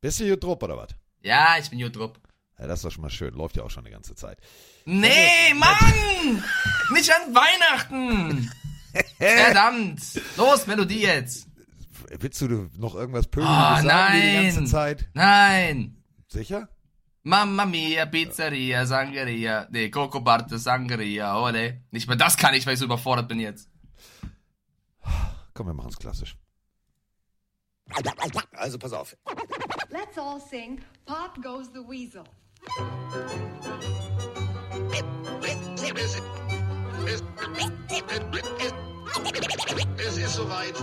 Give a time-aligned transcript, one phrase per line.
[0.00, 0.88] Bist du gut drauf oder was?
[1.22, 2.12] Ja, ich bin gut drauf.
[2.58, 3.34] Ja, das ist doch schon mal schön.
[3.34, 4.38] Läuft ja auch schon eine ganze Zeit.
[4.84, 6.42] Nee, Mann!
[6.92, 8.50] Nicht an Weihnachten!
[9.18, 10.00] Verdammt!
[10.36, 11.48] Los, Melodie jetzt!
[12.18, 14.44] Willst du noch irgendwas Pöbeliges Oh, sagen wie die nein.
[14.54, 15.08] ganze Zeit?
[15.14, 16.02] Nein!
[16.28, 16.68] Sicher?
[17.24, 19.66] Mamma mia, Pizzeria, Sangria.
[19.70, 21.82] Nee, Coco Barte, Sangria, ole.
[21.90, 23.68] Nicht mehr das kann ich, weil ich so überfordert bin jetzt.
[25.52, 26.36] Komm, wir machen es klassisch.
[28.52, 29.16] Also pass auf.
[29.96, 32.24] Let's all sing Pop Goes the Weasel.
[39.96, 40.74] Es ist soweit.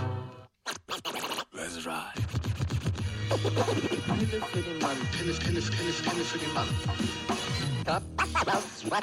[4.18, 4.96] Pille für den Mann.
[5.12, 6.66] Pille, Pille, Pille, Pille für den Mann.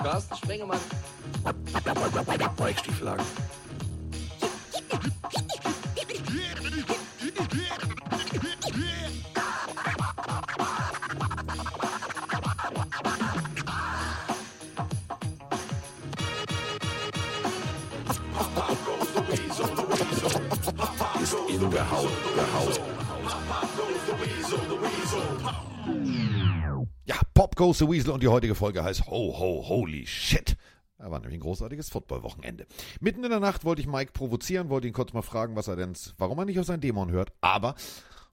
[0.04, 0.80] Carsten Spengemann.
[2.58, 3.26] Weichstiefelagen.
[7.22, 7.91] Ist
[21.70, 22.82] der Haut, der Haut.
[27.06, 30.56] Ja, Pop Goes the Weasel und die heutige Folge heißt Ho, Ho, Holy Shit.
[30.98, 32.68] Da war nämlich ein großartiges Footballwochenende.
[33.00, 35.76] Mitten in der Nacht wollte ich Mike provozieren, wollte ihn kurz mal fragen, was er
[35.76, 37.76] denn, warum er nicht auf seinen Dämon hört, aber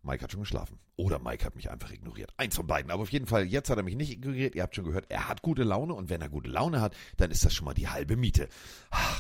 [0.02, 0.78] Mike hat schon geschlafen.
[0.96, 2.32] Oder Mike hat mich einfach ignoriert.
[2.36, 2.90] Eins von beiden.
[2.90, 4.54] Aber auf jeden Fall, jetzt hat er mich nicht ignoriert.
[4.54, 7.30] Ihr habt schon gehört, er hat gute Laune und wenn er gute Laune hat, dann
[7.30, 8.48] ist das schon mal die halbe Miete.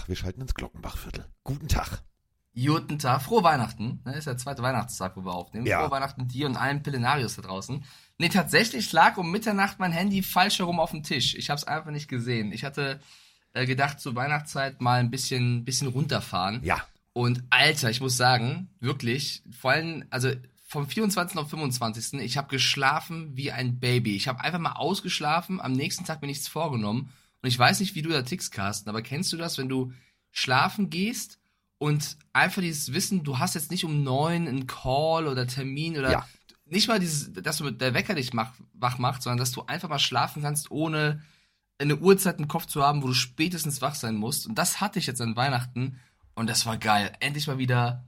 [0.06, 1.26] Wir schalten ins Glockenbachviertel.
[1.44, 2.02] Guten Tag.
[2.54, 4.00] Guten Tag, frohe Weihnachten.
[4.04, 5.66] Ne, ist der zweite Weihnachtstag, wo wir aufnehmen.
[5.66, 5.80] Ja.
[5.80, 7.84] Frohe Weihnachten dir und allen Pillenarios da draußen.
[8.18, 11.36] Nee, tatsächlich lag um Mitternacht mein Handy falsch herum auf dem Tisch.
[11.36, 12.52] Ich habe es einfach nicht gesehen.
[12.52, 13.00] Ich hatte
[13.52, 16.62] äh, gedacht, zur Weihnachtszeit mal ein bisschen, bisschen runterfahren.
[16.64, 16.84] Ja.
[17.12, 20.30] Und Alter, ich muss sagen, wirklich, vor allem, also
[20.66, 21.38] vom 24.
[21.38, 22.20] auf 25.
[22.20, 24.16] Ich habe geschlafen wie ein Baby.
[24.16, 27.10] Ich habe einfach mal ausgeschlafen, am nächsten Tag mir nichts vorgenommen.
[27.40, 29.92] Und ich weiß nicht, wie du da tickst, Carsten, aber kennst du das, wenn du
[30.30, 31.37] schlafen gehst
[31.78, 36.10] und einfach dieses Wissen, du hast jetzt nicht um neun einen Call oder Termin oder
[36.10, 36.28] Ja.
[36.66, 39.62] nicht mal dieses, dass du mit der Wecker dich mach, wach macht, sondern dass du
[39.62, 41.22] einfach mal schlafen kannst, ohne
[41.78, 44.46] eine Uhrzeit im Kopf zu haben, wo du spätestens wach sein musst.
[44.46, 46.00] Und das hatte ich jetzt an Weihnachten
[46.34, 47.12] und das war geil.
[47.20, 48.04] Endlich mal wieder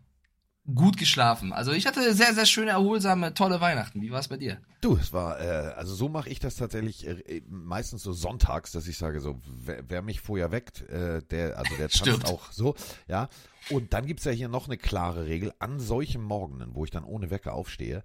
[0.74, 1.52] gut geschlafen.
[1.52, 4.00] Also ich hatte sehr, sehr schöne, erholsame, tolle Weihnachten.
[4.02, 4.58] Wie war es bei dir?
[4.80, 8.86] Du, es war, äh, also so mache ich das tatsächlich äh, meistens so sonntags, dass
[8.86, 12.74] ich sage, so, wer, wer mich vorher weckt, äh, der, also der tanzt auch so,
[13.08, 13.28] ja.
[13.68, 17.04] Und dann gibt's ja hier noch eine klare Regel, an solchen Morgenen, wo ich dann
[17.04, 18.02] ohne Wecker aufstehe,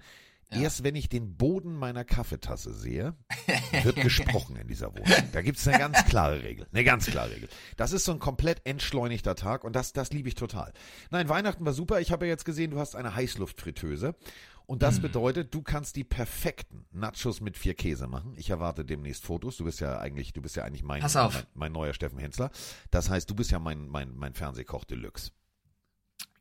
[0.52, 3.16] erst wenn ich den Boden meiner Kaffeetasse sehe,
[3.84, 5.06] wird gesprochen in dieser Wohnung.
[5.32, 7.50] Da gibt's eine ganz klare Regel, eine ganz klare Regel.
[7.78, 10.74] Das ist so ein komplett entschleunigter Tag und das, das liebe ich total.
[11.12, 12.00] Nein, Weihnachten war super.
[12.02, 14.16] Ich habe ja jetzt gesehen, du hast eine Heißluftfritteuse.
[14.68, 14.80] Und Hm.
[14.80, 18.34] das bedeutet, du kannst die perfekten Nachos mit vier Käse machen.
[18.36, 19.58] Ich erwarte demnächst Fotos.
[19.58, 21.04] Du bist ja eigentlich, du bist ja eigentlich mein,
[21.36, 22.50] mein, mein neuer Steffen Hensler.
[22.90, 25.32] Das heißt, du bist ja mein, mein, mein Fernsehkoch Deluxe.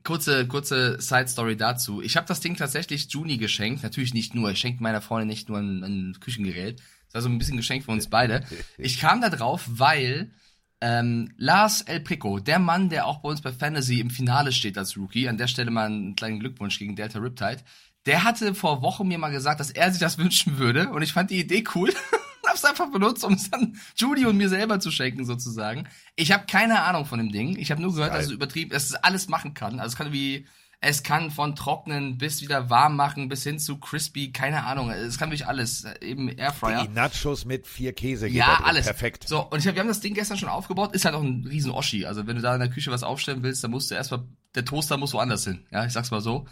[0.05, 2.03] Kurze, kurze Side-Story dazu.
[2.03, 3.83] Ich habe das Ding tatsächlich Juni geschenkt.
[3.83, 4.51] Natürlich nicht nur.
[4.51, 6.81] Ich schenke meiner Freundin nicht nur ein, ein Küchengerät.
[7.07, 8.45] Das war so ein bisschen Geschenk für uns beide.
[8.77, 10.33] Ich kam da drauf, weil
[10.81, 14.77] ähm, Lars El Prico, der Mann, der auch bei uns bei Fantasy im Finale steht
[14.77, 17.63] als Rookie, an der Stelle mal einen kleinen Glückwunsch gegen Delta Riptide,
[18.05, 20.91] der hatte vor Wochen mir mal gesagt, dass er sich das wünschen würde.
[20.91, 21.95] Und ich fand die Idee cool.
[22.55, 25.89] Hab's einfach benutzt, um es dann Judy und mir selber zu schenken, sozusagen.
[26.17, 27.57] Ich habe keine Ahnung von dem Ding.
[27.59, 28.19] Ich habe nur gehört, Geil.
[28.19, 29.81] dass es übertrieben, dass es alles machen kann.
[29.81, 30.47] Also es kann wie,
[30.81, 34.91] es kann von trocknen bis wieder warm machen, bis hin zu crispy, keine Ahnung.
[34.91, 35.85] Es kann wirklich alles.
[36.01, 36.87] Eben Airfryer.
[36.87, 38.29] Die Nachos mit vier Käse.
[38.29, 38.87] Ja, alles.
[38.87, 39.29] Perfekt.
[39.29, 40.95] So, und ich hab, wir haben das Ding gestern schon aufgebaut.
[40.95, 42.07] Ist halt auch ein riesen Oschi.
[42.07, 44.65] Also wenn du da in der Küche was aufstellen willst, dann musst du erstmal, der
[44.65, 45.67] Toaster muss woanders hin.
[45.71, 46.47] Ja, ich sag's mal so.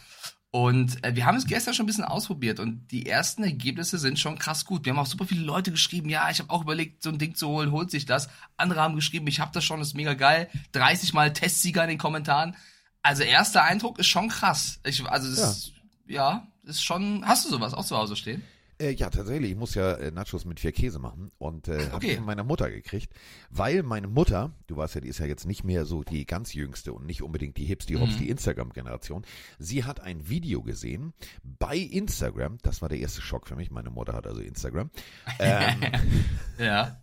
[0.54, 4.18] Und äh, wir haben es gestern schon ein bisschen ausprobiert und die ersten Ergebnisse sind
[4.18, 4.84] schon krass gut.
[4.84, 7.34] Wir haben auch super viele Leute geschrieben, ja, ich habe auch überlegt, so ein Ding
[7.34, 8.28] zu holen, holt sich das.
[8.58, 10.50] Andere haben geschrieben, ich habe das schon, ist mega geil.
[10.72, 12.54] 30 Mal Testsieger in den Kommentaren.
[13.00, 14.78] Also erster Eindruck ist schon krass.
[14.84, 15.72] Ich, also das,
[16.06, 16.46] ja.
[16.64, 17.26] ist schon.
[17.26, 18.44] Hast du sowas auch zu Hause stehen?
[18.82, 19.52] Äh, ja, tatsächlich.
[19.52, 22.10] Ich muss ja äh, Nachos mit vier Käse machen und äh, habe Okay.
[22.10, 23.12] ich von meiner Mutter gekriegt,
[23.50, 26.52] weil meine Mutter, du weißt ja, die ist ja jetzt nicht mehr so die ganz
[26.54, 29.24] jüngste und nicht unbedingt die Hips, die Hops, die Instagram-Generation.
[29.58, 31.12] Sie hat ein Video gesehen
[31.44, 32.58] bei Instagram.
[32.62, 33.70] Das war der erste Schock für mich.
[33.70, 34.90] Meine Mutter hat also Instagram.
[35.38, 35.80] Ähm,
[36.58, 37.00] Ja.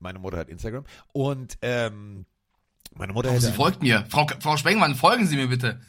[0.00, 2.26] meine Mutter hat Instagram und ähm,
[2.94, 4.04] meine Mutter Oh, sie folgt mir.
[4.08, 5.80] Frau, Frau Spengmann, folgen Sie mir bitte.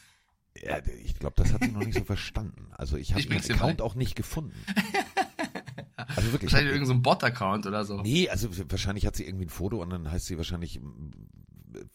[0.62, 2.68] Ja, ich glaube, das hat sie noch nicht so verstanden.
[2.72, 3.84] Also ich habe ihren dir Account bei.
[3.84, 4.54] auch nicht gefunden.
[6.16, 6.52] Also wirklich.
[6.52, 8.02] Wahrscheinlich irgendein so ein Bot-Account oder so.
[8.02, 10.80] Nee, also wahrscheinlich hat sie irgendwie ein Foto und dann heißt sie wahrscheinlich,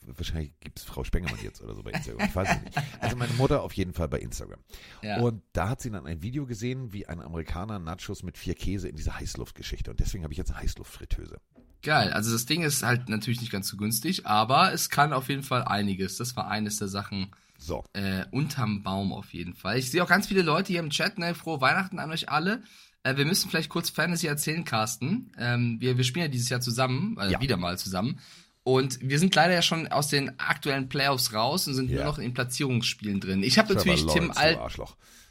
[0.07, 2.27] wahrscheinlich gibt's Frau Spengemann jetzt oder so bei Instagram.
[2.29, 2.79] Ich weiß es nicht.
[3.01, 4.61] Also meine Mutter auf jeden Fall bei Instagram.
[5.03, 5.21] Ja.
[5.21, 8.89] Und da hat sie dann ein Video gesehen, wie ein Amerikaner Nachos mit vier Käse
[8.89, 9.91] in dieser Heißluftgeschichte.
[9.91, 11.41] Und deswegen habe ich jetzt eine Heißluftfritteuse.
[11.83, 12.13] Geil.
[12.13, 15.43] Also das Ding ist halt natürlich nicht ganz so günstig, aber es kann auf jeden
[15.43, 16.19] Fall einiges.
[16.19, 17.85] Das war eines der Sachen So.
[17.95, 19.79] äh, unterm Baum auf jeden Fall.
[19.79, 21.35] Ich sehe auch ganz viele Leute hier im Chat, ne?
[21.35, 22.63] Frohe Weihnachten an euch alle.
[23.03, 25.33] Äh, wir müssen vielleicht kurz Fantasy erzählen, Carsten.
[25.39, 27.41] Ähm, wir, wir spielen ja dieses Jahr zusammen, äh, Ja.
[27.41, 28.19] wieder mal zusammen.
[28.63, 31.97] Und wir sind leider ja schon aus den aktuellen Playoffs raus und sind Ja.
[31.97, 33.43] nur noch in Platzierungsspielen drin.
[33.43, 34.39] Ich habe natürlich Tim Lawrence,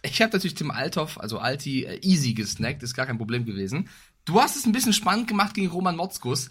[0.01, 3.88] ich habe natürlich Tim Althoff, also Alti, äh, easy gesnackt, ist gar kein Problem gewesen.
[4.25, 6.50] Du hast es ein bisschen spannend gemacht gegen Roman Motzkus.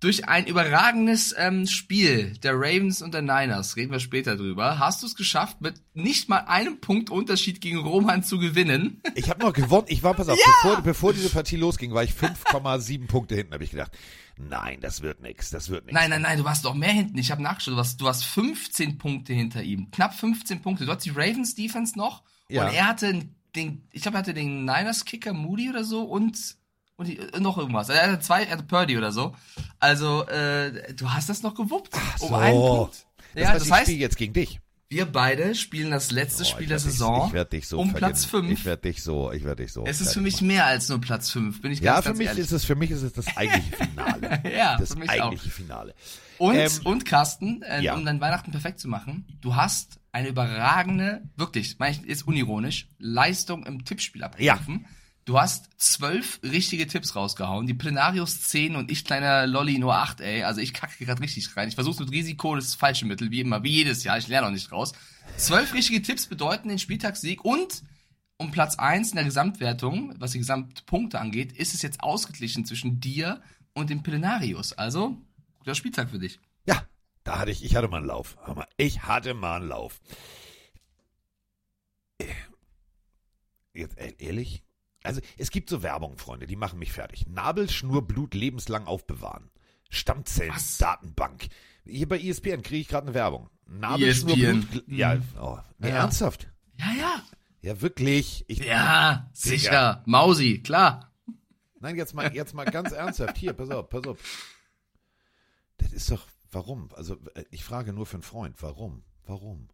[0.00, 5.02] Durch ein überragendes ähm, Spiel der Ravens und der Niners, reden wir später drüber, hast
[5.02, 9.02] du es geschafft, mit nicht mal einem Punkt Unterschied gegen Roman zu gewinnen.
[9.14, 9.86] Ich habe noch gewonnen.
[9.90, 13.62] Ich war, pass auf, bevor, bevor diese Partie losging, war ich 5,7 Punkte hinten, habe
[13.64, 13.92] ich gedacht.
[14.38, 15.94] Nein, das wird nix, das wird nix.
[15.94, 17.18] Nein, nein, nein, du warst doch mehr hinten.
[17.18, 19.90] Ich habe nachgeschaut, du warst, du warst 15 Punkte hinter ihm.
[19.90, 20.86] Knapp 15 Punkte.
[20.86, 22.66] Du hast die Ravens Defense noch Ja.
[22.68, 26.56] und er hatte den, ich glaube, er hatte den Niners Kicker Moody oder so und
[27.00, 27.88] und die, äh, noch irgendwas.
[27.88, 29.34] Er hatte zwei, er hatte Purdy oder so.
[29.80, 31.96] Also, äh, du hast das noch gewuppt.
[32.18, 32.26] so.
[32.26, 33.06] Um einen Punkt.
[33.34, 34.60] Das ja, heißt, das ich heißt, spiele jetzt gegen dich.
[34.88, 37.92] wir beide spielen das letzte Oh, Spiel der Saison dich so um.
[37.94, 38.50] Platz 5.
[38.50, 39.84] Ich werde dich so, ich werde dich so.
[39.86, 40.46] Es ist für mich machen.
[40.48, 42.74] mehr als nur Platz 5, bin ich Ja, ganz, für ganz mich ist es, für
[42.74, 44.42] mich ist es das eigentliche Finale.
[44.56, 45.14] Ja, das für mich auch.
[45.26, 45.94] eigentliche Finale.
[46.38, 47.94] Und, Ähm, und Carsten, äh, ja.
[47.94, 52.88] um dein Weihnachten perfekt zu machen, du hast eine überragende, wirklich, meine ich, ist unironisch,
[52.98, 54.86] Leistung im Tippspiel abgerufen.
[55.24, 60.20] Du hast zwölf richtige Tipps rausgehauen, die Plenarius 10 und ich kleiner Lolli nur 8,
[60.20, 60.42] ey.
[60.42, 61.68] Also ich kacke gerade richtig rein.
[61.68, 64.18] Ich versuche mit Risiko das falsche Mittel, wie immer, wie jedes Jahr.
[64.18, 64.92] Ich lerne auch nicht raus.
[65.36, 67.82] Zwölf richtige Tipps bedeuten den Spieltagssieg und
[68.38, 72.98] um Platz 1 in der Gesamtwertung, was die Gesamtpunkte angeht, ist es jetzt ausgeglichen zwischen
[72.98, 73.42] dir
[73.74, 74.72] und dem Plenarius.
[74.72, 75.18] Also,
[75.58, 76.40] guter Spieltag für dich.
[76.66, 76.82] Ja,
[77.22, 78.38] da hatte ich, ich hatte mal einen Lauf.
[78.46, 80.00] Mal, ich hatte mal einen Lauf.
[83.74, 84.64] Jetzt äh, ehrlich?
[85.02, 87.26] Also es gibt so Werbung, Freunde, die machen mich fertig.
[87.26, 89.50] Nabelschnurblut lebenslang aufbewahren.
[89.88, 91.48] Stammzellen-Datenbank.
[91.84, 93.48] Hier bei E ESPN kriege ich gerade eine Werbung.
[93.66, 94.64] Nabelschnurblut.
[94.74, 94.94] ESPN.
[94.94, 95.96] Ja, oh, nee, Ja.
[95.96, 96.48] ernsthaft.
[96.78, 97.22] Ja, ja.
[97.62, 98.44] Ja, wirklich.
[98.48, 100.02] Ich, Ja, sicher.
[100.06, 101.12] Mausi, klar.
[101.80, 103.36] Nein, jetzt mal, jetzt mal ganz ernsthaft.
[103.38, 104.18] Hier, pass auf, pass auf.
[105.78, 106.90] Das ist doch, warum?
[106.94, 109.02] Also, äh, ich frage nur für einen Freund, warum?
[109.26, 109.68] Warum?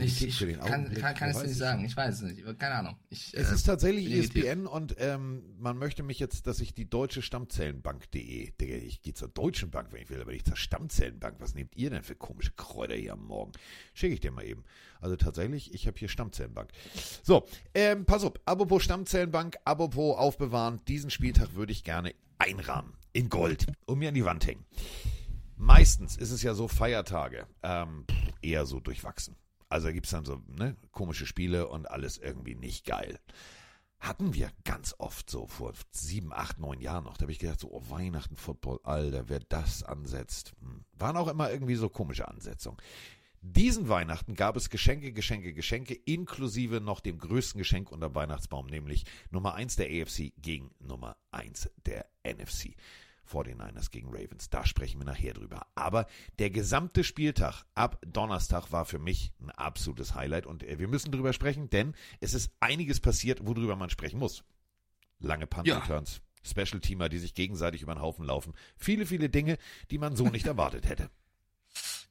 [0.00, 1.84] Ich, ich kann, kann, kann es nicht sagen.
[1.84, 2.58] Ich weiß es nicht.
[2.58, 2.96] Keine Ahnung.
[3.10, 4.10] Ich, Es äh, ist tatsächlich.
[4.10, 9.14] ESPN und ähm, man möchte mich jetzt, dass ich die deutsche Stammzellenbank.de, Digga, ich gehe
[9.14, 11.36] zur deutschen Bank, wenn ich will, aber nicht zur Stammzellenbank.
[11.38, 13.52] Was nehmt ihr denn für komische Kräuter hier am Morgen?
[13.94, 14.64] Schicke ich dir mal eben.
[15.00, 16.70] Also tatsächlich, ich habe hier Stammzellenbank.
[17.22, 22.94] So, ähm, pass auf, apropos Stammzellenbank, apropos aufbewahren, diesen Spieltag würde ich gerne einrahmen.
[23.12, 23.66] In Gold.
[23.86, 24.64] Und mir an die Wand hängen.
[25.56, 28.06] Meistens ist es ja so Feiertage, ähm,
[28.40, 29.36] eher so durchwachsen.
[29.70, 33.18] Also da gibt es dann so ne, komische Spiele und alles irgendwie nicht geil.
[34.00, 37.16] Hatten wir ganz oft so vor sieben, acht, neun Jahren noch.
[37.16, 40.54] Da habe ich gedacht, so, oh, Weihnachten, Football, Alter, wer das ansetzt.
[40.60, 40.84] Hm.
[40.92, 42.78] Waren auch immer irgendwie so komische Ansetzungen.
[43.42, 49.04] Diesen Weihnachten gab es Geschenke, Geschenke, Geschenke, inklusive noch dem größten Geschenk unter Weihnachtsbaum, nämlich
[49.30, 52.74] Nummer eins der AFC gegen Nummer eins der NFC.
[53.30, 54.50] 49ers gegen Ravens.
[54.50, 55.66] Da sprechen wir nachher drüber.
[55.74, 56.06] Aber
[56.38, 61.12] der gesamte Spieltag ab Donnerstag war für mich ein absolutes Highlight und äh, wir müssen
[61.12, 64.44] drüber sprechen, denn es ist einiges passiert, worüber man sprechen muss.
[65.18, 68.54] Lange Punt-Returns, Special-Teamer, die sich gegenseitig über den Haufen laufen.
[68.76, 69.58] Viele, viele Dinge,
[69.90, 71.10] die man so nicht erwartet hätte.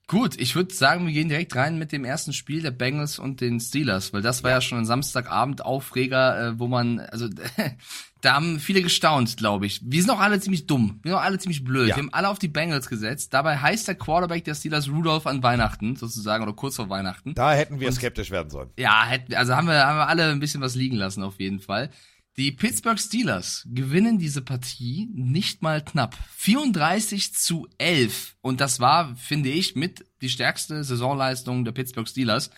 [0.09, 3.41] Gut, ich würde sagen, wir gehen direkt rein mit dem ersten Spiel der Bengals und
[3.41, 7.29] den Steelers, weil das war ja, schon ein Samstagabend Aufreger, äh, wo man, also
[8.21, 9.81] da haben viele gestaunt, glaube ich.
[9.83, 11.89] Wir sind auch alle ziemlich dumm, wir sind auch alle ziemlich blöd.
[11.89, 11.95] Ja.
[11.95, 13.35] Wir haben alle auf die Bengals gesetzt.
[13.35, 17.35] Dabei heißt der Quarterback der Steelers Rudolph an Weihnachten sozusagen oder kurz vor Weihnachten.
[17.35, 18.71] Da hätten wir skeptisch werden sollen.
[18.79, 21.59] Ja, hätten, also haben wir, haben wir alle ein bisschen was liegen lassen auf jeden
[21.59, 21.91] Fall.
[22.37, 26.15] Die Pittsburgh Steelers gewinnen diese Partie nicht mal knapp.
[26.37, 28.37] 34 zu 11.
[28.41, 32.49] Und das war, finde ich, mit die stärkste Saisonleistung der Pittsburgh Steelers.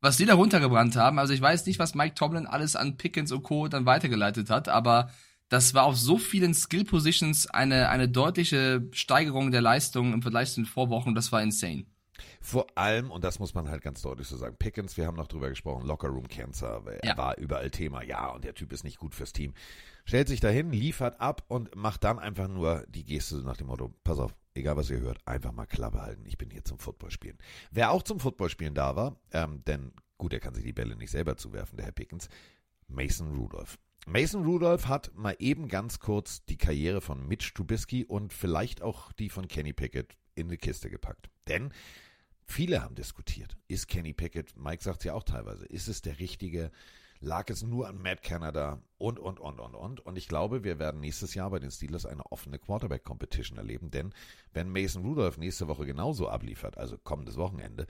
[0.00, 3.32] Was die da runtergebrannt haben, also ich weiß nicht, was Mike Tomlin alles an Pickens
[3.32, 3.68] und Co.
[3.68, 5.10] dann weitergeleitet hat, aber
[5.48, 10.50] das war auf so vielen Skill Positions eine, eine deutliche Steigerung der Leistung im Vergleich
[10.50, 11.14] zu den Vorwochen.
[11.14, 11.86] Das war insane.
[12.40, 15.28] Vor allem, und das muss man halt ganz deutlich so sagen, Pickens, wir haben noch
[15.28, 17.16] drüber gesprochen, Locker Room Cancer, er Ja.
[17.16, 19.54] war überall Thema, ja, und der Typ ist nicht gut fürs Team.
[20.04, 23.94] Stellt sich dahin, liefert ab und macht dann einfach nur die Geste nach dem Motto,
[24.04, 27.38] pass auf, egal was ihr hört, einfach mal Klappe halten, ich bin hier zum Footballspielen.
[27.70, 31.10] Wer auch zum Footballspielen da war, ähm, denn gut, er kann sich die Bälle nicht
[31.10, 32.28] selber zuwerfen, der Herr Pickens,
[32.88, 33.78] Mason Rudolph.
[34.06, 39.12] Mason Rudolph hat mal eben ganz kurz die Karriere von Mitch Trubisky und vielleicht auch
[39.12, 41.28] die von Kenny Pickett in die Kiste gepackt.
[41.46, 41.72] Denn
[42.48, 43.56] viele haben diskutiert.
[43.68, 46.70] Ist Kenny Pickett, Mike sagt es ja auch teilweise, ist es der richtige,
[47.20, 50.00] lag es nur an Matt Canada und, und, und, und, und.
[50.00, 54.12] Und ich glaube, wir werden nächstes Jahr bei den Steelers eine offene Quarterback-Competition erleben, denn
[54.52, 57.86] wenn Mason Rudolph nächste Woche genauso abliefert, also kommendes Wochenende,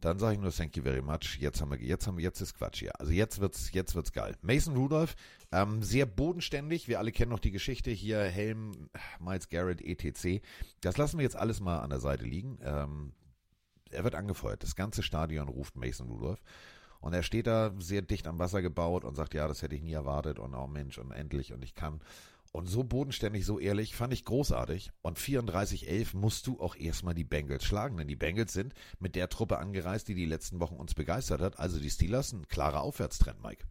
[0.00, 1.38] dann sage ich nur thank you very much.
[1.40, 3.00] Jetzt haben wir, jetzt haben wir, jetzt ist Quatsch hier.
[3.00, 4.36] Also jetzt wird's, jetzt wird's geil.
[4.42, 5.16] Mason Rudolph,
[5.52, 6.86] ähm, sehr bodenständig.
[6.86, 8.20] Wir alle kennen noch die Geschichte hier.
[8.20, 10.42] Helm, Miles Garrett, etc.
[10.80, 12.58] Das lassen wir jetzt alles mal an der Seite liegen.
[12.62, 13.12] Ähm,
[13.96, 14.62] er wird angefeuert.
[14.62, 16.42] Das ganze Stadion ruft Mason Rudolph.
[17.00, 19.82] Und er steht da sehr dicht am Wasser gebaut und sagt, ja, das hätte ich
[19.82, 22.00] nie erwartet und oh Mensch und endlich und ich kann.
[22.52, 24.90] Und so bodenständig, so ehrlich, fand ich großartig.
[25.02, 29.28] Und 34-11 musst du auch erstmal die Bengals schlagen, denn die Bengals sind mit der
[29.28, 31.58] Truppe angereist, die die letzten Wochen uns begeistert hat.
[31.58, 33.66] Also die Steelers, ein klarer Aufwärtstrend, Mike.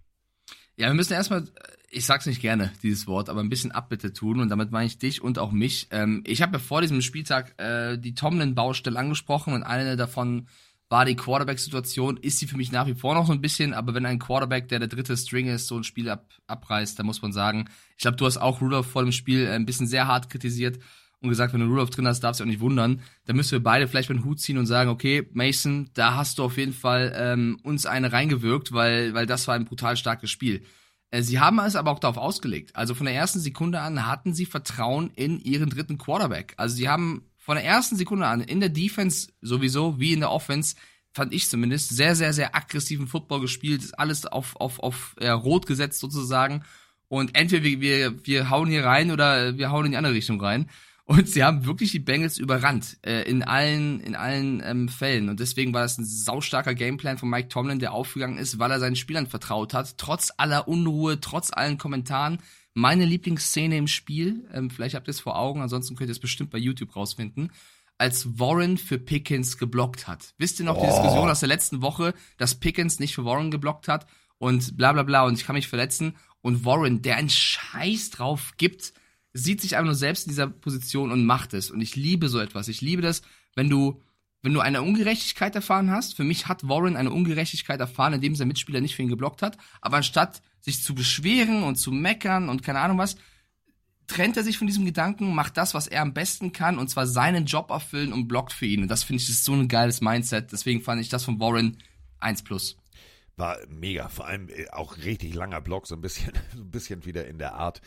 [0.77, 1.47] Ja, wir müssen erstmal,
[1.89, 4.97] ich sag's nicht gerne, dieses Wort, aber ein bisschen Abbitte tun und damit meine ich
[4.97, 5.87] dich und auch mich.
[5.91, 10.47] Ähm, ich habe ja vor diesem Spieltag äh, die Tomlin-Baustelle angesprochen und eine davon
[10.89, 13.93] war die Quarterback-Situation, ist sie für mich nach wie vor noch so ein bisschen, aber
[13.93, 17.21] wenn ein Quarterback, der der dritte String ist, so ein Spiel ab, abreißt, dann muss
[17.21, 20.29] man sagen, ich glaube, du hast auch Rudolph vor dem Spiel ein bisschen sehr hart
[20.29, 20.79] kritisiert
[21.21, 23.01] und gesagt, wenn du Rudolph drin hast, darfst du auch nicht wundern.
[23.25, 26.43] Da müssen wir beide vielleicht den Hut ziehen und sagen, okay, Mason, da hast du
[26.43, 30.63] auf jeden Fall ähm, uns eine reingewirkt, weil, weil das war ein brutal starkes Spiel.
[31.11, 32.75] Äh, sie haben es aber auch darauf ausgelegt.
[32.75, 36.53] Also von der ersten Sekunde an hatten sie Vertrauen in ihren dritten Quarterback.
[36.57, 40.31] Also sie haben von der ersten Sekunde an in der Defense sowieso wie in der
[40.31, 40.75] Offense
[41.13, 45.29] fand ich zumindest sehr sehr sehr aggressiven Football gespielt, ist alles auf auf auf äh,
[45.29, 46.63] rot gesetzt sozusagen
[47.07, 50.41] und entweder wir, wir wir hauen hier rein oder wir hauen in die andere Richtung
[50.41, 50.69] rein
[51.07, 55.29] und sie haben wirklich die Bengals überrannt äh, in allen in allen ähm, Fällen.
[55.29, 58.79] Und deswegen war das ein saustarker Gameplan von Mike Tomlin, der aufgegangen ist, weil er
[58.79, 62.39] seinen Spielern vertraut hat, trotz aller Unruhe, trotz allen Kommentaren.
[62.73, 66.19] Meine Lieblingsszene im Spiel, ähm, vielleicht habt ihr es vor Augen, ansonsten könnt ihr es
[66.19, 67.51] bestimmt bei YouTube rausfinden,
[67.97, 70.33] als Warren für Pickens geblockt hat.
[70.37, 70.81] Wisst ihr noch oh.
[70.81, 74.07] die Diskussion aus der letzten Woche, dass Pickens nicht für Warren geblockt hat?
[74.37, 75.25] Und bla bla bla.
[75.25, 76.15] Und ich kann mich verletzen.
[76.41, 78.93] Und Warren, der einen Scheiß drauf gibt,
[79.37, 81.69] sieht sich einfach nur selbst in dieser Position und macht es.
[81.69, 82.69] Und ich liebe so etwas.
[82.69, 83.21] Ich liebe das,
[83.53, 84.01] wenn du
[84.41, 88.47] wenn du eine Ungerechtigkeit erfahren hast, für mich hat Warren eine Ungerechtigkeit erfahren, indem sein
[88.47, 92.61] Mitspieler nicht für ihn geblockt hat, aber anstatt sich zu beschweren und zu meckern und
[92.61, 93.15] keine Ahnung was,
[94.05, 97.07] trennt er sich von diesem Gedanken, macht das, was er am besten kann, und zwar
[97.07, 98.83] seinen Job erfüllen und blockt für ihn.
[98.83, 100.51] Und das finde ich ist so ein geiles Mindset.
[100.51, 101.77] Deswegen fand ich das von Warren
[102.19, 102.77] 1 plus.
[103.37, 107.03] War mega, vor allem äh, auch richtig langer Block, so ein bisschen, so ein bisschen
[107.05, 107.81] wieder in der Art,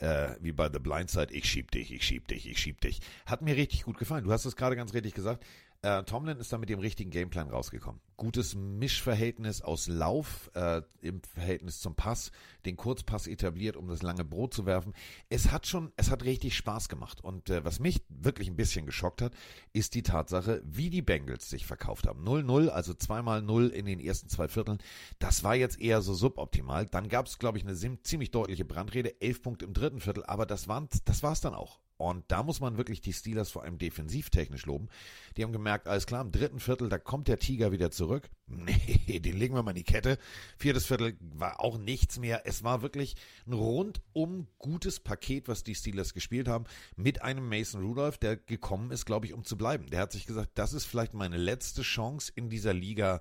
[0.00, 3.00] äh, wie bei The Blind Side, ich schieb dich, ich schieb dich, ich schieb dich.
[3.26, 4.24] Hat mir richtig gut gefallen.
[4.24, 5.44] Du hast es gerade ganz richtig gesagt.
[5.82, 8.02] Äh, Tomlin ist da mit dem richtigen Gameplan rausgekommen.
[8.18, 12.32] Gutes Mischverhältnis aus Lauf äh, im Verhältnis zum Pass,
[12.66, 14.92] den Kurzpass etabliert, um das lange Brot zu werfen.
[15.30, 17.24] Es hat schon, es hat richtig Spaß gemacht.
[17.24, 19.32] Und äh, was mich wirklich ein bisschen geschockt hat,
[19.72, 22.28] ist die Tatsache, wie die Bengals sich verkauft haben.
[22.28, 24.82] 0-0, also zweimal 0 in den ersten zwei Vierteln.
[25.18, 26.84] Das war jetzt eher so suboptimal.
[26.84, 30.44] Dann gab es, glaube ich, eine ziemlich deutliche Brandrede, elf Punkte im dritten Viertel, aber
[30.44, 31.80] das war das war's dann auch.
[32.00, 34.88] Und da muss man wirklich die Steelers vor allem defensivtechnisch loben.
[35.36, 38.30] Die haben gemerkt, alles klar, im dritten Viertel, da kommt der Tiger wieder zurück.
[39.06, 40.18] Nee, den legen wir mal in die Kette.
[40.56, 42.42] Viertes Viertel war auch nichts mehr.
[42.46, 43.14] Es war wirklich
[43.46, 46.64] ein rundum gutes Paket, was die Steelers gespielt haben,
[46.96, 49.86] mit einem Mason Rudolph, der gekommen ist, glaube ich, um zu bleiben.
[49.90, 53.20] Der hat sich gesagt, das ist vielleicht meine letzte Chance in dieser Liga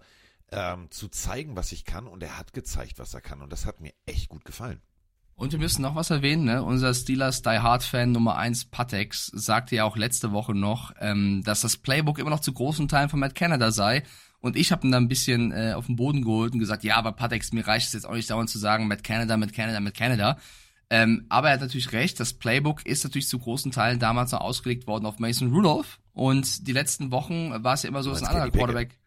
[0.52, 2.08] ähm, zu zeigen, was ich kann.
[2.08, 3.42] Und er hat gezeigt, was er kann.
[3.42, 4.82] Und das hat mir echt gut gefallen.
[5.40, 6.62] Und wir müssen noch was erwähnen, ne?
[6.62, 11.44] Unser Steelers Die Hard Fan Nummer 1 Patex sagte ja auch letzte Woche noch, ähm,
[11.46, 14.04] dass das Playbook immer noch zu großen Teilen von Matt Canada sei.
[14.42, 16.98] Und ich habe ihn da ein bisschen äh, auf den Boden geholt und gesagt, ja,
[16.98, 19.80] aber Patex, mir reicht es jetzt auch nicht dauernd zu sagen, Matt Canada, Matt Canada,
[19.80, 20.38] Matt Canada.
[20.90, 24.42] Ähm, aber er hat natürlich recht, das Playbook ist natürlich zu großen Teilen damals noch
[24.42, 26.02] ausgelegt worden auf Mason Rudolph.
[26.12, 29.00] Und die letzten Wochen war es ja immer so, dass ein anderer Quarterback.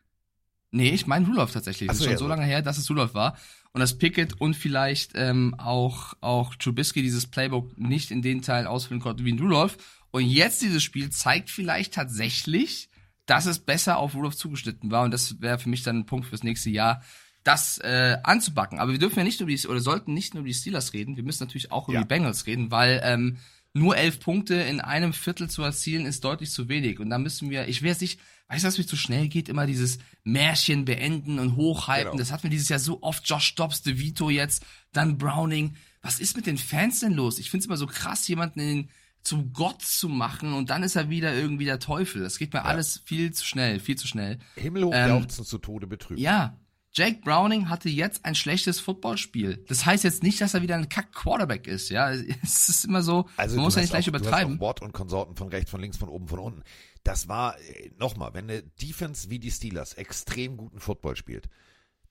[0.71, 1.89] Nee, ich meine Rudolph tatsächlich.
[1.89, 3.37] Das so, ist schon ja, so lange her, dass es Rudolph war
[3.73, 8.67] und dass Pickett und vielleicht ähm, auch, auch Trubisky dieses Playbook nicht in den Teilen
[8.67, 9.79] ausfüllen konnten wie in Rudolph.
[10.11, 12.91] Und jetzt dieses Spiel zeigt vielleicht tatsächlich,
[13.25, 15.05] dass es besser auf Rudolph zugeschnitten war.
[15.05, 17.03] Und das wäre für mich dann ein Punkt fürs nächste Jahr,
[17.45, 18.79] das äh, anzubacken.
[18.79, 20.93] Aber wir dürfen ja nicht nur über die, oder sollten nicht nur über die Steelers
[20.93, 22.03] reden, wir müssen natürlich auch über ja.
[22.03, 23.39] die Bengals reden, weil ähm,
[23.75, 27.01] nur elf Punkte in einem Viertel zu erzielen ist deutlich zu wenig.
[27.01, 29.49] Und da müssen wir, ich will jetzt nicht, weißt du, was mir zu schnell geht,
[29.49, 32.13] immer dieses Märchen beenden und hochhalten.
[32.13, 32.19] Genau.
[32.19, 33.27] Das hatten wir dieses Jahr so oft.
[33.29, 35.77] Josh Dobbs, DeVito jetzt, dann Browning.
[36.03, 37.39] Was ist mit den Fans denn los?
[37.39, 38.89] Ich finde es immer so krass, jemanden in
[39.23, 42.23] zum Gott zu machen und dann ist er wieder irgendwie der Teufel.
[42.23, 42.65] Das geht mir ja.
[42.65, 44.39] alles viel zu schnell, viel zu schnell.
[44.57, 46.21] Himmelhoch ähm, zu Tode betrübt.
[46.21, 46.59] Ja,
[46.95, 49.65] Jake Browning hatte jetzt ein schlechtes Footballspiel.
[49.69, 52.11] Das heißt jetzt nicht, dass er wieder ein Kack-Quarterback ist, ja.
[52.43, 54.53] Es ist immer so, Also man du muss ja hast nicht gleich auch, Du übertreiben.
[54.55, 56.63] hast auch Wort und Konsorten von rechts, von links, von oben, von unten.
[57.03, 57.57] Das war,
[57.99, 61.49] nochmal, wenn eine Defense wie die Steelers extrem guten Football spielt,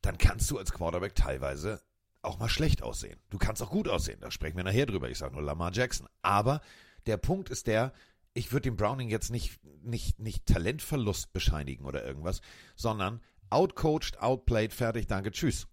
[0.02, 1.82] dann kannst du als Quarterback teilweise
[2.24, 3.20] auch mal schlecht aussehen.
[3.30, 5.10] Du kannst auch gut aussehen, da sprechen wir nachher drüber.
[5.10, 6.08] Ich sage nur Lamar Jackson.
[6.24, 6.62] Aber
[7.06, 7.94] der Punkt ist der,
[8.34, 12.42] ich würde dem Browning jetzt nicht, nicht, nicht Talentverlust bescheinigen oder irgendwas,
[12.76, 15.68] sondern outcoached, outplayed, fertig, danke, tschüss.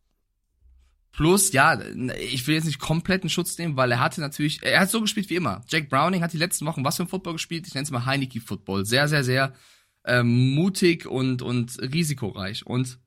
[1.12, 1.80] Plus, ja,
[2.20, 5.00] ich will jetzt nicht komplett in Schutz nehmen, weil er hatte natürlich, er hat so
[5.00, 5.64] gespielt wie immer.
[5.68, 7.66] Jack Browning hat die letzten Wochen was für ein Football gespielt?
[7.66, 8.84] Ich nenne es mal Heineke-Football.
[8.84, 9.54] Sehr, sehr, sehr
[10.04, 12.66] ähm, mutig und, und risikoreich.
[12.66, 12.98] Und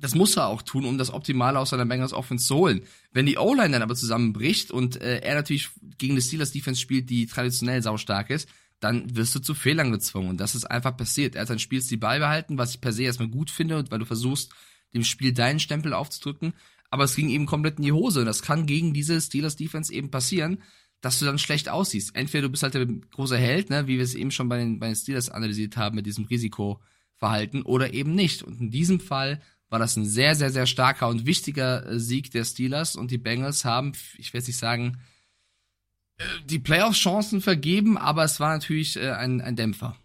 [0.00, 2.82] das muss er auch tun, um das Optimale aus seiner Bengals Offense zu holen.
[3.12, 7.10] Wenn die O-Line dann aber zusammenbricht und äh, er natürlich gegen die Steelers Defense spielt,
[7.10, 8.48] die traditionell saustark ist,
[8.80, 10.30] dann wirst du zu Fehlern gezwungen.
[10.30, 11.34] Und das ist einfach passiert.
[11.34, 14.52] Er hat sein Spielstil beibehalten, was ich per se erstmal gut finde, weil du versuchst,
[14.94, 16.54] dem Spiel deinen Stempel aufzudrücken.
[16.90, 18.20] Aber es ging eben komplett in die Hose.
[18.20, 20.62] Und das kann gegen diese Steelers Defense eben passieren,
[21.00, 22.14] dass du dann schlecht aussiehst.
[22.14, 24.78] Entweder du bist halt der große Held, ne, wie wir es eben schon bei den,
[24.78, 28.42] bei den Steelers analysiert haben mit diesem Risikoverhalten, oder eben nicht.
[28.42, 32.30] Und in diesem Fall war das ein sehr, sehr, sehr starker und wichtiger äh, Sieg
[32.30, 32.96] der Steelers.
[32.96, 34.98] Und die Bengals haben, ich will jetzt nicht sagen,
[36.46, 39.96] die Playoff-Chancen vergeben, aber es war natürlich äh, ein, ein Dämpfer.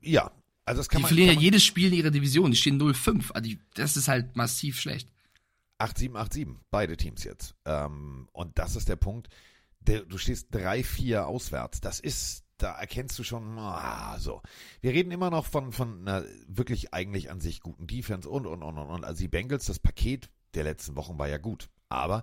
[0.00, 0.30] Ja,
[0.64, 1.08] also das kann Die man.
[1.08, 2.50] verlieren kann ja jedes Spiel in ihrer Division.
[2.50, 3.32] Die stehen 0-5.
[3.32, 5.08] Also die, das ist halt massiv schlecht.
[5.78, 7.54] 8-7, 8-7, beide Teams jetzt.
[7.64, 9.28] Ähm, und das ist der Punkt.
[9.80, 11.80] Der, du stehst 3-4 auswärts.
[11.80, 14.40] Das ist, da erkennst du schon, ah, so.
[14.80, 18.62] Wir reden immer noch von, von einer wirklich eigentlich an sich guten Defense und, und,
[18.62, 19.04] und, und, und.
[19.04, 21.68] Also die Bengals, das Paket der letzten Wochen war ja gut.
[21.88, 22.22] Aber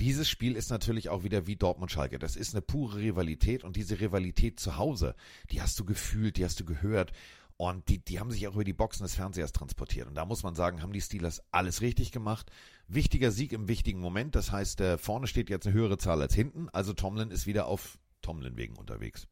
[0.00, 2.18] dieses Spiel ist natürlich auch wieder wie Dortmund-Schalke.
[2.18, 5.14] Das ist eine pure Rivalität und diese Rivalität zu Hause,
[5.50, 7.12] die hast du gefühlt, die hast du gehört.
[7.56, 10.08] Und die, die haben sich auch über die Boxen des Fernsehers transportiert.
[10.08, 12.50] Und da muss man sagen, haben die Steelers alles richtig gemacht.
[12.88, 14.34] Wichtiger Sieg im wichtigen Moment.
[14.34, 16.68] Das heißt, äh, vorne steht jetzt eine höhere Zahl als hinten.
[16.70, 19.28] Also Tomlin ist wieder auf Tomlin-Wegen unterwegs.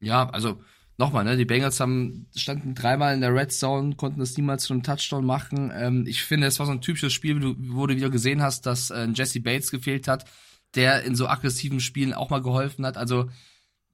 [0.00, 0.62] Ja, also
[0.98, 4.72] nochmal, ne, die Bengals haben, standen dreimal in der Red Zone, konnten es niemals zu
[4.72, 5.72] einem Touchdown machen.
[5.74, 8.42] Ähm, ich finde, es war so ein typisches Spiel, wo du, wo du wieder gesehen
[8.42, 10.24] hast, dass äh, Jesse Bates gefehlt hat,
[10.74, 12.96] der in so aggressiven Spielen auch mal geholfen hat.
[12.96, 13.28] Also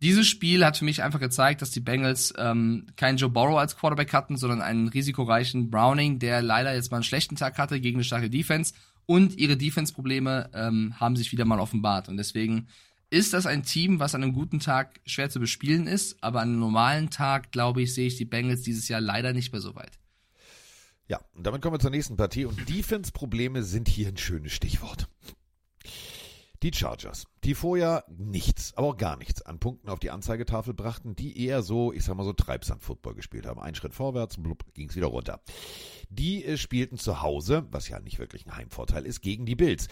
[0.01, 3.77] dieses Spiel hat für mich einfach gezeigt, dass die Bengals ähm, keinen Joe Burrow als
[3.77, 7.99] Quarterback hatten, sondern einen risikoreichen Browning, der leider jetzt mal einen schlechten Tag hatte gegen
[7.99, 8.75] eine starke Defense.
[9.07, 12.09] Und ihre Defense-Probleme ähm, haben sich wieder mal offenbart.
[12.09, 12.69] Und deswegen
[13.12, 16.48] ist das ein Team, was an einem guten Tag schwer zu bespielen ist, aber an
[16.48, 19.75] einem normalen Tag, glaube ich, sehe ich die Bengals dieses Jahr leider nicht mehr so
[19.75, 19.98] weit.
[21.09, 22.46] Ja, und damit kommen wir zur nächsten Partie.
[22.46, 25.09] Und Defense-Probleme sind hier ein schönes Stichwort.
[26.62, 31.14] Die Chargers, die vorher nichts, aber auch gar nichts an Punkten auf die Anzeigetafel brachten,
[31.14, 33.61] die eher so, ich sag mal so Treibsand-Football gespielt haben.
[33.61, 35.42] Ein Schritt vorwärts, blub, ging's wieder runter.
[36.09, 39.88] Die äh, spielten zu Hause, was ja nicht wirklich ein Heimvorteil ist, gegen die Bills.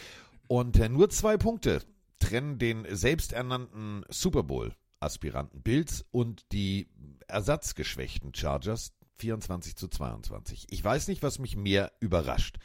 [0.48, 1.82] Und äh, nur zwei Punkte
[2.20, 6.88] trennen den selbsternannten Super Bowl-Aspiranten Bills und die
[7.26, 10.66] ersatzgeschwächten Chargers 24 zu 22.
[10.70, 12.58] Ich weiß nicht, was mich mehr überrascht.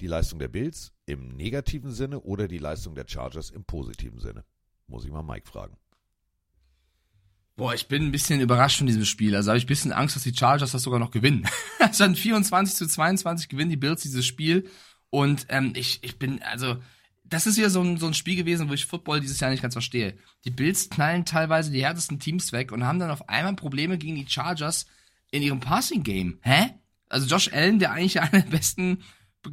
[0.00, 4.44] Die Leistung der Bills im negativen Sinne oder die Leistung der Chargers im positiven Sinne?
[4.88, 5.76] Muss ich mal Mike fragen.
[7.56, 9.34] Boah, ich bin ein bisschen überrascht von diesem Spiel.
[9.34, 11.48] Also habe ich ein bisschen Angst, dass die Chargers das sogar noch gewinnen.
[11.78, 14.68] also dann 24 zu 22 gewinnen die Bills dieses Spiel.
[15.08, 16.76] Und ähm, ich, ich bin, also,
[17.28, 19.62] das ist ja so ein, so ein Spiel gewesen, wo ich Football dieses Jahr nicht
[19.62, 20.16] ganz verstehe.
[20.44, 24.14] Die Bills knallen teilweise die härtesten Teams weg und haben dann auf einmal Probleme gegen
[24.16, 24.86] die Chargers
[25.30, 26.38] in ihrem Passing-Game.
[26.42, 26.74] Hä?
[27.08, 29.02] Also Josh Allen, der eigentlich einer der besten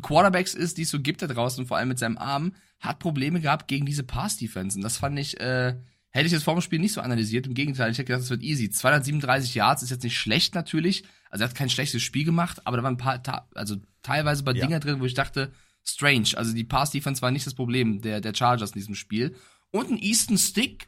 [0.02, 3.40] Quarterbacks ist, die es so gibt da draußen, vor allem mit seinem Arm, hat Probleme
[3.40, 4.78] gehabt gegen diese Pass-Defense.
[4.78, 5.76] Und das fand ich, äh,
[6.10, 7.48] hätte ich jetzt vor dem Spiel nicht so analysiert.
[7.48, 8.70] Im Gegenteil, ich hätte gedacht, es wird easy.
[8.70, 11.04] 237 Yards ist jetzt nicht schlecht natürlich.
[11.30, 14.54] Also er hat kein schlechtes Spiel gemacht, aber da waren ein paar, also teilweise bei
[14.54, 14.66] Ja.
[14.66, 15.52] Dinger drin, wo ich dachte,
[15.84, 16.30] strange.
[16.36, 19.36] Also die Pass-Defense war nicht das Problem der, der Chargers in diesem Spiel.
[19.72, 20.88] Und ein Easton Stick,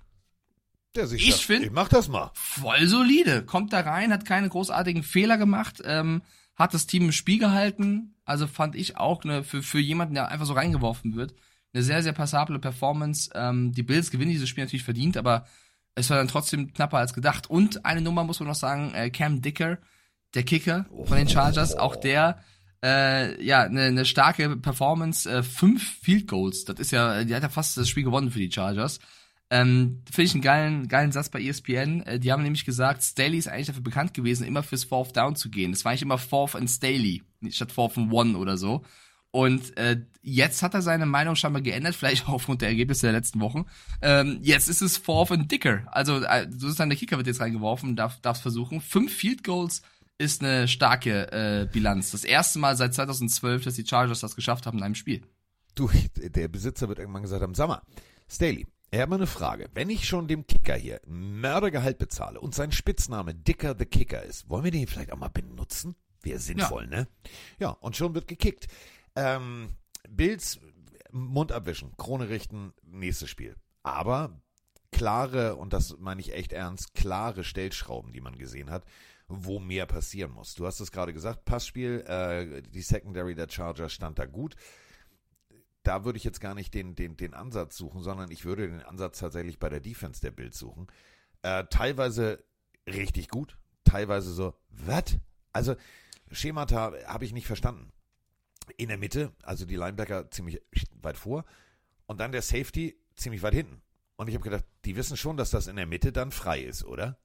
[0.96, 2.32] Der sich Ich sagt, find- ich mach das mal.
[2.36, 3.44] voll solide.
[3.44, 6.22] Kommt da rein, hat keine großartigen Fehler gemacht, ähm,
[6.56, 8.16] hat das Team im Spiel gehalten.
[8.24, 11.34] Also fand ich auch eine, für, für jemanden, der einfach so reingeworfen wird,
[11.74, 13.30] eine sehr, sehr passable Performance.
[13.36, 15.46] Ähm, die Bills gewinnen dieses Spiel natürlich verdient, aber
[15.96, 17.50] es war dann trotzdem knapper als gedacht.
[17.50, 19.78] Und eine Nummer muss man noch sagen, äh, Cam Dicker,
[20.34, 22.42] der Kicker von den Chargers, auch der
[22.86, 26.66] äh, ja, eine, eine starke Performance, äh, fünf Field Goals.
[26.66, 29.00] Das ist ja, die hat ja fast das Spiel gewonnen für die Chargers.
[29.50, 32.02] Ähm, Finde ich einen geilen, geilen Satz bei ESPN.
[32.04, 35.36] Äh, die haben nämlich gesagt, Staley ist eigentlich dafür bekannt gewesen, immer fürs Fourth Down
[35.36, 35.72] zu gehen.
[35.72, 38.84] Das war eigentlich immer Fourth and Staley, statt Fourth and One oder so.
[39.32, 43.14] Und äh, jetzt hat er seine Meinung scheinbar geändert, vielleicht auch aufgrund der Ergebnisse der
[43.14, 43.66] letzten Wochen.
[44.02, 45.84] Ähm, jetzt ist es Fourth and Dicker.
[45.88, 48.80] Also äh, so ist dann der Kicker wird jetzt reingeworfen, darf darf versuchen.
[48.80, 49.82] Fünf Field Goals
[50.18, 52.12] ist eine starke äh, Bilanz.
[52.12, 55.22] Das erste Mal seit 2012, dass die Chargers das geschafft haben in einem Spiel.
[55.76, 57.82] Du, der Besitzer wird irgendwann gesagt haben, sag mal,
[58.30, 59.70] Staley, ich habe mal eine Frage.
[59.74, 64.50] Wenn ich schon dem Kicker hier Mördergehalt bezahle und sein Spitzname Dicker the Kicker ist,
[64.50, 65.96] wollen wir den vielleicht auch mal benutzen?
[66.22, 67.08] Wäre sinnvoll, ne?
[67.60, 68.68] Ja, und schon wird gekickt.
[69.16, 69.68] Ähm,
[70.10, 70.60] Bills,
[71.12, 73.56] Mund abwischen, Krone richten, nächstes Spiel.
[73.84, 74.42] Aber
[74.92, 78.86] klare, und das meine ich echt ernst, klare Stellschrauben, die man gesehen hat,
[79.28, 80.54] wo mehr passieren muss.
[80.54, 84.56] Du hast es gerade gesagt, Passspiel, äh, die Secondary der Chargers stand da gut
[85.86, 88.82] da würde ich jetzt gar nicht den, den, den Ansatz suchen, sondern ich würde den
[88.82, 90.88] Ansatz tatsächlich bei der Defense der Bild suchen.
[91.44, 92.44] Äh, teilweise
[92.88, 95.18] richtig gut, teilweise so, was?
[95.54, 95.76] Also,
[96.32, 97.92] Schemata habe ich nicht verstanden.
[98.78, 100.60] In der Mitte, also die Linebacker ziemlich
[101.02, 101.46] weit vor
[102.08, 103.82] und dann der Safety ziemlich weit hinten.
[104.16, 106.84] Und ich habe gedacht, die wissen schon, dass das in der Mitte dann frei ist,
[106.84, 107.20] oder?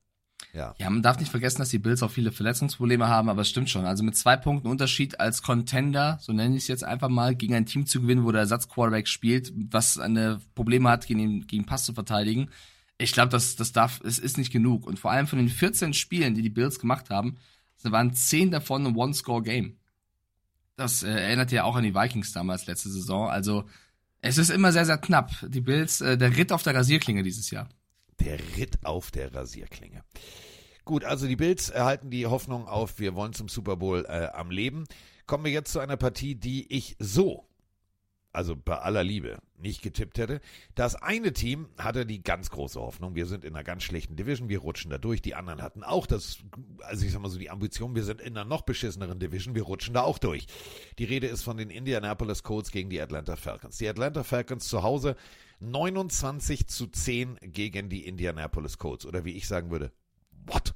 [0.53, 0.75] Ja.
[0.79, 3.71] ja, man darf nicht vergessen, dass die Bills auch viele Verletzungsprobleme haben, aber es stimmt
[3.71, 3.85] schon.
[3.85, 7.55] Also mit zwei Punkten Unterschied als Contender, so nenne ich es jetzt einfach mal, gegen
[7.55, 11.67] ein Team zu gewinnen, wo der Ersatzquarterback spielt, was eine Probleme hat, gegen den gegen
[11.67, 12.51] Pass zu verteidigen.
[12.99, 14.87] Ich glaube, das, das darf, es ist nicht genug.
[14.87, 17.37] Und vor allem von den 14 Spielen, die die Bills gemacht haben,
[17.83, 19.77] waren 10 davon ein One-Score-Game.
[20.77, 23.29] Das äh, erinnert ja auch an die Vikings damals letzte Saison.
[23.29, 23.65] Also
[24.21, 25.31] es ist immer sehr, sehr knapp.
[25.47, 27.69] Die Bills, äh, der Ritt auf der Rasierklinge dieses Jahr.
[28.21, 30.05] Der Ritt auf der Rasierklinge.
[30.85, 34.51] Gut, also die Bills erhalten die Hoffnung auf, wir wollen zum Super Bowl äh, am
[34.51, 34.85] Leben.
[35.27, 37.47] Kommen wir jetzt zu einer Partie, die ich so,
[38.33, 40.41] also bei aller Liebe, nicht getippt hätte.
[40.75, 44.49] Das eine Team hatte die ganz große Hoffnung, wir sind in einer ganz schlechten Division,
[44.49, 45.21] wir rutschen da durch.
[45.23, 46.39] Die anderen hatten auch das,
[46.81, 49.63] also ich sag mal so die Ambition, wir sind in einer noch beschisseneren Division, wir
[49.63, 50.47] rutschen da auch durch.
[50.99, 53.79] Die Rede ist von den Indianapolis Colts gegen die Atlanta Falcons.
[53.79, 55.17] Die Atlanta Falcons zu Hause
[55.61, 59.07] 29 zu 10 gegen die Indianapolis Colts.
[59.07, 59.93] Oder wie ich sagen würde,
[60.47, 60.75] what?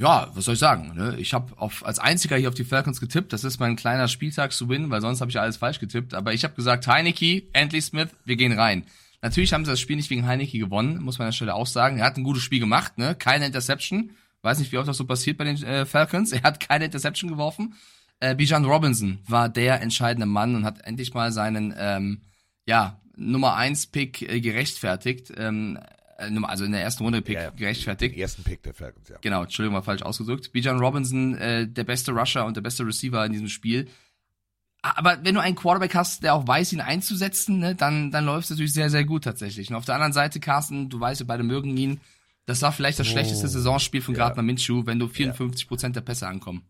[0.00, 0.94] Ja, was soll ich sagen?
[0.94, 1.16] Ne?
[1.18, 3.34] Ich habe als einziger hier auf die Falcons getippt.
[3.34, 6.14] Das ist mein kleiner Spieltag zu win, weil sonst habe ich alles falsch getippt.
[6.14, 8.84] Aber ich habe gesagt, Heineke, Antley Smith, wir gehen rein.
[9.20, 11.66] Natürlich haben sie das Spiel nicht wegen Heineke gewonnen, muss man an der Stelle auch
[11.66, 11.98] sagen.
[11.98, 13.14] Er hat ein gutes Spiel gemacht, ne?
[13.14, 14.12] Keine Interception.
[14.40, 16.32] Weiß nicht, wie oft das so passiert bei den äh, Falcons.
[16.32, 17.74] Er hat keine Interception geworfen.
[18.20, 22.22] Äh, Bijan Robinson war der entscheidende Mann und hat endlich mal seinen ähm,
[22.64, 25.30] ja, Nummer 1 Pick äh, gerechtfertigt.
[25.36, 27.50] Ähm, äh, also in der ersten Runde Pick ja, ja.
[27.50, 28.14] gerechtfertigt.
[28.14, 29.16] Den ersten Pick der Falcons, ja.
[29.20, 30.52] Genau, Entschuldigung, war falsch ausgedrückt.
[30.52, 33.88] Bijan Robinson, äh, der beste Rusher und der beste Receiver in diesem Spiel.
[34.82, 38.44] Aber wenn du einen Quarterback hast, der auch weiß, ihn einzusetzen, ne, dann, dann läuft
[38.44, 39.70] es natürlich sehr, sehr gut tatsächlich.
[39.70, 42.00] Und auf der anderen Seite, Carsten, du weißt, wir beide mögen ihn.
[42.46, 44.20] Das war vielleicht das oh, schlechteste Saisonspiel von ja.
[44.20, 46.64] Gardner Minshew, wenn du 54 Prozent der Pässe ankommen.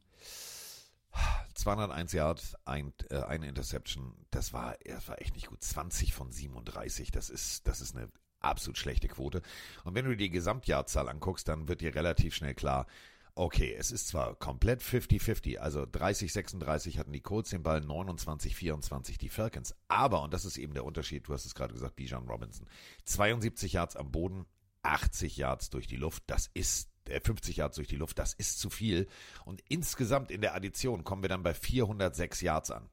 [1.54, 4.14] 201 Yards, ein, äh, eine Interception.
[4.30, 5.62] Das war, das war echt nicht gut.
[5.62, 7.10] 20 von 37.
[7.10, 8.08] Das ist, das ist eine
[8.40, 9.42] absolut schlechte Quote.
[9.84, 12.86] Und wenn du dir die Gesamtjahrzahl anguckst, dann wird dir relativ schnell klar,
[13.34, 19.28] okay, es ist zwar komplett 50-50, also 30-36 hatten die Colts den Ball, 29-24 die
[19.28, 22.66] Falcons, aber, und das ist eben der Unterschied, du hast es gerade gesagt, Bijan Robinson,
[23.04, 24.46] 72 Yards am Boden,
[24.82, 28.70] 80 Yards durch die Luft, das ist 50 Yards durch die Luft, das ist zu
[28.70, 29.08] viel.
[29.44, 32.88] Und insgesamt in der Addition kommen wir dann bei 406 Yards an.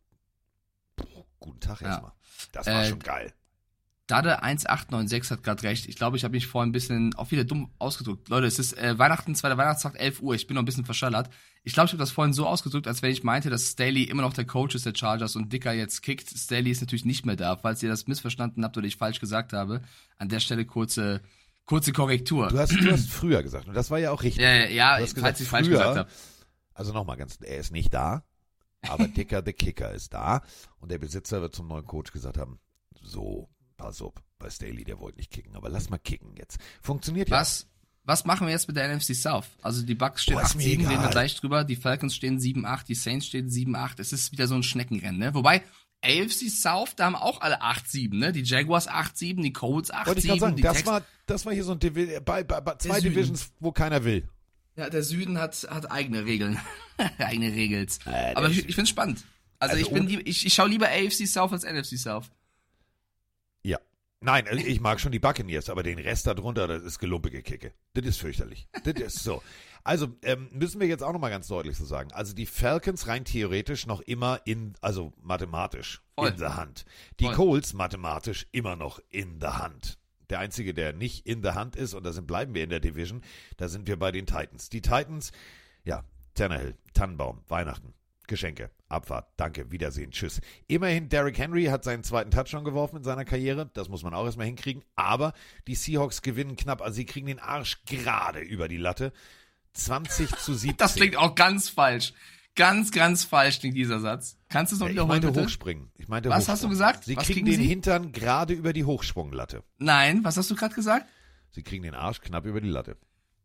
[0.96, 1.90] Puh, guten Tag ja.
[1.90, 2.14] erstmal.
[2.52, 3.34] Das war äh, schon geil.
[4.08, 5.88] Dade 1896 hat gerade recht.
[5.88, 8.30] Ich glaube, ich habe mich vorhin ein bisschen auch wieder dumm ausgedrückt.
[8.30, 10.34] Leute, es ist äh, Weihnachten, zweiter Weihnachtstag, 11 Uhr.
[10.34, 11.30] Ich bin noch ein bisschen verschallert.
[11.64, 14.22] Ich glaube, ich habe das vorhin so ausgedrückt, als wenn ich meinte, dass Staley immer
[14.22, 16.30] noch der Coach ist der Chargers und Dicker jetzt kickt.
[16.30, 17.58] Staley ist natürlich nicht mehr da.
[17.58, 19.82] Falls ihr das missverstanden habt oder ich falsch gesagt habe,
[20.18, 21.22] an der Stelle kurze
[21.68, 22.48] Kurze Korrektur.
[22.48, 24.42] Du hast, du hast früher gesagt und das war ja auch richtig.
[24.42, 26.10] Ja, ja, ja falls gesagt, ich falsch gesagt habe.
[26.74, 28.24] Also nochmal ganz, er ist nicht da,
[28.88, 30.44] aber Dicker the Kicker ist da
[30.80, 32.62] und der Besitzer wird zum neuen Coach gesagt haben,
[33.02, 36.60] so, pass auf, bei Staley, der wollte nicht kicken, aber lass mal kicken jetzt.
[36.82, 37.46] Funktioniert ja.
[38.04, 39.48] Was machen wir jetzt mit der NFC South?
[39.62, 43.28] Also die Bucks stehen 8-7, reden wir gleich drüber, die Falcons stehen 7-8, die Saints
[43.28, 43.96] stehen 7-8.
[44.00, 45.34] Es ist wieder so ein Schneckenrennen, ne?
[45.34, 45.62] Wobei,
[46.02, 48.32] AFC South, da haben auch alle 8-7, ne?
[48.32, 50.06] Die Jaguars 8-7, die Colts 8-7.
[50.06, 52.76] Wollte ich gerade sagen, das war, das war hier so ein Divi bei, bei, bei
[52.76, 54.30] zwei Divisions, wo keiner will.
[54.78, 56.58] Ja, der Süden hat, hat eigene Regeln.
[57.18, 58.00] eigene Regels.
[58.06, 59.26] Äh, Aber ich, ich finde es spannend.
[59.60, 62.30] Also, also ich bin ich, ich schaue lieber AFC South als NFC South.
[64.20, 67.74] Nein, also ich mag schon die Buccaneers, aber den Rest darunter, das ist gelumpige Kicke.
[67.94, 68.68] Das ist fürchterlich.
[68.84, 69.44] Das ist so.
[69.84, 72.12] Also ähm, müssen wir jetzt auch nochmal ganz deutlich so sagen.
[72.12, 76.30] Also die Falcons rein theoretisch noch immer in, also mathematisch Voll.
[76.30, 76.86] in der Hand.
[77.20, 77.36] Die Voll.
[77.36, 80.00] Colts mathematisch immer noch in der Hand.
[80.30, 82.82] Der einzige, der nicht in der Hand ist, und da sind, bleiben wir in der
[82.82, 83.22] Division,
[83.56, 84.68] da sind wir bei den Titans.
[84.70, 85.32] Die Titans,
[85.86, 86.04] ja,
[86.34, 87.94] Tannehill, Tannenbaum, Weihnachten,
[88.28, 90.42] Geschenke, Abfahrt, danke, Wiedersehen, tschüss.
[90.68, 94.26] Immerhin, Derrick Henry hat seinen zweiten Touchdown geworfen in seiner Karriere, das muss man auch
[94.26, 95.34] erstmal hinkriegen, aber
[95.68, 99.14] die Seahawks gewinnen knapp, also sie kriegen den Arsch gerade über die Latte.
[99.74, 100.78] 20 zu 17.
[100.78, 102.14] Das klingt auch ganz falsch.
[102.56, 104.36] Ganz, ganz falsch klingt dieser Satz.
[104.50, 105.44] Kannst du es noch ich wiederholen, meinte bitte?
[105.46, 105.92] hochspringen.
[105.96, 107.04] Ich meinte Was hast du gesagt?
[107.04, 107.68] Sie Was kriegen kriegen den Sie?
[107.68, 109.64] Hintern gerade über die Hochsprunglatte.
[109.78, 111.06] Nein, was hast du gerade gesagt?
[111.52, 112.98] Sie kriegen den Arsch knapp über die Latte.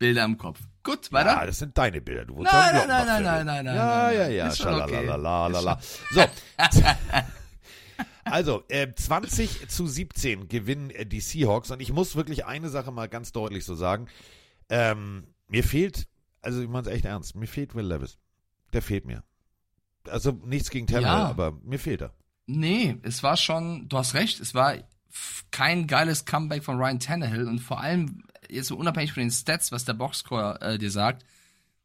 [0.02, 0.58] Bilder im Kopf.
[0.82, 1.30] Gut, weiter.
[1.30, 2.24] Ja, das sind deine Bilder.
[2.24, 4.34] Du Nein, nein, nein, nein, nein, nein, Ja, nein, ja, nein.
[4.34, 4.46] ja.
[4.48, 5.06] Ist schon okay.
[5.06, 5.78] Schalalalala.
[6.10, 6.24] So.
[8.24, 11.70] Also, äh, 20 zu 17 gewinnen äh, die Seahawks.
[11.70, 14.06] Und ich muss wirklich eine Sache mal ganz deutlich so sagen.
[14.68, 16.06] Ähm, mir fehlt,
[16.40, 18.18] also ich meine es echt ernst, mir fehlt Will Levis.
[18.72, 19.22] Der fehlt mir.
[20.08, 21.26] Also nichts gegen Tannehill, Ja.
[21.28, 22.12] aber mir fehlt er.
[22.46, 24.76] Nee, es war schon, du hast recht, es war
[25.50, 29.72] kein geiles Comeback von Ryan Tannehill und vor allem, jetzt so unabhängig von den Stats,
[29.72, 31.24] was der Boxscore äh, dir sagt,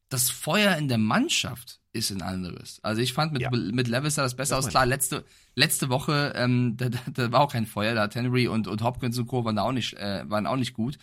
[0.10, 2.80] das Feuer in der Mannschaft ist ein anderes.
[2.84, 3.50] Also ich fand mit, Ja.
[3.52, 4.72] mit Levis sah das besser Das aus.
[4.72, 5.26] Klar, letzte,
[5.56, 8.82] letzte Woche, ähm, da, da, da war auch kein Feuer, da hat Henry und, und
[8.84, 9.44] Hopkins und Co.
[9.44, 10.98] waren da auch nicht, äh, waren auch nicht gut.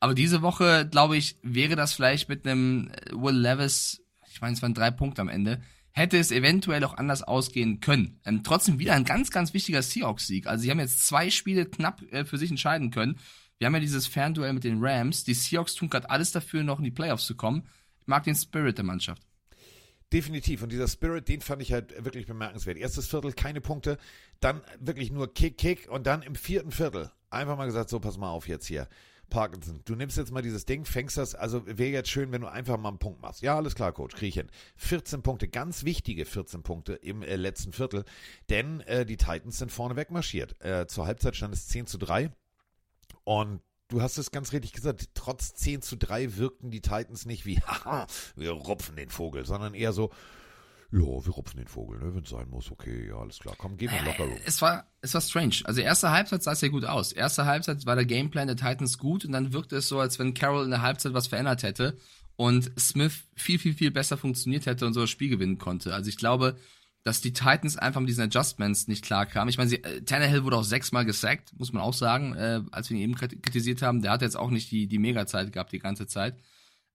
[0.00, 4.02] Aber diese Woche, glaube ich, wäre das vielleicht mit einem äh, Will Levis,
[4.32, 8.20] ich meine, es waren drei Punkte am Ende, hätte es eventuell auch anders ausgehen können.
[8.24, 10.46] Ähm, trotzdem wieder ein ganz, ganz wichtiger Seahawks-Sieg.
[10.46, 13.18] Also sie haben jetzt zwei Spiele knapp äh, für sich entscheiden können.
[13.58, 15.24] Wir haben ja dieses Fernduell mit den Rams.
[15.24, 17.66] Die Seahawks tun gerade alles dafür, noch in die Playoffs zu kommen.
[18.00, 19.22] Ich mag den Spirit der Mannschaft.
[20.12, 20.62] Definitiv.
[20.62, 22.78] Und dieser Spirit, den fand ich halt wirklich bemerkenswert.
[22.78, 23.98] Erstes Viertel, keine Punkte.
[24.40, 25.88] Dann wirklich nur Kick, Kick.
[25.90, 28.88] Und dann im vierten Viertel einfach mal gesagt, so pass mal auf jetzt hier.
[29.28, 32.46] Parkinson, du nimmst jetzt mal dieses Ding, fängst das, also wäre jetzt schön, wenn du
[32.46, 33.42] einfach mal einen Punkt machst.
[33.42, 34.48] Ja, alles klar, Coach, krieg ich hin.
[34.76, 38.06] 14 Punkte, ganz wichtige 14 Punkte im äh, letzten Viertel,
[38.48, 40.58] denn äh, die Titans sind vorneweg marschiert.
[40.64, 42.30] Äh, zur Halbzeit stand es 10 zu 3
[43.28, 47.44] und du hast es ganz richtig gesagt, trotz 10 zu 3 wirkten die Titans nicht
[47.44, 50.10] wie, haha, wir rupfen den Vogel, sondern eher so,
[50.90, 53.76] ja, wir rupfen den Vogel, ne, wenn es sein muss, okay, ja, alles klar, komm,
[53.76, 54.38] geh mal locker rum.
[54.46, 55.56] Es war, es war strange.
[55.64, 57.12] Also erste Halbzeit sah es ja gut aus.
[57.12, 60.32] Erste Halbzeit war der Gameplan der Titans gut und dann wirkte es so, als wenn
[60.32, 61.98] Carroll in der Halbzeit was verändert hätte
[62.36, 65.92] und Smith viel, viel, viel besser funktioniert hätte und so das Spiel gewinnen konnte.
[65.92, 66.56] Also ich glaube,
[67.08, 69.48] dass die Titans einfach mit diesen Adjustments nicht klar kamen.
[69.48, 72.90] Ich meine, sie, äh, Tannehill wurde auch sechsmal gesackt, muss man auch sagen, äh, als
[72.90, 74.02] wir ihn eben krit- kritisiert haben.
[74.02, 76.36] Der hat jetzt auch nicht die, die Mega-Zeit gehabt die ganze Zeit.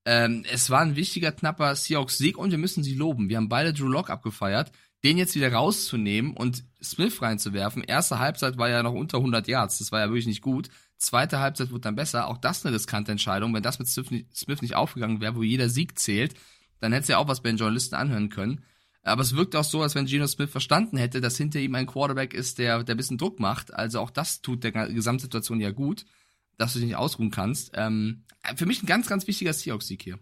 [0.06, 3.28] Ähm, es war ein wichtiger, knapper Seahawks-Sieg und wir müssen sie loben.
[3.30, 4.72] Wir haben beide Drew Lock abgefeiert.
[5.04, 7.84] Den jetzt wieder rauszunehmen und Smith reinzuwerfen.
[7.84, 9.80] Erste Halbzeit war ja noch unter 100 Yards.
[9.80, 10.70] Das war ja wirklich nicht gut.
[10.98, 12.28] Zweite Halbzeit wurde dann besser.
[12.28, 13.54] Auch das eine riskante Entscheidung.
[13.54, 16.36] Wenn das mit Smith nicht, Smith nicht aufgegangen wäre, wo jeder Sieg zählt,
[16.80, 18.64] dann hätte es ja auch was bei den Journalisten anhören können.
[19.04, 21.86] Aber es wirkt auch so, als wenn Geno Smith verstanden hätte, dass hinter ihm ein
[21.88, 23.74] Quarterback ist, der, der ein bisschen Druck macht.
[23.74, 26.06] Also auch das tut der Gesamtsituation ja gut,
[26.58, 27.72] dass du dich nicht ausruhen kannst.
[27.76, 28.24] Ähm,
[28.56, 30.20] für mich ein ganz, ganz wichtiger Seahawks-Sieg hier.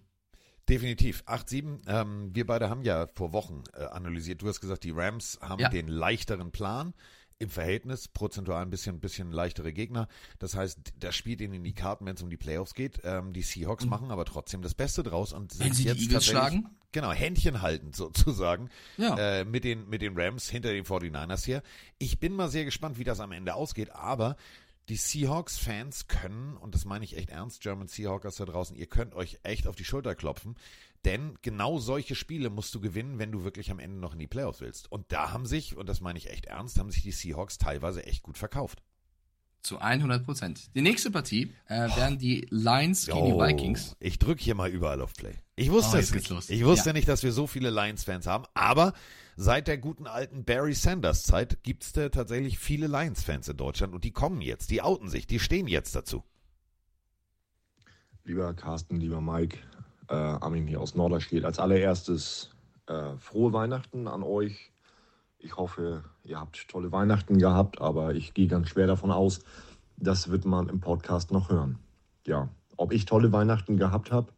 [0.68, 1.24] Definitiv.
[1.26, 1.82] 8-7.
[1.88, 4.42] Ähm, wir beide haben ja vor Wochen äh, analysiert.
[4.42, 5.70] Du hast gesagt, die Rams haben Ja.
[5.70, 6.94] den leichteren Plan
[7.42, 10.08] im Verhältnis, prozentual ein bisschen, bisschen leichtere Gegner.
[10.40, 13.02] Das heißt, das spielt ihnen in die Karten, wenn es um die Playoffs geht.
[13.04, 15.66] Ähm, die Seahawks machen aber trotzdem das Beste draus und sind Mhm.
[15.70, 16.70] Wenn sie die jetzt Eagles tatsächlich- schlagen?
[16.94, 19.18] Genau, Händchen halten sozusagen Ja.
[19.18, 21.64] äh, mit, den, mit den Rams hinter den 49ers hier.
[22.00, 24.36] Ich bin mal sehr gespannt, wie das am Ende ausgeht, aber
[24.90, 29.14] die Seahawks-Fans können, und das meine ich echt ernst, German Seahawkers da draußen, ihr könnt
[29.16, 30.56] euch echt auf die Schulter klopfen,
[31.06, 34.28] denn genau solche Spiele musst du gewinnen, wenn du wirklich am Ende noch in die
[34.28, 34.92] Playoffs willst.
[34.92, 38.06] Und da haben sich, und das meine ich echt ernst, haben sich die Seahawks teilweise
[38.06, 38.84] echt gut verkauft.
[39.64, 40.74] Zu 100 Prozent.
[40.76, 43.96] Die nächste Partie äh, wären die Lions gegen die Vikings.
[44.00, 45.36] Ich drücke hier mal überall auf Play.
[45.56, 46.30] Ich wusste Oh, es nicht.
[46.30, 46.50] los.
[46.50, 46.94] Ich wusste Ja.
[46.94, 48.94] nicht, dass wir so viele Lions-Fans haben, aber
[49.36, 54.04] seit der guten alten Barry Sanders Zeit gibt es tatsächlich viele Lions-Fans in Deutschland und
[54.04, 56.24] die kommen jetzt, die outen sich, die stehen jetzt dazu.
[58.24, 59.58] Lieber Carsten, lieber Mike,
[60.12, 61.46] äh, Armin hier aus Norderstedt.
[61.46, 62.52] Als allererstes
[62.88, 64.72] äh, frohe Weihnachten an euch.
[65.40, 69.40] Ich hoffe, ihr habt tolle Weihnachten gehabt, aber ich gehe ganz schwer davon aus,
[69.98, 71.80] das wird man im Podcast noch hören.
[72.28, 74.32] Ja, ob ich tolle Weihnachten gehabt habe,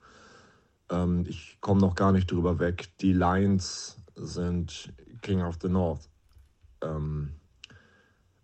[0.90, 2.90] ähm, ich komme noch gar nicht drüber weg.
[3.00, 6.10] Die Lions sind King of the North.
[6.82, 7.34] Ähm,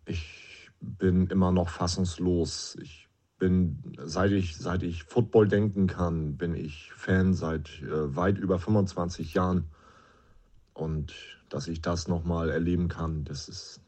[0.05, 2.77] ich bin immer noch fassungslos.
[2.81, 3.08] Ich
[3.39, 8.59] bin, seit ich, seit ich Football denken kann, bin ich Fan seit äh, weit über
[8.59, 9.69] 25 Jahren.
[10.73, 11.13] Und
[11.49, 13.81] dass ich das nochmal erleben kann, das ist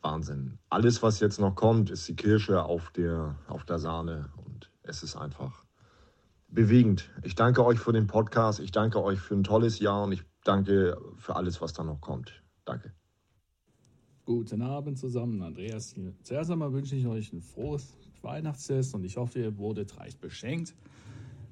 [0.00, 0.58] Wahnsinn.
[0.68, 4.30] Alles, was jetzt noch kommt, ist die Kirsche auf der, auf der Sahne.
[4.44, 5.64] Und es ist einfach
[6.48, 7.10] bewegend.
[7.22, 8.60] Ich danke euch für den Podcast.
[8.60, 12.00] Ich danke euch für ein tolles Jahr und ich danke für alles, was da noch
[12.00, 12.42] kommt.
[12.64, 12.92] Danke.
[14.24, 16.14] Guten Abend zusammen, Andreas hier.
[16.22, 20.74] Zuerst einmal wünsche ich euch ein frohes Weihnachtsfest und ich hoffe, ihr wurdet reich beschenkt.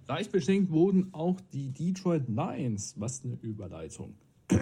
[0.08, 2.94] Reich beschenkt wurden auch die Detroit Lions.
[2.98, 4.14] Was eine Überleitung.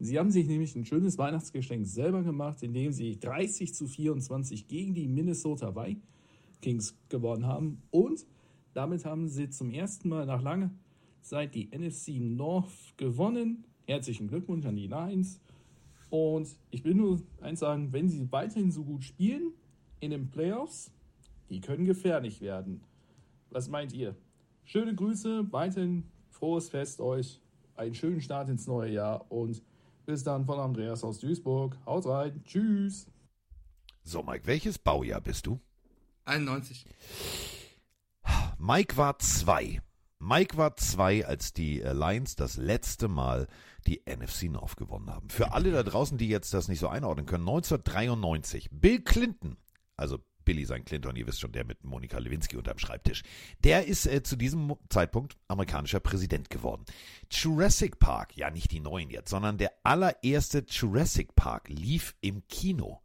[0.00, 4.92] Sie haben sich nämlich ein schönes Weihnachtsgeschenk selber gemacht, indem sie 30 zu 24 gegen
[4.92, 7.82] die Minnesota Vikings gewonnen haben.
[7.90, 8.26] Und
[8.74, 10.70] damit haben sie zum ersten Mal nach langer
[11.22, 13.64] seit die NFC North gewonnen.
[13.86, 15.40] Herzlichen Glückwunsch an die Lions.
[16.10, 19.52] Und ich will nur eins sagen, wenn sie weiterhin so gut spielen
[20.00, 20.92] in den Playoffs,
[21.48, 22.82] die können gefährlich werden.
[23.50, 24.16] Was meint ihr?
[24.64, 27.40] Schöne Grüße, weiterhin frohes Fest euch,
[27.76, 29.62] einen schönen Start ins neue Jahr und
[30.06, 31.76] bis dann von Andreas aus Duisburg.
[31.86, 33.06] Haut rein, tschüss.
[34.02, 35.60] So, Mike, welches Baujahr bist du?
[36.24, 36.86] 91.
[38.58, 39.80] Mike war zwei.
[40.18, 43.46] Mike war zwei, als die Lions das letzte Mal
[43.86, 45.28] die NFC North gewonnen haben.
[45.28, 48.70] Für alle da draußen, die jetzt das nicht so einordnen können, 1993.
[48.72, 49.58] Bill Clinton,
[49.96, 53.22] also Billy sein Clinton, ihr wisst schon, der mit Monika Lewinsky unterm Schreibtisch,
[53.62, 56.84] der ist äh, zu diesem Zeitpunkt amerikanischer Präsident geworden.
[57.30, 63.00] Jurassic Park, ja nicht die neuen jetzt, sondern der allererste Jurassic Park lief im Kino.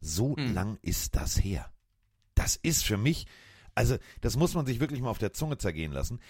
[0.00, 0.54] So Hm.
[0.54, 1.72] lang ist das her.
[2.34, 3.26] Das ist für mich,
[3.74, 6.20] also das muss man sich wirklich mal auf der Zunge zergehen lassen.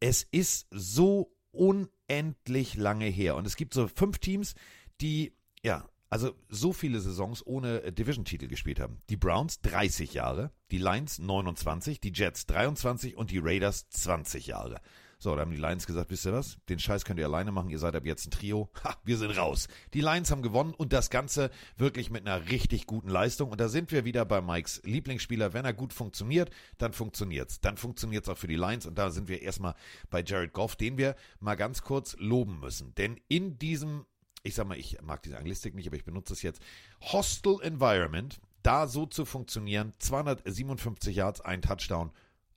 [0.00, 3.36] Es ist so unendlich lange her.
[3.36, 4.54] Und es gibt so fünf Teams,
[5.00, 9.02] die, ja, also so viele Saisons ohne äh, Division-Titel gespielt haben.
[9.10, 14.80] Die Browns 30 Jahre, die Lions 29, die Jets 23 und die Raiders 20 Jahre.
[15.20, 16.58] So, da haben die Lions gesagt, wisst ihr was?
[16.68, 18.70] Den Scheiß könnt ihr alleine machen, ihr seid ab jetzt ein Trio.
[18.84, 19.66] Ha, wir sind raus.
[19.92, 23.50] Die Lions haben gewonnen und das Ganze wirklich mit einer richtig guten Leistung.
[23.50, 25.52] Und da sind wir wieder bei Mikes Lieblingsspieler.
[25.52, 27.60] Wenn er gut funktioniert, dann funktioniert's.
[27.60, 28.86] Dann funktioniert's auch für die Lions.
[28.86, 29.74] Und da sind wir erstmal
[30.08, 32.94] bei Jared Goff, den wir mal ganz kurz loben müssen.
[32.94, 34.06] Denn in diesem,
[34.48, 36.60] ich sag mal, ich mag diese Anglistik nicht, aber ich benutze es jetzt,
[37.00, 42.10] Hostile Environment, da so zu funktionieren, 257 Yards, ein Touchdown,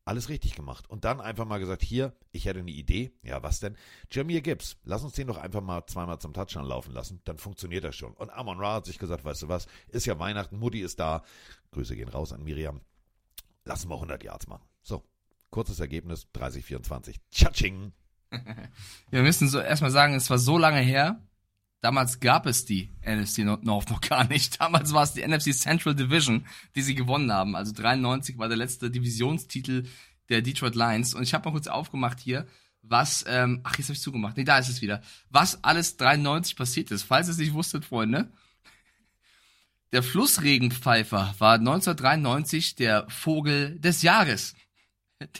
[0.06, 0.90] alles richtig gemacht.
[0.90, 3.14] Und dann einfach mal gesagt, hier, ich hätte eine Idee.
[3.22, 3.78] Ja, was denn?
[4.12, 7.22] Jameer Gibbs, lass uns den doch einfach mal zweimal zum Touchdown laufen lassen.
[7.26, 8.14] Dann funktioniert das schon.
[8.14, 11.24] Und Amon Ra hat sich gesagt, weißt du was, ist ja Weihnachten, Mutti ist da.
[11.72, 12.82] Grüße gehen raus an Miriam.
[13.64, 14.66] Lassen wir 100 Yards machen.
[14.82, 15.04] So,
[15.52, 17.18] kurzes Ergebnis, 30-24.
[17.30, 17.94] Tschatsching.
[19.12, 21.22] Wir müssen so erstmal sagen, es war so lange her.
[21.82, 24.60] Damals gab es die NFC North noch gar nicht.
[24.62, 27.56] Damals war es die NFC Central Division, die sie gewonnen haben.
[27.56, 29.88] Also 93 war der letzte Divisionstitel
[30.30, 31.16] der Detroit Lions.
[31.16, 32.48] Und ich habe mal kurz aufgemacht hier,
[32.84, 34.38] was, ähm, ach, jetzt habe ich zugemacht.
[34.38, 35.02] Nee, da ist es wieder.
[35.30, 37.04] Was alles 93 passiert ist.
[37.04, 38.32] Falls ihr es nicht wusstet, Freunde.
[39.92, 44.56] Der Flussregenpfeifer war 1993 der Vogel des Jahres.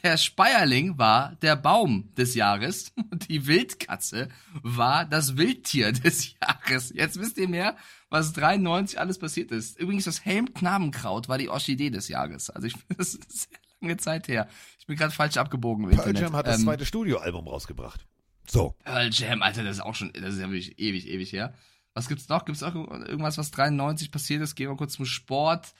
[0.04, 4.30] Der Speierling war der Baum des Jahres und die Wildkatze
[4.62, 6.92] war das Wildtier des Jahres.
[6.94, 7.76] Jetzt wisst ihr mehr,
[8.10, 9.80] was 93 alles passiert ist.
[9.80, 12.50] Übrigens, das Helmknabenkraut war die Orchidee des Jahres.
[12.50, 14.48] Also ich finde, das ist sehr lange Zeit her.
[14.80, 16.22] Ich bin gerade falsch abgebogen im Pearl Internet.
[16.22, 18.06] Jam hat das Ähm, zweite Studioalbum rausgebracht.
[18.48, 18.76] So.
[18.84, 21.54] Pearl Jam, Alter, das ist auch schon, das ist ja wirklich ewig, ewig her.
[21.94, 22.46] Was gibt's noch?
[22.46, 24.56] Gibt's auch irgendwas, was 93 passiert ist?
[24.56, 25.74] Gehen wir kurz zum Sport.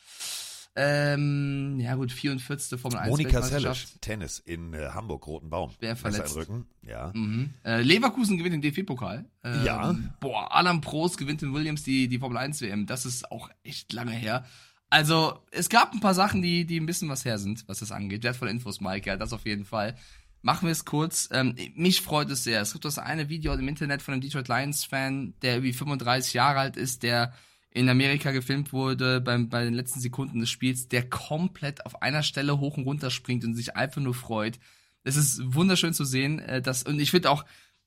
[0.76, 2.80] Ähm, ja gut, 44.
[2.80, 3.88] Formel 1 Monika Sellisch.
[4.00, 5.72] Tennis in äh, Hamburg, Roten Baum.
[5.72, 6.36] Schwer verletzt.
[6.36, 6.66] Rücken.
[6.82, 7.12] Ja.
[7.14, 7.54] Mhm.
[7.66, 9.26] Äh, Leverkusen gewinnt den DFB-Pokal.
[9.44, 9.96] Ähm, Ja.
[10.22, 12.86] Boah, Alan Prost gewinnt in Williams die, die Formel 1 WM.
[12.86, 14.46] Das ist auch echt lange her.
[14.90, 17.92] Also, es gab ein paar Sachen, die, die ein bisschen was her sind, was das
[17.92, 18.24] angeht.
[18.24, 19.96] Wertvolle Infos, Mike, ja, das auf jeden Fall.
[20.42, 21.30] Machen wir es kurz.
[21.32, 22.62] Ähm, mich freut es sehr.
[22.62, 26.60] Es gibt das eine Video im Internet von einem Detroit Lions-Fan, der irgendwie 35 Jahre
[26.60, 27.34] alt ist, der
[27.74, 32.22] in Amerika gefilmt wurde beim, bei den letzten Sekunden des Spiels, der komplett auf einer
[32.22, 34.60] Stelle hoch und runter springt und sich einfach nur freut.
[35.04, 37.46] Es ist wunderschön zu sehen, äh, dass, und ich finde auch,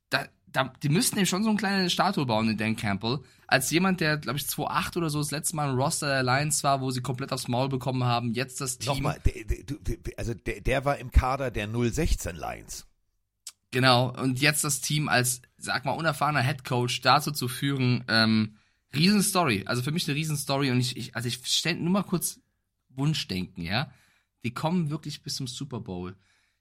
[0.09, 3.21] da, da, die müssten ihm schon so eine kleine Statue bauen in Dan Campbell.
[3.47, 6.65] Als jemand, der, glaube ich, 2008 oder so das letzte Mal im Roster der Lions
[6.65, 8.95] war, wo sie komplett aufs Maul bekommen haben, jetzt das Team.
[8.95, 12.87] Nochmal, der, der, also der, der war im Kader der 016 Lions.
[13.71, 18.57] Genau, und jetzt das Team als, sag mal, unerfahrener Head Coach dazu zu führen, ähm,
[18.95, 19.65] Riesenstory.
[19.67, 22.41] Also für mich eine Riesenstory und ich, ich also ich stell nur mal kurz
[22.89, 23.91] Wunschdenken, ja.
[24.45, 26.17] Die kommen wirklich bis zum Super Bowl.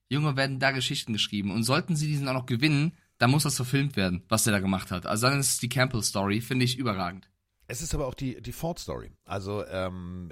[0.10, 3.56] Junge, werden da Geschichten geschrieben und sollten sie diesen auch noch gewinnen, dann muss das
[3.56, 5.06] verfilmt werden, was der da gemacht hat.
[5.06, 7.30] Also dann ist die Campbell Story, finde ich überragend.
[7.68, 9.12] Es ist aber auch die, die Ford-Story.
[9.26, 10.32] Also ähm,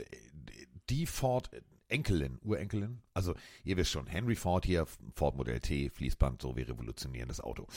[0.90, 1.50] die Ford
[1.88, 3.02] Enkelin, Urenkelin.
[3.14, 4.86] Also ihr wisst schon, Henry Ford hier,
[5.16, 7.68] Ford Modell T, Fließband, so wir revolutionieren das Auto.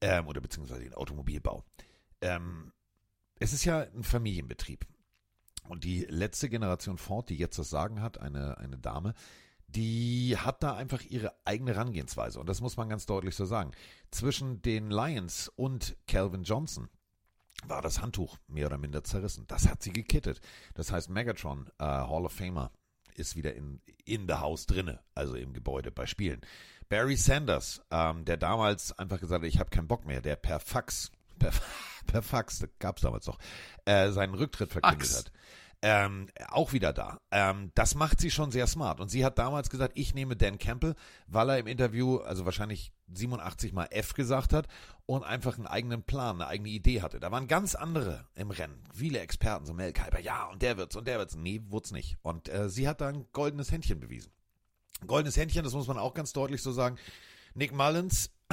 [0.00, 1.64] Ähm, oder beziehungsweise den Automobilbau.
[2.20, 2.72] Ähm,
[3.42, 4.86] es ist ja ein Familienbetrieb.
[5.68, 9.14] Und die letzte Generation Ford, die jetzt das Sagen hat, eine, eine Dame,
[9.68, 12.38] die hat da einfach ihre eigene Herangehensweise.
[12.38, 13.72] Und das muss man ganz deutlich so sagen.
[14.10, 16.88] Zwischen den Lions und Calvin Johnson
[17.64, 19.46] war das Handtuch mehr oder minder zerrissen.
[19.46, 20.40] Das hat sie gekittet.
[20.74, 22.70] Das heißt, Megatron, äh, Hall of Famer,
[23.14, 26.40] ist wieder in, in the House drinne, also im Gebäude bei Spielen.
[26.88, 30.60] Barry Sanders, ähm, der damals einfach gesagt hat, ich habe keinen Bock mehr, der per
[30.60, 31.10] Fax,
[31.42, 31.52] per,
[32.06, 33.38] per Fax, das gab es damals noch,
[33.84, 35.18] äh, seinen Rücktritt verkündet Fax.
[35.18, 35.32] hat.
[35.84, 37.20] Ähm, auch wieder da.
[37.32, 39.00] Ähm, das macht sie schon sehr smart.
[39.00, 40.94] Und sie hat damals gesagt, ich nehme Dan Campbell,
[41.26, 44.68] weil er im Interview, also wahrscheinlich 87 mal F gesagt hat
[45.06, 47.18] und einfach einen eigenen Plan, eine eigene Idee hatte.
[47.18, 48.80] Da waren ganz andere im Rennen.
[48.94, 51.34] Viele Experten, so Mel Kiper, ja, und der wird's und der wird's.
[51.34, 52.16] Nee, wurd's nicht.
[52.22, 54.30] Und äh, sie hat da ein goldenes Händchen bewiesen.
[55.08, 56.96] Goldenes Händchen, das muss man auch ganz deutlich so sagen.
[57.54, 58.30] Nick Mullins,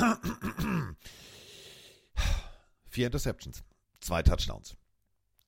[2.90, 3.64] vier Interceptions,
[4.00, 4.76] zwei Touchdowns.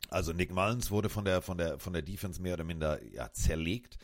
[0.10, 3.32] Also Nick Mullins wurde von der, von der, von der Defense mehr oder minder ja,
[3.32, 3.98] zerlegt.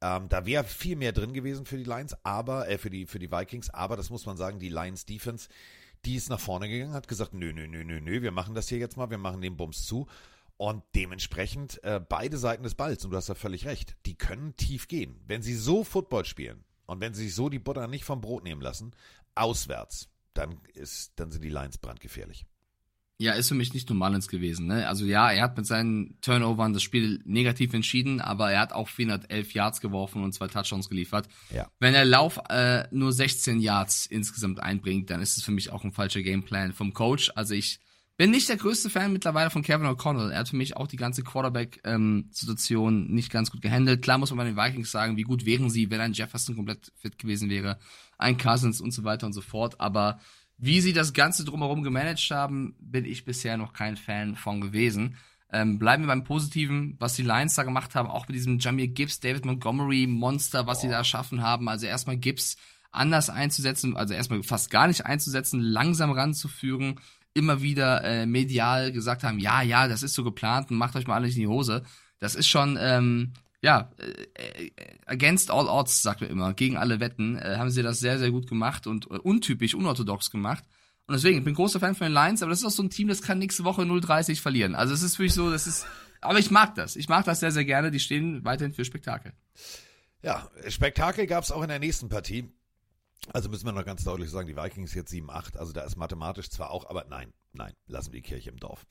[0.00, 3.20] Ähm, da wäre viel mehr drin gewesen für die Lions, aber, äh, für die, für
[3.20, 5.48] die Vikings, aber das muss man sagen, die Lions Defense,
[6.04, 8.68] die ist nach vorne gegangen, hat gesagt, nö, nö, nö, nö, nö, wir machen das
[8.68, 10.08] hier jetzt mal, wir machen den Bums zu.
[10.56, 14.56] Und dementsprechend äh, beide Seiten des Balls, und du hast da völlig recht, die können
[14.56, 15.20] tief gehen.
[15.26, 18.42] Wenn sie so Football spielen und wenn sie sich so die Butter nicht vom Brot
[18.42, 18.92] nehmen lassen,
[19.36, 22.46] auswärts, dann ist, dann sind die Lions brandgefährlich.
[23.22, 24.66] Ja, ist für mich nicht nur Mullins gewesen.
[24.66, 24.88] Ne?
[24.88, 28.88] Also ja, er hat mit seinen Turnovern das Spiel negativ entschieden, aber er hat auch
[28.88, 31.28] 411 Yards geworfen und zwei Touchdowns geliefert.
[31.54, 31.70] Ja.
[31.78, 35.84] Wenn er Lauf äh, nur 16 Yards insgesamt einbringt, dann ist es für mich auch
[35.84, 37.30] ein falscher Gameplan vom Coach.
[37.36, 37.78] Also ich
[38.16, 40.30] bin nicht der größte Fan mittlerweile von Kevin O'Connell.
[40.30, 44.02] Er hat für mich auch die ganze Quarterback-Situation nicht ganz gut gehandelt.
[44.02, 46.90] Klar muss man bei den Vikings sagen, wie gut wären sie, wenn ein Jefferson komplett
[46.96, 47.78] fit gewesen wäre,
[48.18, 49.80] ein Cousins und so weiter und so fort.
[49.80, 50.18] Aber
[50.62, 55.16] wie sie das Ganze drumherum gemanagt haben, bin ich bisher noch kein Fan von gewesen.
[55.52, 58.86] Ähm, bleiben wir beim Positiven, was die Lions da gemacht haben, auch mit diesem Jamir
[58.86, 61.68] Gibbs, David Montgomery Monster, was sie da erschaffen haben.
[61.68, 62.56] Also erstmal Gibbs
[62.92, 67.00] anders einzusetzen, also erstmal fast gar nicht einzusetzen, langsam ranzuführen,
[67.34, 71.08] immer wieder äh, medial gesagt haben, ja, ja, das ist so geplant und macht euch
[71.08, 71.82] mal alle nicht in die Hose.
[72.20, 73.32] Das ist schon ähm,
[73.62, 74.70] ja, äh, äh,
[75.06, 78.32] against all odds, sagt man immer, gegen alle Wetten, äh, haben sie das sehr, sehr
[78.32, 80.64] gut gemacht und untypisch, unorthodox gemacht.
[81.06, 82.90] Und deswegen, ich bin großer Fan von den Lions, aber das ist auch so ein
[82.90, 84.74] Team, das kann nächste Woche 0-30 verlieren.
[84.74, 85.86] Also es ist wirklich so, das ist,
[86.20, 86.96] aber ich mag das.
[86.96, 87.90] Ich mag das sehr, sehr gerne.
[87.90, 89.32] Die stehen weiterhin für Spektakel.
[90.22, 92.50] Ja, Spektakel gab es auch in der nächsten Partie.
[93.32, 96.50] Also müssen wir noch ganz deutlich sagen, die Vikings jetzt 7-8, also da ist mathematisch
[96.50, 98.84] zwar auch, aber nein, nein, lassen wir die Kirche im Dorf.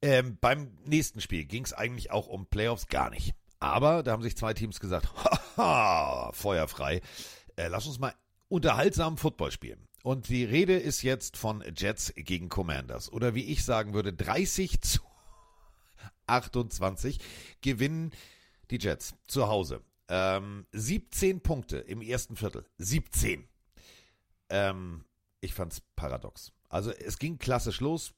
[0.00, 3.34] Ähm, beim nächsten Spiel ging es eigentlich auch um Playoffs gar nicht.
[3.62, 5.08] Aber da haben sich zwei Teams gesagt,
[5.56, 7.00] haha, feuerfrei,
[7.54, 8.12] äh, lass uns mal
[8.48, 9.86] unterhaltsam Football spielen.
[10.02, 13.12] Und die Rede ist jetzt von Jets gegen Commanders.
[13.12, 15.00] Oder wie ich sagen würde, 30 zu
[16.26, 17.20] 28
[17.60, 18.10] gewinnen
[18.72, 19.80] die Jets zu Hause.
[20.08, 22.66] Ähm, 17 Punkte im ersten Viertel.
[22.78, 23.46] 17.
[24.48, 25.04] Ähm,
[25.40, 26.50] ich fand's paradox.
[26.68, 28.12] Also es ging klassisch los.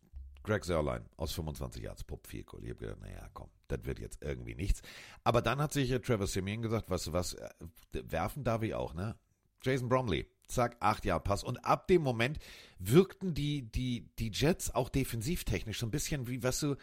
[0.44, 4.22] Greg Sörlein aus 25 Yards Pop 4 Ich habe gedacht, naja, komm, das wird jetzt
[4.22, 4.82] irgendwie nichts.
[5.24, 7.48] Aber dann hat sich äh, Trevor Simeon gesagt, du was, äh,
[7.92, 9.16] werfen darf ich auch, ne?
[9.62, 11.42] Jason Bromley, zack, 8 Jahre Pass.
[11.42, 12.38] Und ab dem Moment
[12.78, 16.76] wirkten die, die, die Jets auch defensivtechnisch so ein bisschen wie, weißt du,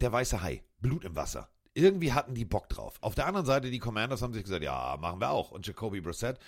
[0.00, 1.48] der weiße Hai, Blut im Wasser.
[1.72, 2.98] Irgendwie hatten die Bock drauf.
[3.00, 5.52] Auf der anderen Seite, die Commanders haben sich gesagt, ja, machen wir auch.
[5.52, 6.40] Und Jacoby Brissett,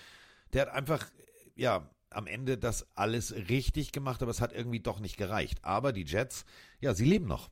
[0.52, 1.06] der hat einfach,
[1.54, 5.64] ja, am Ende das alles richtig gemacht, aber es hat irgendwie doch nicht gereicht.
[5.64, 6.44] Aber die Jets,
[6.80, 7.50] ja, sie leben noch.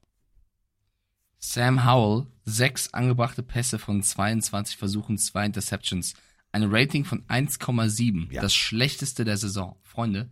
[1.38, 6.14] Sam Howell, sechs angebrachte Pässe von 22 Versuchen, zwei Interceptions.
[6.52, 8.32] Ein Rating von 1,7.
[8.32, 8.42] Ja.
[8.42, 9.76] Das schlechteste der Saison.
[9.82, 10.30] Freunde,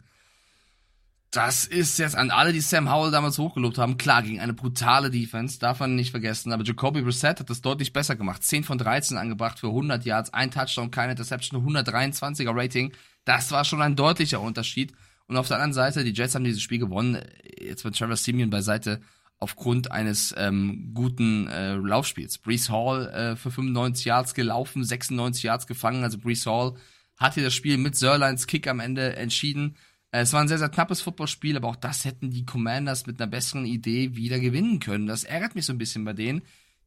[1.30, 3.98] das ist jetzt an alle, die Sam Howell damals hochgelobt haben.
[3.98, 6.52] Klar, gegen eine brutale Defense, darf man nicht vergessen.
[6.52, 8.42] Aber Jacoby Brissett hat das deutlich besser gemacht.
[8.42, 12.92] 10 von 13 angebracht für 100 Yards, ein Touchdown, keine Interception, 123er Rating.
[13.28, 14.94] Das war schon ein deutlicher Unterschied.
[15.26, 17.22] Und auf der anderen Seite, die Jets haben dieses Spiel gewonnen.
[17.60, 19.02] Jetzt mit Trevor Simeon beiseite
[19.38, 22.38] aufgrund eines ähm, guten äh, Laufspiels.
[22.38, 26.04] Brees Hall äh, für 95 Yards gelaufen, 96 Yards gefangen.
[26.04, 26.76] Also Brees Hall
[27.18, 29.76] hat hier das Spiel mit Sörleins Kick am Ende entschieden.
[30.10, 33.20] Äh, es war ein sehr, sehr knappes Footballspiel, aber auch das hätten die Commanders mit
[33.20, 35.06] einer besseren Idee wieder gewinnen können.
[35.06, 36.40] Das ärgert mich so ein bisschen bei denen.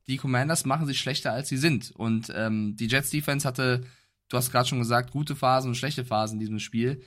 [0.07, 1.91] Die Commanders machen sich schlechter, als sie sind.
[1.91, 3.85] Und ähm, die Jets Defense hatte,
[4.31, 7.03] du hast gerade schon gesagt, gute Phasen und schlechte Phasen in diesem Spiel.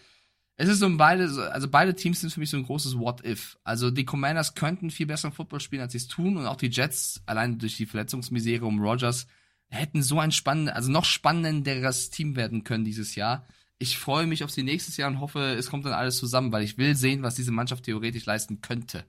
[0.56, 3.58] Es ist so ein beide, also beide Teams sind für mich so ein großes What-If.
[3.64, 6.68] Also die Commanders könnten viel besseren Football spielen, als sie es tun, und auch die
[6.68, 9.26] Jets, allein durch die Verletzungsmisere um Rogers,
[9.68, 13.46] hätten so ein spannendes, also noch spannenderes Team werden können dieses Jahr.
[13.78, 16.62] Ich freue mich auf sie nächstes Jahr und hoffe, es kommt dann alles zusammen, weil
[16.62, 19.04] ich will sehen, was diese Mannschaft theoretisch leisten könnte.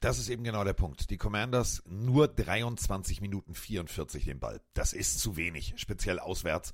[0.00, 1.10] Das ist eben genau der Punkt.
[1.10, 4.60] Die Commanders nur 23 Minuten 44 den Ball.
[4.74, 6.72] Das ist zu wenig, speziell auswärts.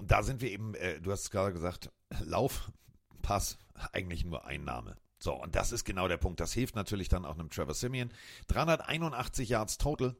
[0.00, 1.90] Und da sind wir eben, äh, du hast es gerade gesagt,
[2.24, 2.72] Lauf,
[3.20, 3.58] Pass,
[3.92, 4.96] eigentlich nur Einnahme.
[5.18, 6.40] So, und das ist genau der Punkt.
[6.40, 8.10] Das hilft natürlich dann auch einem Trevor Simeon.
[8.48, 10.16] 381 Yards total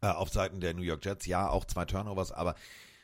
[0.00, 1.26] äh, auf Seiten der New York Jets.
[1.26, 2.54] Ja, auch zwei Turnovers, aber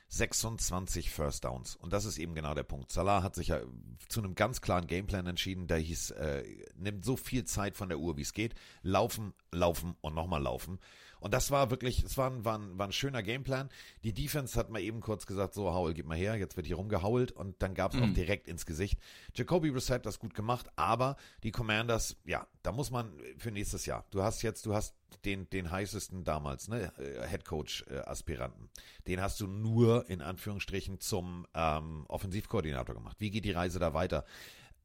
[0.08, 1.76] 26 First Downs.
[1.76, 2.90] Und das ist eben genau der Punkt.
[2.90, 3.60] Salah hat sich ja
[4.08, 5.66] zu einem ganz klaren Gameplan entschieden.
[5.66, 6.44] Der hieß, äh,
[6.76, 8.54] nimmt so viel Zeit von der Uhr, wie es geht.
[8.80, 10.80] Laufen, laufen und nochmal laufen.
[11.20, 13.68] Und das war wirklich, es war ein, war, war ein schöner Gameplan.
[14.04, 16.76] Die Defense hat mal eben kurz gesagt, so, Howell, gib mal her, jetzt wird hier
[16.76, 18.14] rumgehault und dann gab es auch Mhm.
[18.14, 18.98] direkt ins Gesicht.
[19.34, 23.86] Jacoby Brissett hat das gut gemacht, aber die Commanders, ja, da muss man für nächstes
[23.86, 24.94] Jahr, du hast jetzt, du hast
[25.24, 26.92] den, den heißesten damals, ne,
[27.28, 28.70] Head Coach äh, Aspiranten.
[29.06, 33.16] Den hast du nur in Anführungsstrichen zum ähm, Offensivkoordinator gemacht.
[33.20, 34.24] Wie geht die Reise da weiter?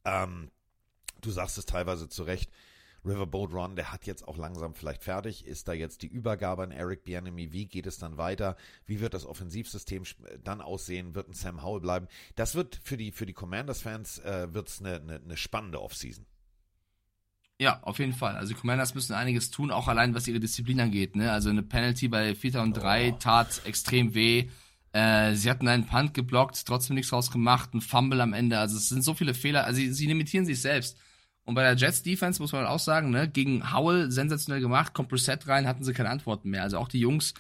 [0.04, 0.52] Ähm,
[1.22, 2.52] du sagst es teilweise zu Recht.
[3.06, 5.46] Riverboat Run, der hat jetzt auch langsam vielleicht fertig.
[5.46, 7.54] Ist da jetzt die Übergabe an Eric Bieniemy?
[7.54, 8.58] Wie geht es dann weiter?
[8.86, 11.16] Wie wird das Offensivsystem sch- dann aussehen?
[11.16, 12.08] Wird ein Sam Howell bleiben?
[12.36, 16.26] Das wird für die für die Commanders-Fans äh, wird's eine, eine, eine spannende Offseason.
[17.58, 18.36] Ja, auf jeden Fall.
[18.36, 21.16] Also die Commanders müssen einiges tun, auch allein was ihre Disziplin angeht.
[21.16, 21.32] Ne?
[21.32, 24.50] Also eine Penalty bei Vierter und Drei tat extrem weh.
[24.92, 28.60] Äh, sie hatten einen Punt geblockt, trotzdem nichts draus gemacht, ein Fumble am Ende.
[28.60, 29.64] Also es sind so viele Fehler.
[29.64, 30.98] Also sie, sie limitieren sich selbst.
[31.46, 35.14] Und bei der Jets Defense muss man auch sagen, ne, gegen Howell sensationell gemacht, kommt
[35.14, 36.64] Reset rein, hatten sie keine Antworten mehr.
[36.64, 37.36] Also auch die Jungs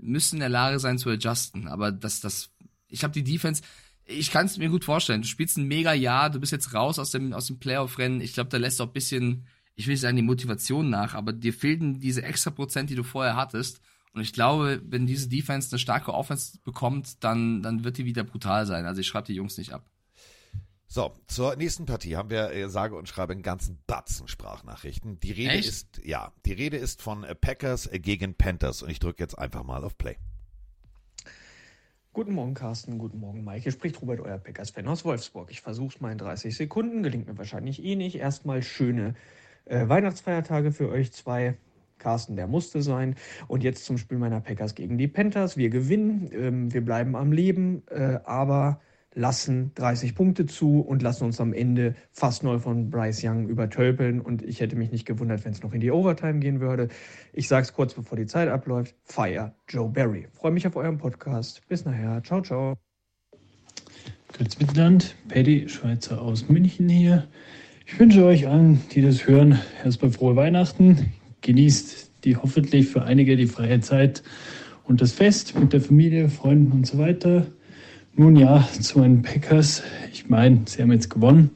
[0.00, 1.68] müssen in der Lage sein zu adjusten.
[1.68, 2.50] Aber das, das,
[2.88, 3.62] ich habe die Defense,
[4.06, 5.22] ich kann es mir gut vorstellen.
[5.22, 8.22] Du spielst ein mega Jahr, du bist jetzt raus aus dem, aus dem Playoff-Rennen.
[8.22, 11.34] Ich glaube, da lässt auch ein bisschen, ich will nicht sagen die Motivation nach, aber
[11.34, 13.80] dir fehlten diese extra Prozent, die du vorher hattest.
[14.14, 18.24] Und ich glaube, wenn diese Defense eine starke Offense bekommt, dann, dann wird die wieder
[18.24, 18.86] brutal sein.
[18.86, 19.84] Also ich schreibe die Jungs nicht ab.
[20.88, 25.18] So, zur nächsten Partie haben wir, äh, sage und schreibe, einen ganzen Batzen Sprachnachrichten.
[25.18, 25.68] Die Rede Echt?
[25.68, 29.36] ist, ja, die Rede ist von äh, Packers äh, gegen Panthers und ich drücke jetzt
[29.36, 30.16] einfach mal auf Play.
[32.12, 32.98] Guten Morgen, Carsten.
[32.98, 33.64] Guten Morgen, Mike.
[33.64, 35.50] Hier spricht Robert, euer Packers-Fan aus Wolfsburg.
[35.50, 37.02] Ich versuche es mal in 30 Sekunden.
[37.02, 38.16] Gelingt mir wahrscheinlich eh nicht.
[38.16, 39.14] Erstmal schöne
[39.66, 41.58] äh, Weihnachtsfeiertage für euch zwei.
[41.98, 43.16] Carsten, der musste sein.
[43.48, 45.56] Und jetzt zum Spiel meiner Packers gegen die Panthers.
[45.56, 48.80] Wir gewinnen, ähm, wir bleiben am Leben, äh, aber
[49.16, 54.20] lassen 30 Punkte zu und lassen uns am Ende fast neu von Bryce Young übertölpeln.
[54.20, 56.88] Und ich hätte mich nicht gewundert, wenn es noch in die Overtime gehen würde.
[57.32, 58.94] Ich sage es kurz, bevor die Zeit abläuft.
[59.04, 60.28] Fire Joe Barry.
[60.32, 61.62] Freue mich auf euren Podcast.
[61.66, 62.22] Bis nachher.
[62.22, 62.74] Ciao, ciao.
[64.34, 67.26] Grüß Mittelland, Paddy Schweizer aus München hier.
[67.86, 71.12] Ich wünsche euch allen, die das hören, erstmal frohe Weihnachten.
[71.40, 74.22] Genießt die hoffentlich für einige die freie Zeit
[74.84, 77.46] und das Fest mit der Familie, Freunden und so weiter.
[78.18, 79.82] Nun ja, zu meinen Packers.
[80.10, 81.50] Ich meine, sie haben jetzt gewonnen.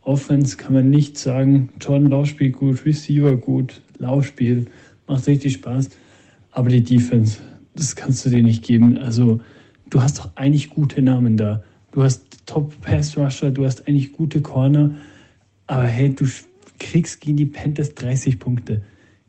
[0.00, 1.68] Offense kann man nicht sagen.
[1.82, 4.68] Jordan Laufspiel gut, Receiver gut, Laufspiel
[5.06, 5.90] macht richtig Spaß.
[6.50, 7.40] Aber die Defense,
[7.74, 8.96] das kannst du dir nicht geben.
[8.96, 9.42] Also,
[9.90, 11.62] du hast doch eigentlich gute Namen da.
[11.90, 14.92] Du hast Top Pass Rusher, du hast eigentlich gute Corner.
[15.66, 16.24] Aber hey, du
[16.78, 18.80] kriegst gegen die Panthers 30 Punkte.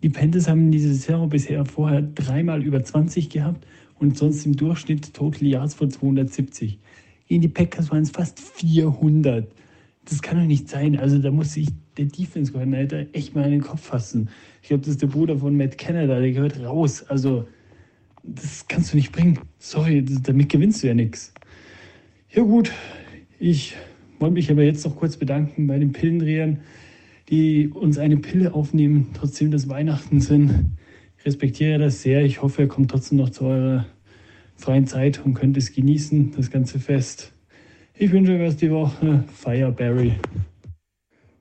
[0.02, 3.68] Die Panthers haben in dieser Saison bisher vorher dreimal über 20 gehabt
[4.04, 6.78] und sonst im Durchschnitt Total Yards von 270.
[7.30, 9.48] Gegen die Packers waren es fast 400.
[10.06, 11.00] Das kann doch nicht sein.
[11.00, 14.30] Also da muss sich der Defense Coordinator echt mal in den Kopf fassen.
[14.62, 17.04] Ich glaube, das ist der Bruder von Matt Canada, der gehört raus.
[17.08, 17.48] Also
[18.24, 19.40] das kannst du nicht bringen.
[19.58, 21.34] Sorry, damit gewinnst du ja nichts.
[22.30, 22.72] Ja gut,
[23.40, 23.76] ich
[24.20, 26.60] wollte mich aber jetzt noch kurz bedanken bei den Pillendrehern,
[27.30, 30.78] die uns eine Pille aufnehmen, trotzdem das Weihnachten sind.
[31.20, 32.26] Ich respektiere das sehr.
[32.26, 33.86] Ich hoffe, ihr kommt trotzdem noch zu eurer
[34.56, 37.34] freien Zeit und könnt es genießen, das ganze Fest.
[37.96, 39.24] Ich wünsche euch was die Woche.
[39.28, 40.16] Fire Barry.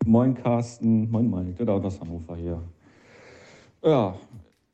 [0.04, 2.62] Moin Carsten, moin Mike, der aus Hannover hier.
[3.84, 4.18] Ja,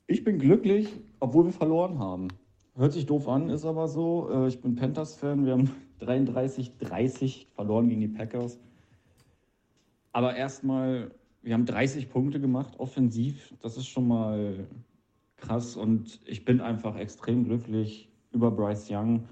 [0.06, 0.88] ich bin glücklich,
[1.20, 2.28] obwohl wir verloren haben.
[2.74, 4.30] Hört sich doof an, ist aber so.
[4.30, 5.70] Äh, Ich bin Panthers-Fan, wir haben
[6.00, 8.58] 33-30 verloren gegen die Packers.
[10.12, 11.10] Aber erstmal,
[11.42, 13.54] wir haben 30 Punkte gemacht, offensiv.
[13.60, 14.66] Das ist schon mal
[15.36, 19.28] krass und ich bin einfach extrem glücklich über Bryce Young.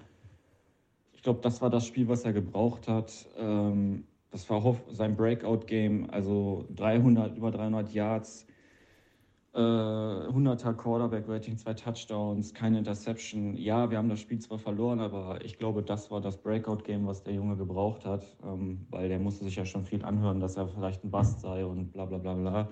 [1.13, 3.13] Ich glaube, das war das Spiel, was er gebraucht hat.
[3.37, 8.47] Ähm, das war sein Breakout-Game, also 300, über 300 Yards,
[9.55, 13.57] äh, 100er Quarterback-Rating, zwei Touchdowns, keine Interception.
[13.57, 17.23] Ja, wir haben das Spiel zwar verloren, aber ich glaube, das war das Breakout-Game, was
[17.23, 20.69] der Junge gebraucht hat, ähm, weil der musste sich ja schon viel anhören, dass er
[20.69, 22.69] vielleicht ein Bast sei und bla bla bla bla.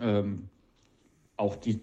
[0.00, 0.48] Ähm,
[1.36, 1.80] auch die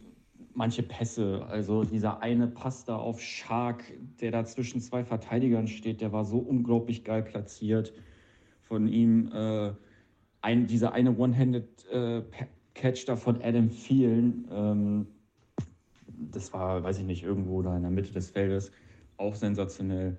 [0.59, 3.81] manche Pässe, also dieser eine Pass da auf Shark,
[4.19, 7.93] der da zwischen zwei Verteidigern steht, der war so unglaublich geil platziert
[8.59, 9.31] von ihm.
[9.33, 9.71] Äh,
[10.41, 15.07] ein, dieser eine One-Handed-Catch da von Adam Thielen, ähm,
[16.29, 18.73] das war, weiß ich nicht, irgendwo da in der Mitte des Feldes,
[19.15, 20.17] auch sensationell.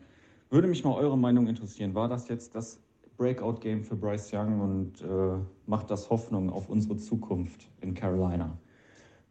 [0.48, 1.94] Würde mich mal eure Meinung interessieren.
[1.94, 2.80] War das jetzt das
[3.18, 8.56] Breakout-Game für Bryce Young und äh, macht das Hoffnung auf unsere Zukunft in Carolina?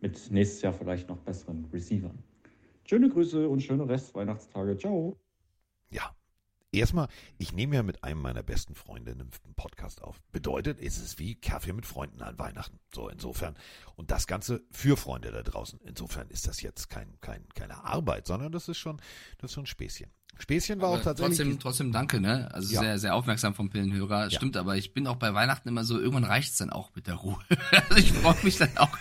[0.01, 2.17] Mit nächstes Jahr vielleicht noch besseren Receivern.
[2.85, 4.77] Schöne Grüße und schöne Restweihnachtstage.
[4.77, 5.17] Ciao.
[5.91, 6.15] Ja,
[6.71, 7.07] Erstmal,
[7.39, 10.21] ich nehme ja mit einem meiner besten Freunde einen Podcast auf.
[10.31, 12.79] Bedeutet, es ist wie Kaffee mit Freunden an Weihnachten.
[12.93, 13.57] So, insofern.
[13.95, 15.79] Und das Ganze für Freunde da draußen.
[15.83, 19.01] Insofern ist das jetzt kein, kein, keine Arbeit, sondern das ist schon,
[19.39, 20.11] das ist schon ein Späßchen.
[20.37, 21.37] Späßchen war Aber auch tatsächlich.
[21.37, 22.53] Trotzdem, trotzdem danke, ne?
[22.53, 22.81] Also Ja.
[22.81, 24.25] sehr, sehr aufmerksam vom Pillenhörer.
[24.25, 24.29] Ja.
[24.29, 27.15] Stimmt, aber ich bin auch bei Weihnachten immer so, irgendwann reicht's dann auch mit der
[27.15, 27.39] Ruhe.
[27.71, 28.95] also ich freue mich dann auch,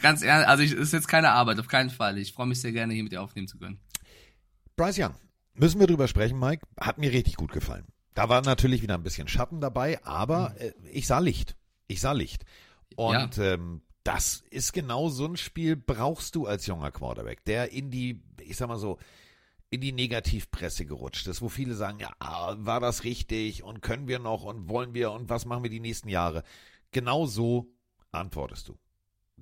[0.00, 2.16] ganz ehrlich, also ich, ist jetzt keine Arbeit, auf keinen Fall.
[2.16, 3.80] Ich freue mich sehr gerne, hier mit dir aufnehmen zu können.
[4.76, 5.14] Bryce Young.
[5.58, 6.66] Müssen wir drüber sprechen, Mike?
[6.78, 7.86] Hat mir richtig gut gefallen.
[8.14, 11.56] Da war natürlich wieder ein bisschen Schatten dabei, aber äh, ich sah Licht.
[11.88, 12.44] Ich sah Licht.
[12.96, 17.90] Und ähm, das ist genau so ein Spiel, brauchst du als junger Quarterback, der in
[17.90, 18.98] die, ich sag mal so,
[19.70, 24.18] in die Negativpresse gerutscht ist, wo viele sagen, ja, war das richtig und können wir
[24.18, 26.42] noch und wollen wir und was machen wir die nächsten Jahre?
[26.92, 27.70] Genau so
[28.12, 28.78] antwortest du.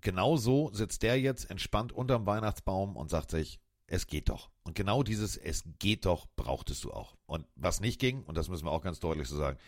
[0.01, 4.51] Genau so sitzt der jetzt entspannt unterm Weihnachtsbaum und sagt sich, es geht doch.
[4.64, 7.16] Und genau dieses Es geht doch brauchtest du auch.
[7.26, 9.59] Und was nicht ging, und das müssen wir auch ganz deutlich so sagen,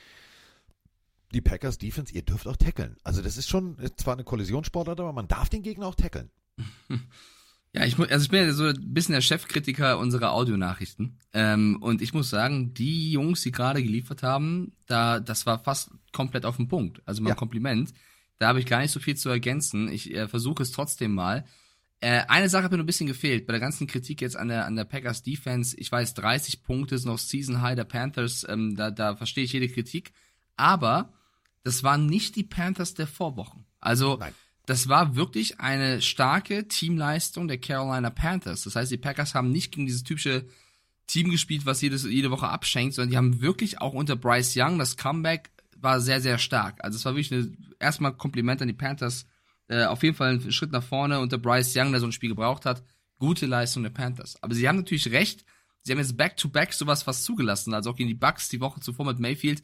[1.32, 2.96] die Packers Defense, ihr dürft auch tackeln.
[3.04, 6.30] Also das ist schon zwar eine Kollisionssportart, aber man darf den Gegner auch tackeln.
[7.74, 11.18] Ja, ich, also ich bin ja so ein bisschen der Chefkritiker unserer Audionachrichten.
[11.34, 15.90] Ähm, und ich muss sagen, die Jungs, die gerade geliefert haben, da, das war fast
[16.12, 17.02] komplett auf den Punkt.
[17.04, 17.34] Also mal Ja.
[17.34, 17.92] Kompliment.
[18.38, 19.88] Da habe ich gar nicht so viel zu ergänzen.
[19.92, 21.44] Ich äh, versuche es trotzdem mal.
[22.00, 23.46] Äh, eine Sache hat mir nur ein bisschen gefehlt.
[23.46, 25.76] Bei der ganzen Kritik jetzt an der, an der Packers Defense.
[25.78, 28.46] Ich weiß, 30 Punkte ist noch Season High der Panthers.
[28.48, 30.12] Ähm, da, da verstehe ich jede Kritik.
[30.56, 31.12] Aber
[31.64, 33.66] das waren nicht die Panthers der Vorwochen.
[33.80, 34.32] Also, Nein.
[34.66, 38.62] das war wirklich eine starke Teamleistung der Carolina Panthers.
[38.62, 40.46] Das heißt, die Packers haben nicht gegen dieses typische
[41.08, 44.78] Team gespielt, was jedes, jede Woche abschenkt, sondern die haben wirklich auch unter Bryce Young,
[44.78, 46.84] das Comeback war sehr, sehr stark.
[46.84, 49.26] Also es war wirklich eine, erstmal Kompliment an die Panthers.
[49.68, 52.30] Äh, auf jeden Fall ein Schritt nach vorne unter Bryce Young, der so ein Spiel
[52.30, 52.82] gebraucht hat.
[53.18, 54.42] Gute Leistung der Panthers.
[54.42, 55.44] Aber sie haben natürlich recht.
[55.82, 59.06] Sie haben jetzt back-to-back sowas fast zugelassen, also auch gegen die Bucks die Woche zuvor
[59.06, 59.62] mit Mayfield.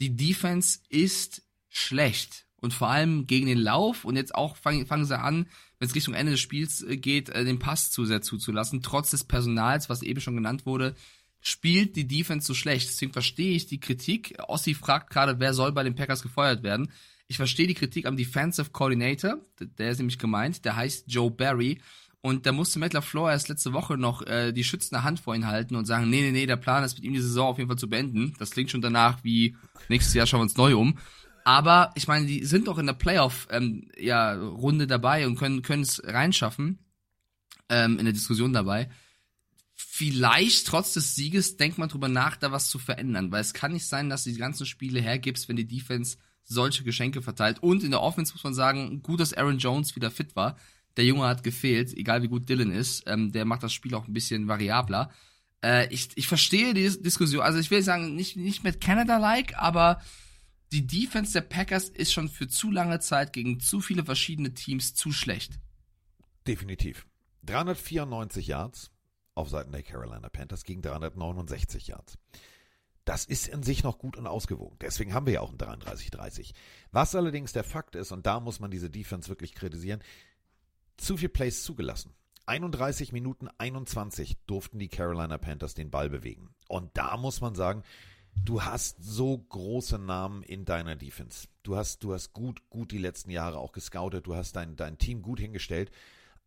[0.00, 2.46] Die Defense ist schlecht.
[2.56, 4.04] Und vor allem gegen den Lauf.
[4.04, 5.46] Und jetzt auch fangen, fangen sie an,
[5.78, 8.82] wenn es Richtung Ende des Spiels äh, geht, äh, den Pass zu sehr zuzulassen.
[8.82, 10.94] Trotz des Personals, was eben schon genannt wurde,
[11.40, 12.88] spielt die Defense so schlecht.
[12.88, 14.36] Deswegen verstehe ich die Kritik.
[14.48, 16.90] Ossi fragt gerade, wer soll bei den Packers gefeuert werden.
[17.28, 21.80] Ich verstehe die Kritik am Defensive Coordinator, der ist nämlich gemeint, der heißt Joe Barry.
[22.20, 25.46] Und da musste Matt LaFleur erst letzte Woche noch äh, die schützende Hand vor ihn
[25.46, 27.68] halten und sagen, nee, nee, nee, der Plan ist mit ihm die Saison auf jeden
[27.68, 28.34] Fall zu beenden.
[28.38, 29.56] Das klingt schon danach wie,
[29.88, 30.98] nächstes Jahr schauen wir uns neu um.
[31.44, 35.62] Aber ich meine, die sind doch in der Playoff ähm, ja, Runde dabei und können
[35.62, 36.80] können es reinschaffen
[37.68, 38.88] ähm, in der Diskussion dabei.
[39.76, 43.72] Vielleicht trotz des Sieges denkt man drüber nach, da was zu verändern, weil es kann
[43.72, 46.16] nicht sein, dass du die ganzen Spiele hergibst, wenn die Defense
[46.46, 47.62] solche Geschenke verteilt.
[47.62, 50.56] Und in der Offense muss man sagen, gut, dass Aaron Jones wieder fit war.
[50.96, 53.04] Der Junge hat gefehlt, egal wie gut Dylan ist.
[53.06, 55.10] Ähm, der macht das Spiel auch ein bisschen variabler.
[55.62, 57.42] Äh, ich, ich verstehe die Dis- Diskussion.
[57.42, 60.00] Also ich will sagen, nicht, nicht mit Canada-like, aber
[60.72, 64.94] die Defense der Packers ist schon für zu lange Zeit gegen zu viele verschiedene Teams
[64.94, 65.58] zu schlecht.
[66.46, 67.06] Definitiv.
[67.44, 68.90] 394 Yards
[69.34, 72.16] auf Seiten der Carolina Panthers gegen 369 Yards.
[73.06, 74.76] Das ist in sich noch gut und ausgewogen.
[74.80, 76.52] Deswegen haben wir ja auch ein 33-30.
[76.90, 80.02] Was allerdings der Fakt ist, und da muss man diese Defense wirklich kritisieren,
[80.96, 82.12] zu viel Plays zugelassen.
[82.46, 86.50] 31 Minuten 21 durften die Carolina Panthers den Ball bewegen.
[86.68, 87.84] Und da muss man sagen,
[88.34, 91.46] du hast so große Namen in deiner Defense.
[91.62, 94.26] Du hast, du hast gut, gut die letzten Jahre auch gescoutet.
[94.26, 95.92] Du hast dein, dein Team gut hingestellt.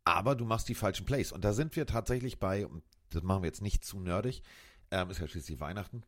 [0.04, 1.32] Aber du machst die falschen Plays.
[1.32, 4.42] Und da sind wir tatsächlich bei, und das machen wir jetzt nicht zu nerdig,
[4.90, 6.02] ähm, ist ja schließlich Weihnachten.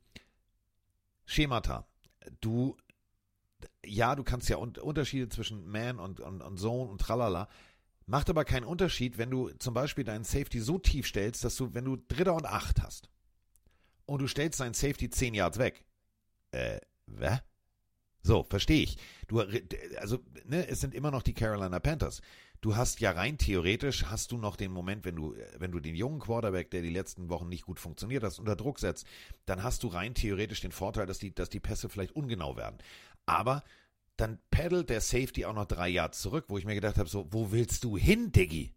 [1.25, 1.87] Schemata.
[2.41, 2.77] Du,
[3.85, 7.49] ja, du kannst ja un Unterschiede zwischen Man und, und, und Zone und tralala.
[8.07, 11.73] Macht aber keinen Unterschied, wenn du zum Beispiel deinen Safety so tief stellst, dass du,
[11.75, 13.09] wenn du Dritter und Acht hast
[14.07, 15.85] und du stellst deinen Safety 10 Yards weg.
[16.51, 17.39] Äh, wä?
[18.23, 18.99] So, verstehe ich.
[19.27, 19.41] Du,
[19.97, 22.21] also, ne, es sind immer noch die Carolina Panthers.
[22.63, 25.97] Du hast ja rein theoretisch, hast du noch den Moment, wenn du, wenn du den
[25.97, 29.05] jungen Quarterback, der die letzten Wochen nicht gut funktioniert hast, unter Druck setzt,
[29.47, 32.79] dann hast du rein theoretisch den Vorteil, dass die, dass die Pässe vielleicht ungenau werden.
[33.27, 33.65] Aber
[34.17, 37.27] dann paddelt der Safety auch noch drei Yards zurück, wo ich mir gedacht habe, so,
[37.33, 38.73] wo willst du hin, Diggi?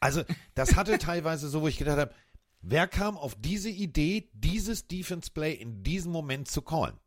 [0.00, 0.22] Also,
[0.54, 2.14] das hatte teilweise so, wo ich gedacht habe,
[2.60, 7.00] wer kam auf diese Idee, dieses Defense Play in diesem Moment zu callen?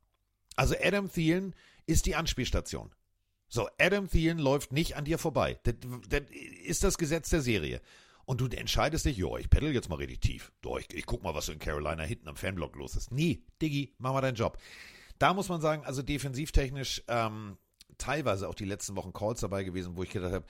[0.55, 1.53] Also Adam Thielen
[1.85, 2.89] ist die Anspielstation.
[3.49, 5.59] So, Adam Thielen läuft nicht an dir vorbei.
[5.63, 5.75] Das,
[6.09, 6.21] das
[6.63, 7.81] ist das Gesetz der Serie.
[8.25, 10.51] Und du entscheidest dich, jo, ich peddel jetzt mal richtig tief.
[10.63, 13.11] Jo, ich, ich guck mal, was in Carolina hinten am Fanblock los ist.
[13.11, 14.57] Nee, Diggi, mach mal deinen Job.
[15.17, 17.57] Da muss man sagen, also defensivtechnisch ähm,
[17.97, 20.45] teilweise auch die letzten Wochen Calls dabei gewesen, wo ich gedacht habe,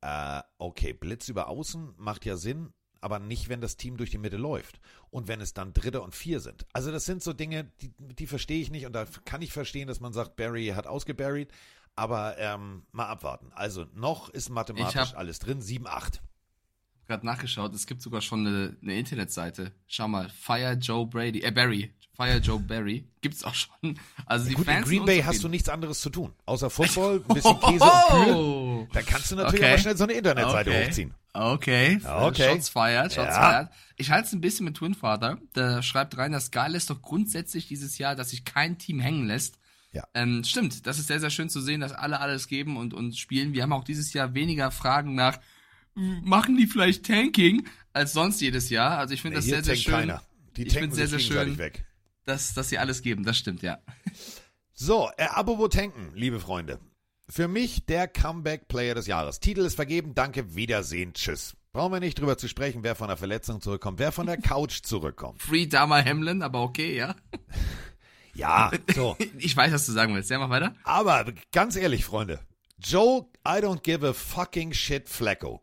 [0.00, 4.18] äh, okay, Blitz über Außen macht ja Sinn, aber nicht, wenn das Team durch die
[4.18, 4.80] Mitte läuft.
[5.10, 6.66] Und wenn es dann Dritte und Vier sind.
[6.72, 8.86] Also das sind so Dinge, die, die verstehe ich nicht.
[8.86, 11.52] Und da kann ich verstehen, dass man sagt, Barry hat ausgebarried.
[11.94, 13.50] Aber ähm, mal abwarten.
[13.54, 15.60] Also noch ist mathematisch Ich hab- alles drin.
[15.60, 16.22] 7, 8.
[17.06, 19.72] gerade nachgeschaut, es gibt sogar schon eine, eine Internetseite.
[19.86, 23.98] Schau mal, Fire Joe Brady, äh Barry, Fire Joe Barry, gibt's auch schon.
[24.24, 26.32] Also die Gut, in Fans Green sind Bay hast du nichts anderes zu tun.
[26.46, 28.34] Außer Football, ein bisschen Käse und Kühe.
[28.36, 28.88] Oh!
[28.92, 29.68] Da kannst du natürlich Okay.
[29.72, 30.86] aber schnell so eine Internetseite Okay.
[30.86, 31.14] hochziehen.
[31.34, 32.50] Okay, Ja, okay.
[32.52, 33.50] Shots fired, Shots Ja.
[33.50, 33.68] fired.
[33.96, 35.38] Ich halte es ein bisschen mit Twin Father.
[35.54, 39.26] Der schreibt rein, das Geile ist doch grundsätzlich dieses Jahr, dass sich kein Team hängen
[39.26, 39.58] lässt.
[39.92, 40.04] Ja.
[40.14, 43.16] Ähm, stimmt, das ist sehr, sehr schön zu sehen, dass alle alles geben und, und
[43.16, 43.52] spielen.
[43.52, 45.38] Wir haben auch dieses Jahr weniger Fragen nach,
[45.94, 48.98] machen die vielleicht Tanking als sonst jedes Jahr.
[48.98, 50.22] Also ich finde Nee, das sehr, sehr schön, keiner.
[50.56, 51.58] Die Ich find's sehr, sehr schön.
[51.58, 51.84] weg.
[52.24, 53.24] dass, dass sie alles geben.
[53.24, 53.78] Das stimmt, ja.
[54.74, 56.80] So, äh, apropos tanken, liebe Freunde.
[57.28, 59.38] Für mich der Comeback-Player des Jahres.
[59.38, 61.54] Titel ist vergeben, danke, Wiedersehen, tschüss.
[61.72, 64.80] Brauchen wir nicht drüber zu sprechen, wer von der Verletzung zurückkommt, wer von der Couch
[64.82, 65.40] zurückkommt.
[65.40, 67.14] Free Dama Hamlin, aber okay, ja.
[68.34, 69.16] Ja, so.
[69.38, 70.30] Ich weiß, was du sagen willst.
[70.30, 70.74] Ja, mach weiter.
[70.84, 72.40] Aber ganz ehrlich, Freunde.
[72.78, 75.62] Joe, I don't give a fucking shit Flacco.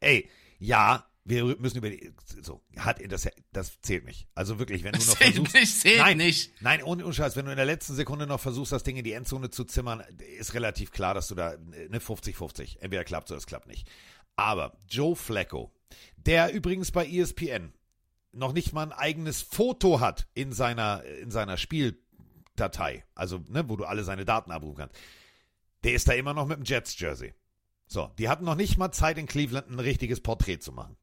[0.00, 0.28] Ey,
[0.58, 4.28] ja, wir müssen über die, so, hat, das, das zählt nicht.
[4.34, 5.54] Also wirklich, wenn du noch Zählt versuchst.
[5.54, 6.52] nicht, zählt nein, nicht.
[6.60, 9.12] Nein, ohne Scheiß, wenn du in der letzten Sekunde noch versuchst, das Ding in die
[9.12, 10.04] Endzone zu zimmern,
[10.38, 12.78] ist relativ klar, dass du da eine 50-50.
[12.78, 13.88] Entweder klappt oder es klappt nicht.
[14.36, 15.72] Aber Joe Flacco,
[16.16, 17.72] der übrigens bei ESPN
[18.32, 23.76] noch nicht mal ein eigenes Foto hat in seiner, in seiner Spieldatei, also ne, wo
[23.76, 24.96] du alle seine Daten abrufen kannst,
[25.84, 27.34] der ist da immer noch mit dem Jets-Jersey.
[27.86, 30.96] So, die hatten noch nicht mal Zeit in Cleveland ein richtiges Porträt zu machen.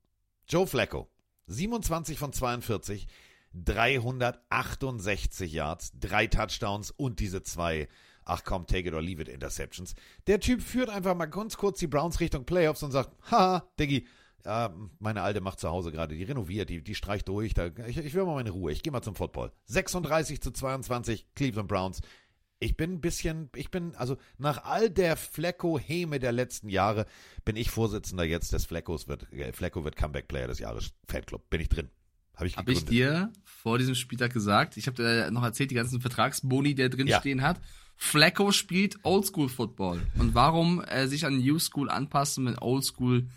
[0.47, 1.09] Joe Flacco,
[1.47, 3.07] 27 von 42,
[3.53, 7.87] 368 Yards, drei Touchdowns und diese zwei,
[8.25, 9.95] ach komm, take it or leave it Interceptions.
[10.27, 14.07] Der Typ führt einfach mal ganz kurz die Browns Richtung Playoffs und sagt, haha, Diggi,
[14.45, 17.97] ja, meine Alte macht zu Hause gerade, die renoviert, die, die streicht durch, da, ich,
[17.97, 19.51] ich will mal meine Ruhe, ich gehe mal zum Football.
[19.65, 22.01] 36 zu 22, Cleveland Browns.
[22.59, 27.05] Ich bin ein bisschen, ich bin, also nach all der Flecko-Häme der letzten Jahre,
[27.43, 31.49] bin ich Vorsitzender jetzt des Fleckos, wird, äh, Flecko wird Comeback Player des Jahres Fanclub.
[31.49, 31.89] Bin ich drin.
[32.35, 34.77] Habe ich Habe ich dir vor diesem Spieltag gesagt.
[34.77, 37.19] Ich habe dir noch erzählt, die ganzen Vertragsboni, der drin Ja.
[37.19, 37.59] stehen hat.
[37.95, 40.01] Flacco spielt Oldschool Football.
[40.17, 43.27] Und warum äh, sich an New School anpassen, wenn Oldschool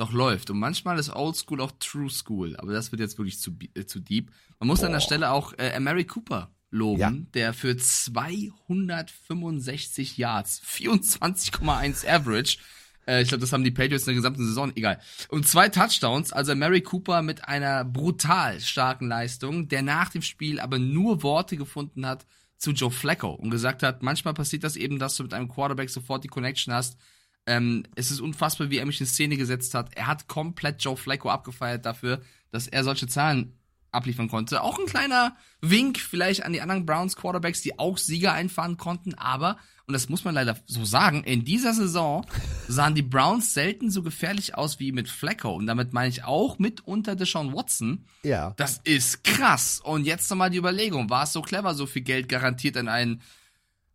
[0.00, 0.50] doch läuft.
[0.50, 2.56] Und manchmal ist Oldschool auch True School.
[2.56, 4.30] Aber das wird jetzt wirklich zu, äh, zu deep.
[4.58, 7.12] Man muss an der Stelle auch äh, Mary Cooper loben, Ja.
[7.34, 12.58] der für 265 Yards, 24,1 Average,
[13.06, 15.00] äh, ich glaube, das haben die Patriots in der gesamten Saison, egal.
[15.28, 20.60] Und zwei Touchdowns, also Mary Cooper mit einer brutal starken Leistung, der nach dem Spiel
[20.60, 22.26] aber nur Worte gefunden hat
[22.56, 25.90] zu Joe Flacco und gesagt hat, manchmal passiert das eben, dass du mit einem Quarterback
[25.90, 26.98] sofort die Connection hast.
[27.46, 29.94] Ähm, es ist unfassbar, wie er mich in Szene gesetzt hat.
[29.96, 32.20] Er hat komplett Joe Flacco abgefeiert dafür,
[32.50, 33.54] dass er solche Zahlen
[33.92, 34.62] abliefern konnte.
[34.62, 39.14] Auch ein kleiner Wink vielleicht an die anderen Browns Quarterbacks, die auch Sieger einfahren konnten,
[39.14, 42.24] aber, und das muss man leider so sagen, in dieser Saison
[42.68, 45.52] sahen die Browns selten so gefährlich aus wie mit Flacco.
[45.52, 48.04] Und damit meine ich auch mitunter Deshaun Watson.
[48.22, 48.54] Ja.
[48.56, 49.80] Das ist krass.
[49.82, 53.22] Und jetzt nochmal die Überlegung, war es so clever, so viel Geld garantiert an einen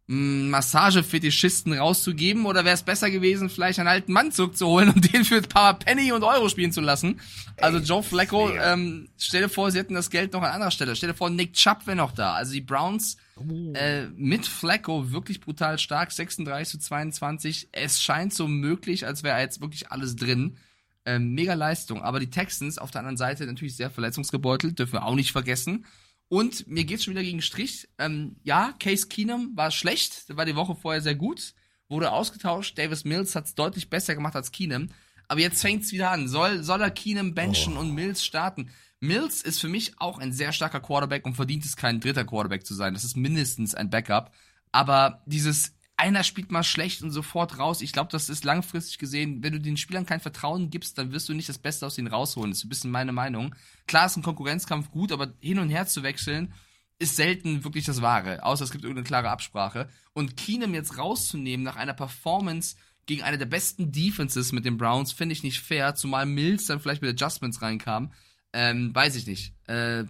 [0.08, 5.38] Massagefetischisten rauszugeben oder wäre es besser gewesen, vielleicht einen alten Mann zurückzuholen und den für
[5.38, 7.20] ein paar Penny und Euro spielen zu lassen?
[7.58, 10.96] Also Joe Flacco, ähm, stell dir vor, sie hätten das Geld noch an anderer Stelle.
[10.96, 12.34] Stell dir vor, Nick Chubb wäre noch da.
[12.36, 13.18] Also die Browns
[13.74, 17.70] äh, mit Flacco wirklich brutal stark, 36 zu 22.
[17.72, 20.58] Es scheint so möglich, als wäre jetzt wirklich alles drin.
[21.06, 22.04] Ähm, mega Leistung.
[22.04, 25.86] Aber die Texans auf der anderen Seite natürlich sehr verletzungsgebeutelt, dürfen wir auch nicht vergessen.
[26.28, 27.88] Und mir geht's schon wieder gegen Strich.
[27.98, 31.54] Ähm, ja, Case Keenum war schlecht, der war die Woche vorher sehr gut,
[31.88, 32.78] wurde ausgetauscht.
[32.78, 34.90] Davis Mills hat's deutlich besser gemacht als Keenum.
[35.28, 36.28] Aber jetzt fängt's wieder an.
[36.28, 38.70] Soll, soll er Keenum benchen und Mills starten?
[39.00, 42.66] Mills ist für mich auch ein sehr starker Quarterback und verdient es kein dritter Quarterback
[42.66, 42.94] zu sein.
[42.94, 44.32] Das ist mindestens ein Backup.
[44.72, 47.82] Aber dieses einer spielt mal schlecht und sofort raus.
[47.82, 51.30] Ich glaube, das ist langfristig gesehen, wenn du den Spielern kein Vertrauen gibst, dann wirst
[51.30, 52.52] du nicht das Beste aus ihnen rausholen.
[52.52, 53.56] Das ist ein bisschen meine Meinung.
[53.88, 56.54] Klar ist ein Konkurrenzkampf gut, aber hin und her zu wechseln
[57.00, 58.44] ist selten wirklich das Wahre.
[58.44, 59.90] Außer es gibt irgendeine klare Absprache.
[60.14, 62.76] Und Keenum jetzt rauszunehmen nach einer Performance
[63.06, 66.80] gegen eine der besten Defenses mit den Browns, finde ich nicht fair, zumal Mills dann
[66.80, 68.12] vielleicht mit Adjustments reinkam.
[68.54, 69.54] Ähm, weiß ich nicht.
[69.68, 70.06] Äh,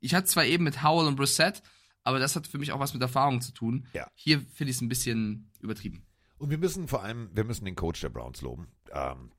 [0.00, 1.62] ich hatte zwar eben mit Howell und Brissett,
[2.08, 3.86] aber das hat für mich auch was mit Erfahrung zu tun.
[3.92, 4.10] Ja.
[4.14, 6.06] Hier finde ich es ein bisschen übertrieben.
[6.38, 8.68] Und wir müssen vor allem, wir müssen den Coach der Browns loben.
[8.92, 9.30] Ähm,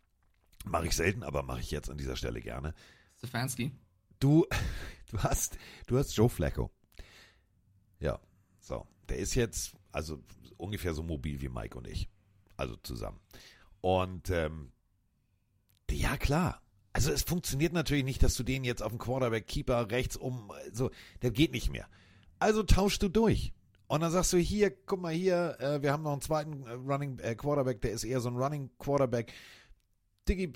[0.66, 2.76] mache ich selten, aber mache ich jetzt an dieser Stelle gerne.
[3.18, 3.72] Stefanski.
[4.20, 4.46] Du,
[5.12, 5.58] du hast,
[5.88, 6.70] du hast Joe Flacco.
[8.00, 8.20] Ja,
[8.60, 8.86] so.
[9.10, 10.24] Der ist jetzt, also
[10.58, 12.08] ungefähr so mobil wie Mike und ich.
[12.56, 13.20] Also zusammen.
[13.82, 14.72] Und ähm,
[15.90, 16.62] ja, klar.
[16.94, 20.92] Also es funktioniert natürlich nicht, dass du den jetzt auf den Quarterback-Keeper rechts um, so,
[21.24, 21.90] der geht nicht mehr.
[22.40, 23.54] Also tauschst du durch.
[23.88, 26.74] Und dann sagst du hier, guck mal hier, äh, wir haben noch einen zweiten äh,
[26.74, 29.34] Running äh, Quarterback, der ist eher so ein Running Quarterback.
[30.28, 30.54] Diggi,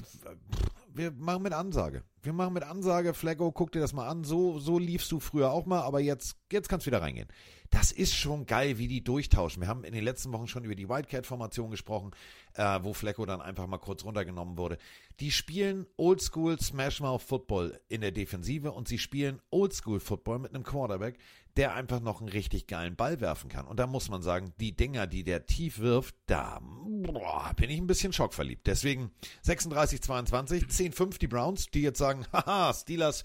[0.93, 2.03] wir machen mit Ansage.
[2.21, 4.23] Wir machen mit Ansage, Flacco, guck dir das mal an.
[4.23, 7.27] So, so liefst du früher auch mal, aber jetzt, jetzt kannst du wieder reingehen.
[7.74, 9.59] Das ist schon geil, wie die durchtauschen.
[9.59, 12.11] Wir haben in den letzten Wochen schon über die Wildcat-Formation gesprochen,
[12.53, 14.78] äh, wo Flecko dann einfach mal kurz runtergenommen wurde.
[15.19, 20.63] Die spielen Oldschool Smashmouth Football in der Defensive und sie spielen Oldschool Football mit einem
[20.63, 21.17] Quarterback,
[21.57, 23.65] der einfach noch einen richtig geilen Ball werfen kann.
[23.65, 27.80] Und da muss man sagen, die Dinger, die der tief wirft, da boah, bin ich
[27.80, 28.67] ein bisschen schockverliebt.
[28.67, 29.09] Deswegen
[29.47, 33.24] 36-22, 10-5 die Browns, die jetzt sagen, haha, Steelers,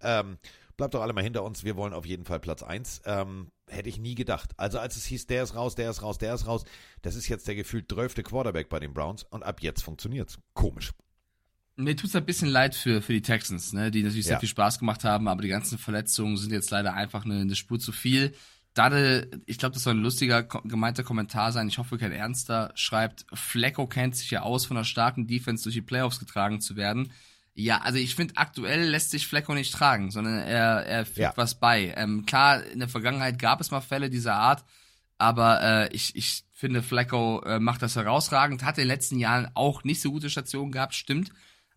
[0.00, 0.38] ähm,
[0.78, 3.02] bleibt doch alle mal hinter uns, wir wollen auf jeden Fall Platz 1.
[3.04, 4.50] Ähm, hätte ich nie gedacht.
[4.56, 6.64] Also als es hieß, der ist raus, der ist raus, der ist raus,
[7.02, 10.38] das ist jetzt der gefühlt drölfte Quarterback bei den Browns und ab jetzt funktioniert's.
[10.54, 10.90] Komisch.
[11.76, 14.32] Mir tut's ein bisschen leid für, für die Texans, ne, die natürlich Ja.
[14.32, 17.56] sehr viel Spaß gemacht haben, aber die ganzen Verletzungen sind jetzt leider einfach eine, eine
[17.56, 18.34] Spur zu viel.
[18.74, 23.26] Dade, ich glaube, das soll ein lustiger, gemeinter Kommentar sein, ich hoffe kein ernster, schreibt,
[23.32, 27.10] Flecko kennt sich ja aus, von einer starken Defense durch die Playoffs getragen zu werden.
[27.54, 31.32] Ja, also ich finde, aktuell lässt sich Flecko nicht tragen, sondern er, er fügt Ja.
[31.36, 31.92] was bei.
[31.96, 34.64] Ähm, klar, in der Vergangenheit gab es mal Fälle dieser Art,
[35.18, 39.50] aber äh, ich, ich finde, Flecko äh, macht das herausragend, hat in den letzten Jahren
[39.54, 41.30] auch nicht so gute Stationen gehabt, stimmt.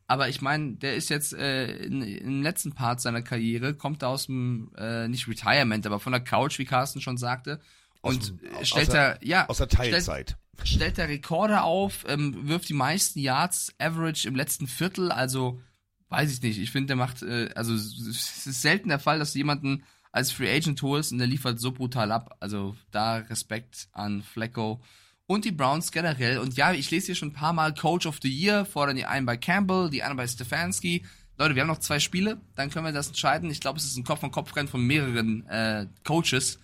[0.05, 4.09] Aber ich meine, der ist jetzt äh, in, im letzten Part seiner Karriere, kommt er
[4.09, 7.59] aus dem, äh, nicht Retirement, aber von der Couch, wie Carsten schon sagte.
[8.01, 10.37] Aus Und aus stellt der- er, ja, Aus der stellt, Teilzeit.
[10.63, 15.61] Stellt er Rekorde auf, ähm, wirft die meisten Yards Average im letzten Viertel, also
[16.09, 16.59] weiß ich nicht.
[16.59, 20.31] Ich finde, der macht, äh, also es ist selten der Fall, dass du jemanden als
[20.31, 22.37] Free Agent holst und der liefert so brutal ab.
[22.39, 24.81] Also da Respekt an Flecko
[25.25, 26.37] und die Browns generell.
[26.37, 29.05] Und ja, ich lese hier schon ein paar Mal Coach of the Year, fordern die
[29.05, 31.03] einen bei Campbell, die anderen bei Stefanski.
[31.37, 33.49] Leute, wir haben noch zwei Spiele, dann können wir das entscheiden.
[33.49, 36.59] Ich glaube, es ist ein Kopf-an-Kopf-Rennen von mehreren äh, Coaches.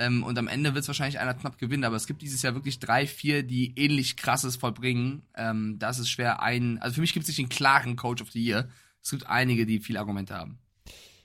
[0.00, 2.54] Ähm, und am Ende wird es wahrscheinlich einer knapp gewinnen, aber es gibt dieses Jahr
[2.54, 5.22] wirklich drei, vier, die ähnlich krasses vollbringen.
[5.36, 6.78] Ähm, das ist schwer ein.
[6.78, 8.70] Also für mich gibt es nicht den klaren Coach of the Year.
[9.02, 10.58] Es gibt einige, die viele Argumente haben.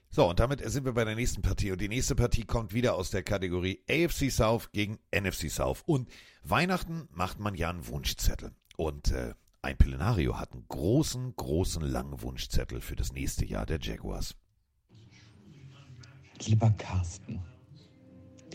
[0.09, 1.71] So, und damit sind wir bei der nächsten Partie.
[1.71, 5.81] Und die nächste Partie kommt wieder aus der Kategorie AFC South gegen NFC South.
[5.85, 6.09] Und
[6.43, 8.51] Weihnachten macht man ja einen Wunschzettel.
[8.75, 13.79] Und äh, ein Pillenario hat einen großen, großen, langen Wunschzettel für das nächste Jahr der
[13.79, 14.35] Jaguars.
[16.45, 17.41] Lieber Carsten,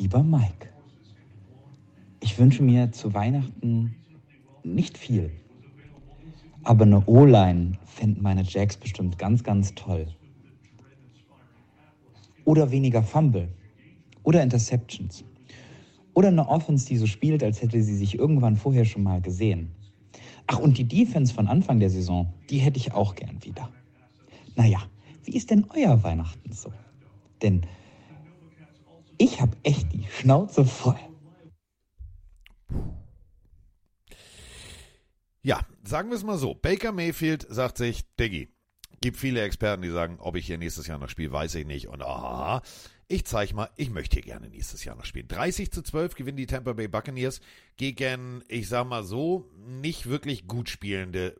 [0.00, 0.70] lieber Mike,
[2.20, 3.94] ich wünsche mir zu Weihnachten
[4.64, 5.30] nicht viel.
[6.64, 10.06] Aber eine O-Line fänden meine Jacks bestimmt ganz, ganz toll.
[12.44, 13.48] Oder weniger Fumble.
[14.22, 15.24] Oder Interceptions.
[16.14, 19.70] Oder eine Offense, die so spielt, als hätte sie sich irgendwann vorher schon mal gesehen.
[20.46, 23.70] Ach, und die Defense von Anfang der Saison, die hätte ich auch gern wieder.
[24.56, 24.82] Naja,
[25.24, 26.72] wie ist denn euer Weihnachten so?
[27.42, 27.62] Denn
[29.20, 30.98] ich habe echt die Schnauze voll.
[35.42, 36.54] Ja, sagen wir es mal so.
[36.54, 38.48] Baker Mayfield sagt sich, Diggi,
[39.02, 41.88] gibt viele Experten, die sagen, ob ich hier nächstes Jahr noch spiele, weiß ich nicht.
[41.88, 42.62] Und aha,
[43.08, 45.28] ich zeige mal, ich möchte hier gerne nächstes Jahr noch spielen.
[45.28, 47.42] 30 zu 12 gewinnen die Tampa Bay Buccaneers
[47.76, 51.36] gegen, ich sag mal so, nicht wirklich gut spielende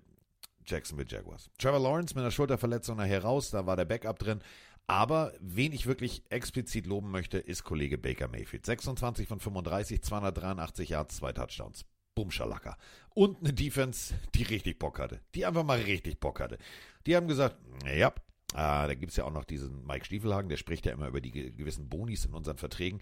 [0.67, 1.51] Jacksonville Jaguars.
[1.59, 4.41] Trevor Lawrence mit einer Schulterverletzung nachher raus, da war der Backup drin.
[4.87, 8.67] Aber wen ich wirklich explizit loben möchte, ist Kollege Baker Mayfield.
[8.67, 11.85] 26 von 35, 283 Yards, zwei Touchdowns.
[12.17, 12.77] Bumschalaka.
[13.15, 15.21] Und eine Defense, die richtig Bock hatte.
[15.35, 16.59] Die einfach mal richtig Bock hatte.
[17.07, 17.57] Die haben gesagt,
[17.87, 18.13] ja, äh,
[18.55, 21.31] da gibt es ja auch noch diesen Mike Stiefelhagen, der spricht ja immer über die
[21.31, 23.01] ge- gewissen Bonis in unseren Verträgen.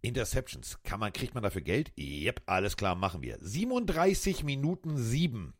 [0.00, 1.92] Interceptions, kann man, kriegt man dafür Geld?
[1.98, 3.36] Yep, alles klar, machen wir.
[3.40, 5.52] 37 Minuten 7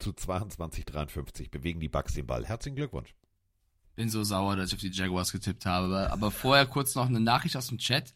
[0.00, 2.44] zu 22,53 bewegen die Bucks den Ball.
[2.44, 3.14] Herzlichen Glückwunsch.
[4.00, 6.10] Bin so sauer, dass ich auf die Jaguars getippt habe.
[6.10, 8.14] Aber vorher kurz noch eine Nachricht aus dem Chat.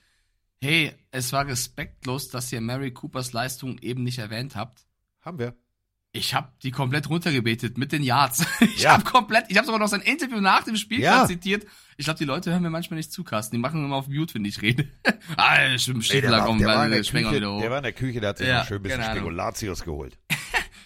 [0.62, 4.86] Hey, es war respektlos, dass ihr Mary Coopers Leistung eben nicht erwähnt habt.
[5.20, 5.54] Haben wir.
[6.12, 8.46] Ich habe die komplett runtergebetet mit den Yards.
[8.62, 8.92] Ich Ja.
[8.92, 11.26] habe komplett, ich habe sogar noch sein Interview nach dem Spiel Ja.
[11.26, 11.66] zitiert.
[11.98, 13.54] Ich glaube, die Leute hören mir manchmal nicht zu, Carsten.
[13.56, 14.88] Die machen immer auf Mute, wenn ich rede.
[15.36, 18.30] ah, stimmt, Ey, der, war, der, war der Küche, der war in der Küche, der
[18.30, 19.16] hat sich Ja, schön ein bisschen Ahnung.
[19.16, 20.16] Spekulatius geholt.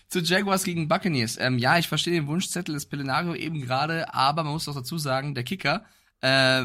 [0.08, 1.36] Zu Jaguars gegen Buccaneers.
[1.38, 4.96] Ähm, ja, ich verstehe den Wunschzettel des Pelenario eben gerade, aber man muss doch dazu
[4.98, 5.84] sagen, der Kicker
[6.22, 6.64] äh,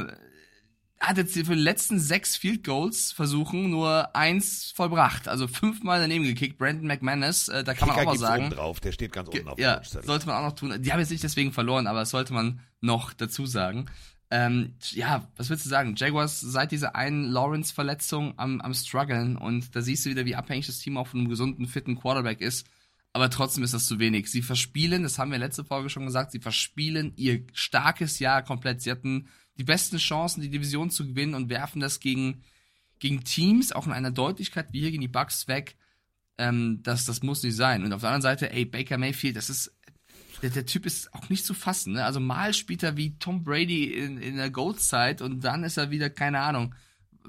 [0.99, 5.27] hat jetzt für die letzten sechs Field Goals Versuchen nur eins vollbracht.
[5.27, 6.57] Also fünfmal daneben gekickt.
[6.57, 8.45] Brandon McManus, äh, da kann man Kicker auch mal sagen.
[8.45, 10.05] oben drauf, der steht ganz unten auf dem Ja, Wunschzettel.
[10.07, 10.81] sollte man auch noch tun.
[10.81, 13.87] Die haben jetzt nicht deswegen verloren, aber das sollte man noch dazu sagen.
[14.31, 15.95] Ähm, ja, was willst du sagen?
[15.97, 20.65] Jaguars seit dieser einen Lawrence-Verletzung am, am struggeln und da siehst du wieder, wie abhängig
[20.65, 22.65] das Team auch von einem gesunden, fitten Quarterback ist.
[23.13, 24.29] Aber trotzdem ist das zu wenig.
[24.29, 28.81] Sie verspielen, das haben wir letzte Folge schon gesagt, sie verspielen ihr starkes Jahr komplett.
[28.81, 32.43] Sie hatten die besten Chancen, die Division zu gewinnen und werfen das gegen,
[32.97, 35.75] gegen Teams, auch in einer Deutlichkeit wie hier gegen die Bucks weg.
[36.39, 37.83] Ähm, das, das muss nicht sein.
[37.83, 39.71] Und auf der anderen Seite, ey, Baker Mayfield, das ist,
[40.41, 41.93] der, der Typ ist auch nicht zu fassen.
[41.93, 42.03] Ne?
[42.03, 45.91] Also mal spielt er wie Tom Brady in, in der Gold-Zeit und dann ist er
[45.91, 46.73] wieder, keine Ahnung,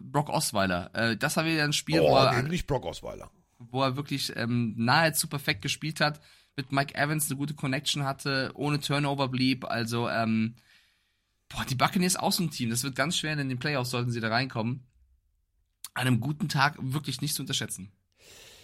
[0.01, 0.91] Brock Osweiler.
[0.95, 3.31] Äh, das war wieder ein Spiel, oh, wo er, nee, nicht Brock Osweiler.
[3.71, 6.21] Wo er wirklich ähm, nahezu perfekt gespielt hat,
[6.57, 9.65] mit Mike Evans eine gute Connection hatte, ohne Turnover blieb.
[9.65, 10.55] Also, ähm,
[11.49, 12.17] boah, die Buccaneers
[12.51, 12.71] Team.
[12.71, 14.87] Das wird ganz schwer in den Playoffs, sollten sie da reinkommen.
[15.95, 17.93] An einem guten Tag wirklich nicht zu unterschätzen.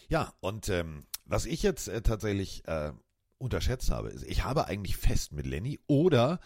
[0.08, 2.92] Ja, und ähm, was ich jetzt äh, tatsächlich äh,
[3.38, 6.40] unterschätzt habe, ist, ich habe eigentlich fest mit Lenny oder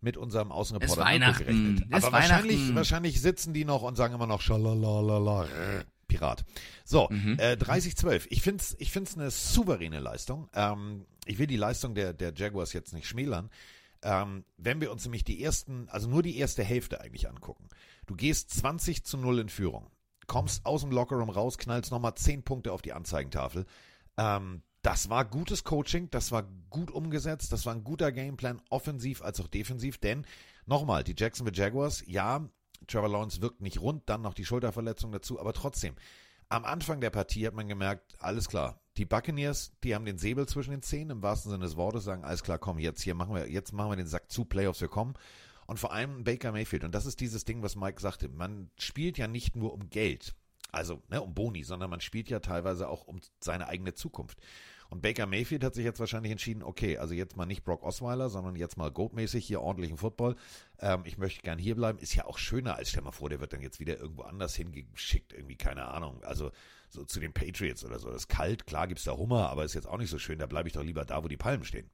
[0.00, 1.84] mit unserem Außenreporter gerechnet.
[1.90, 5.46] Aber wahrscheinlich, wahrscheinlich sitzen die noch und sagen immer noch Schalalalala.
[6.06, 6.44] Pirat.
[6.84, 7.38] So, Mhm.
[7.38, 8.26] äh, 30-12.
[8.30, 10.48] Ich finde es ich find's eine souveräne Leistung.
[10.54, 13.50] Ähm, ich will die Leistung der, der Jaguars jetzt nicht schmälern.
[14.02, 17.68] Ähm, wenn wir uns nämlich die ersten, also nur die erste Hälfte eigentlich angucken.
[18.06, 19.86] Du gehst 20 zu 0 in Führung,
[20.26, 23.64] kommst aus dem Lockerroom raus, knallst nochmal 10 Punkte auf die Anzeigentafel.
[24.18, 29.22] Ähm, das war gutes Coaching, das war gut umgesetzt, das war ein guter Gameplan, offensiv
[29.22, 30.26] als auch defensiv, denn
[30.66, 32.46] nochmal, die Jacksonville Jaguars, ja,
[32.86, 35.94] Trevor Lawrence wirkt nicht rund, dann noch die Schulterverletzung dazu, aber trotzdem,
[36.48, 40.46] am Anfang der Partie hat man gemerkt, alles klar, die Buccaneers, die haben den Säbel
[40.46, 43.34] zwischen den Zähnen, im wahrsten Sinne des Wortes, sagen, alles klar, komm, jetzt hier machen
[43.34, 45.14] wir, jetzt machen wir den Sack zu, Playoffs, wir kommen.
[45.66, 49.18] Und vor allem Baker Mayfield, und das ist dieses Ding, was Mike sagte, man spielt
[49.18, 50.34] ja nicht nur um Geld,
[50.70, 54.38] also ne, um Boni, sondern man spielt ja teilweise auch um seine eigene Zukunft.
[54.90, 58.28] Und Baker Mayfield hat sich jetzt wahrscheinlich entschieden, okay, also jetzt mal nicht Brock Osweiler,
[58.28, 60.36] sondern jetzt mal Goat-mäßig hier ordentlichen Football.
[60.78, 61.98] Ähm, ich möchte gern hier bleiben.
[61.98, 64.54] Ist ja auch schöner, als stell mal vor, der wird dann jetzt wieder irgendwo anders
[64.54, 66.22] hingeschickt, irgendwie, keine Ahnung.
[66.22, 66.52] Also
[66.88, 68.08] so zu den Patriots oder so.
[68.08, 70.38] Das ist kalt, klar gibt's da Hummer, aber ist jetzt auch nicht so schön.
[70.38, 71.90] Da bleibe ich doch lieber da, wo die Palmen stehen.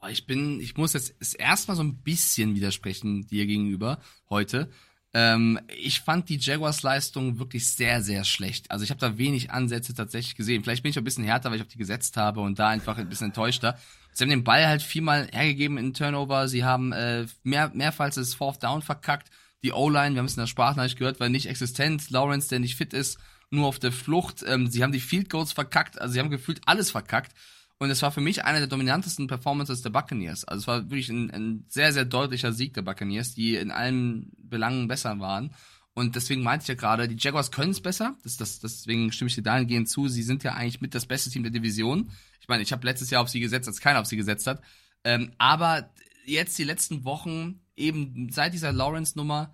[0.00, 4.70] Boah, ich bin, ich muss jetzt erstmal so ein bisschen widersprechen dir gegenüber heute.
[5.14, 8.70] Ähm, ich fand die Jaguars Leistung wirklich sehr, sehr schlecht.
[8.72, 10.64] Also ich habe da wenig Ansätze tatsächlich gesehen.
[10.64, 12.98] Vielleicht bin ich ein bisschen härter, weil ich auf die gesetzt habe und da einfach
[12.98, 13.78] ein bisschen enttäuschter.
[14.12, 16.48] Sie haben den Ball halt viermal hergegeben in Turnover.
[16.48, 19.30] Sie haben äh, mehr, mehrfach das Fourth Down verkackt.
[19.62, 22.10] Die O-Line, wir haben es in der Sprachnachricht gehört, war nicht existent.
[22.10, 23.18] Lawrence, der nicht fit ist,
[23.50, 24.44] nur auf der Flucht.
[24.46, 26.00] Ähm, sie haben die Field Goals verkackt.
[26.00, 27.32] Also sie haben gefühlt alles verkackt.
[27.78, 30.44] Und es war für mich einer der dominantesten Performances der Buccaneers.
[30.44, 34.32] Also es war wirklich ein, ein sehr, sehr deutlicher Sieg der Buccaneers, die in allen
[34.38, 35.54] Belangen besser waren.
[35.92, 38.16] Und deswegen meinte ich ja gerade, die Jaguars können es besser.
[38.24, 40.08] Das, das, deswegen stimme ich dir dahingehend zu.
[40.08, 42.10] Sie sind ja eigentlich mit das beste Team der Division.
[42.40, 44.60] Ich meine, ich habe letztes Jahr auf sie gesetzt, als keiner auf sie gesetzt hat.
[45.04, 45.90] Ähm, aber
[46.26, 49.52] jetzt die letzten Wochen, eben seit dieser Lawrence-Nummer,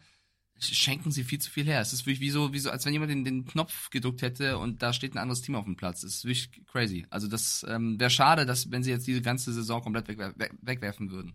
[0.60, 1.80] schenken sie viel zu viel her.
[1.80, 4.58] Es ist wirklich wie so, wie so, als wenn jemand den, den Knopf gedrückt hätte
[4.58, 6.02] und da steht ein anderes Team auf dem Platz.
[6.02, 7.06] Es ist wirklich crazy.
[7.10, 10.52] Also das ähm, wäre schade, dass wenn sie jetzt diese ganze Saison komplett wegwer weg,
[10.62, 11.34] wegwerfen würden.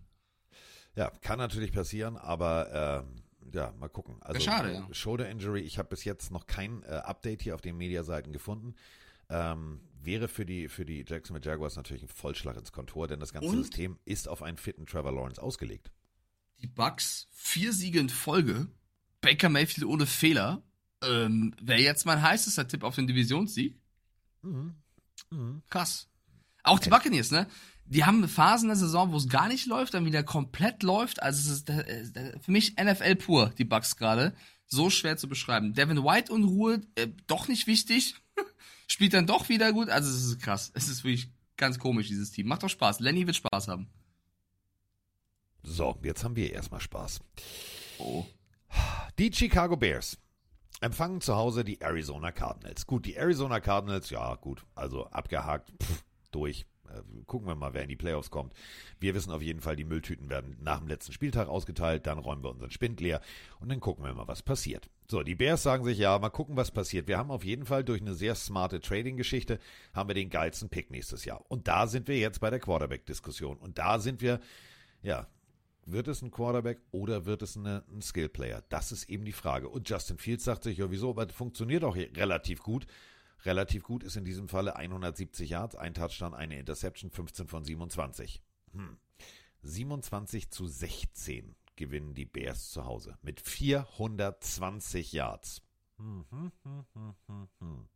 [0.94, 3.22] Ja, kann natürlich passieren, aber ähm,
[3.52, 4.16] ja, mal gucken.
[4.22, 4.88] Also schade, ja.
[4.92, 8.74] Shoulder Injury, ich habe bis jetzt noch kein äh, Update hier auf den Mediaseiten gefunden.
[9.28, 13.32] Ähm, wäre für die, für die Jacksonville Jaguars natürlich ein Vollschlag ins Kontor, denn das
[13.32, 13.56] ganze Und?
[13.56, 15.90] System ist auf einen fitten Trevor Lawrence ausgelegt.
[16.60, 18.68] Die Bucks, vier Siege in Folge,
[19.20, 20.62] Baker Mayfield ohne Fehler.
[21.02, 23.78] Ähm, Wäre jetzt mein heißester Tipp auf den Divisionssieg.
[25.68, 26.08] Krass.
[26.62, 27.46] Auch die Buccaneers, ne?
[27.88, 31.22] Die haben Phasen der Saison, wo es gar nicht läuft, dann wieder komplett läuft.
[31.22, 34.34] Also es ist äh, äh, für mich NFL pur, die Bucks gerade.
[34.66, 35.74] So schwer zu beschreiben.
[35.74, 38.16] Devin White Unruhe, äh, doch nicht wichtig.
[38.88, 39.88] Spielt dann doch wieder gut.
[39.88, 40.72] Also es ist krass.
[40.74, 42.48] Es ist wirklich ganz komisch, dieses Team.
[42.48, 42.98] Macht doch Spaß.
[42.98, 43.88] Lenny wird Spaß haben.
[45.62, 47.20] So, jetzt haben wir erstmal Spaß.
[47.98, 48.26] Oh.
[49.18, 50.18] Die Chicago Bears
[50.80, 52.86] empfangen zu Hause die Arizona Cardinals.
[52.86, 56.66] Gut, die Arizona Cardinals, ja gut, also abgehakt, pff, durch.
[56.88, 58.52] Äh, Gucken wir mal, wer in die Playoffs kommt.
[59.00, 62.44] Wir wissen auf jeden Fall, die Mülltüten werden nach dem letzten Spieltag ausgeteilt, dann räumen
[62.44, 63.20] wir unseren Spind leer
[63.58, 64.88] und dann gucken wir mal, was passiert.
[65.08, 67.08] So, die Bears sagen sich, ja, mal gucken, was passiert.
[67.08, 69.58] Wir haben auf jeden Fall durch eine sehr smarte Trading-Geschichte,
[69.94, 71.44] haben wir den geilsten Pick nächstes Jahr.
[71.48, 73.56] Und da sind wir jetzt bei der Quarterback-Diskussion.
[73.56, 74.40] Und da sind wir,
[75.02, 75.26] ja,
[75.86, 78.62] wird es ein Quarterback oder wird es eine, ein Skillplayer?
[78.68, 79.68] Das ist eben die Frage.
[79.68, 81.10] Und Justin Fields sagt sich, ja, wieso?
[81.10, 82.86] Aber das funktioniert auch hier relativ gut.
[83.44, 88.42] Relativ gut ist in diesem Falle 170 Yards, ein Touchdown, eine Interception, 15 von 27.
[88.72, 88.96] Hm.
[89.62, 95.62] 27 zu 16 gewinnen die Bears zu Hause mit 420 Yards.
[95.98, 97.88] Hm, hm, hm, hm, hm, hm.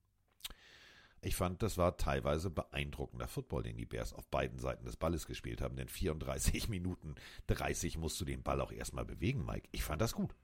[1.22, 5.26] Ich fand, das war teilweise beeindruckender Football, den die Bears auf beiden Seiten des Balles
[5.26, 5.76] gespielt haben.
[5.76, 7.14] Denn 34 Minuten
[7.48, 9.68] 30 musst du den Ball auch erstmal bewegen, Mike.
[9.72, 10.34] Ich fand das gut.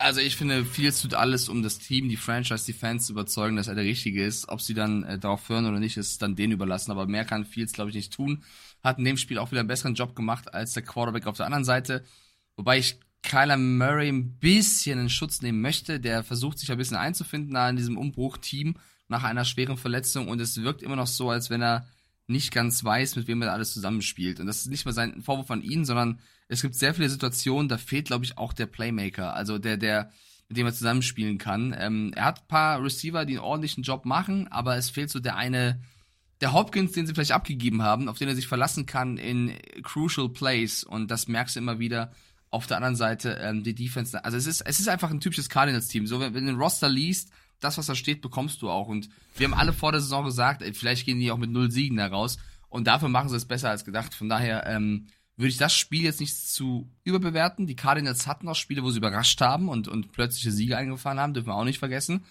[0.00, 3.56] Also ich finde, Fields tut alles, um das Team, die Franchise, die Fans zu überzeugen,
[3.56, 4.48] dass er der Richtige ist.
[4.48, 6.92] Ob sie dann äh, darauf hören oder nicht, ist dann denen überlassen.
[6.92, 8.44] Aber mehr kann Fields, glaube ich, nicht tun.
[8.84, 11.46] Hat in dem Spiel auch wieder einen besseren Job gemacht als der Quarterback auf der
[11.46, 12.04] anderen Seite.
[12.56, 15.98] Wobei ich Kyler Murray ein bisschen in Schutz nehmen möchte.
[15.98, 18.76] Der versucht sich ein bisschen einzufinden da in diesem Umbruchteam
[19.08, 21.86] nach einer schweren Verletzung und es wirkt immer noch so, als wenn er
[22.26, 24.38] nicht ganz weiß, mit wem er alles zusammenspielt.
[24.38, 27.68] Und das ist nicht mal sein Vorwurf an ihn, sondern es gibt sehr viele Situationen,
[27.68, 30.10] da fehlt, glaube ich, auch der Playmaker, also der, der,
[30.48, 31.74] mit dem er zusammenspielen kann.
[31.78, 35.20] Ähm, er hat ein paar Receiver, die einen ordentlichen Job machen, aber es fehlt so
[35.20, 35.80] der eine,
[36.42, 40.28] der Hopkins, den sie vielleicht abgegeben haben, auf den er sich verlassen kann in crucial
[40.28, 40.84] plays.
[40.84, 42.12] Und das merkst du immer wieder.
[42.50, 44.24] Auf der anderen Seite ähm, die Defense.
[44.24, 46.06] Also es ist, es ist einfach ein typisches Cardinals-Team.
[46.06, 47.30] So, wenn, wenn du den Roster liest,
[47.60, 48.88] das, was da steht, bekommst du auch.
[48.88, 51.70] Und wir haben alle vor der Saison gesagt, ey, vielleicht gehen die auch mit null
[51.70, 52.38] Siegen da raus.
[52.68, 54.14] Und dafür machen sie es besser als gedacht.
[54.14, 55.06] Von daher ähm,
[55.36, 57.66] würde ich das Spiel jetzt nicht zu überbewerten.
[57.66, 61.34] Die Cardinals hatten auch Spiele, wo sie überrascht haben und, und plötzliche Siege eingefahren haben,
[61.34, 62.24] dürfen wir auch nicht vergessen.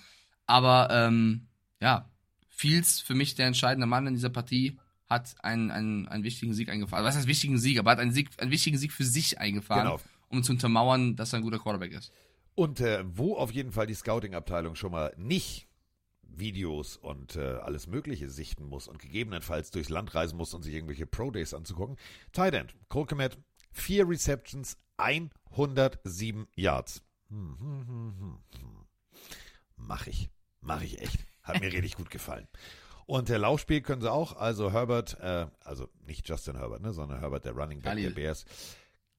[0.45, 1.47] Aber ähm,
[1.81, 2.09] ja,
[2.49, 6.69] Fields, für mich der entscheidende Mann in dieser Partie, hat einen, einen, einen wichtigen Sieg
[6.69, 7.05] eingefahren.
[7.05, 7.79] Was heißt wichtigen Sieg?
[7.79, 10.01] Aber hat einen, Sieg, einen wichtigen Sieg für sich eingefahren, Genau.
[10.29, 12.11] um zu untermauern, dass er ein guter Quarterback ist.
[12.57, 15.67] Und äh, wo auf jeden Fall die Scouting-Abteilung schon mal nicht
[16.23, 20.73] Videos und äh, alles Mögliche sichten muss und gegebenenfalls durchs Land reisen muss, um sich
[20.73, 21.97] irgendwelche Pro-Days anzugucken.
[22.31, 23.37] Tight End, Cole Komet,
[23.71, 27.03] vier Receptions, 107 Yards.
[27.29, 28.87] Hm, hm, hm, hm, hm.
[29.75, 30.31] Mach ich.
[30.59, 31.27] Mach ich echt.
[31.43, 32.47] Hat mir richtig gut gefallen.
[33.05, 34.35] Und der Laufspiel können sie auch.
[34.35, 38.03] Also Herbert, äh, also nicht Justin Herbert, ne, sondern Herbert, der Running Back Geil.
[38.05, 38.45] der Bears.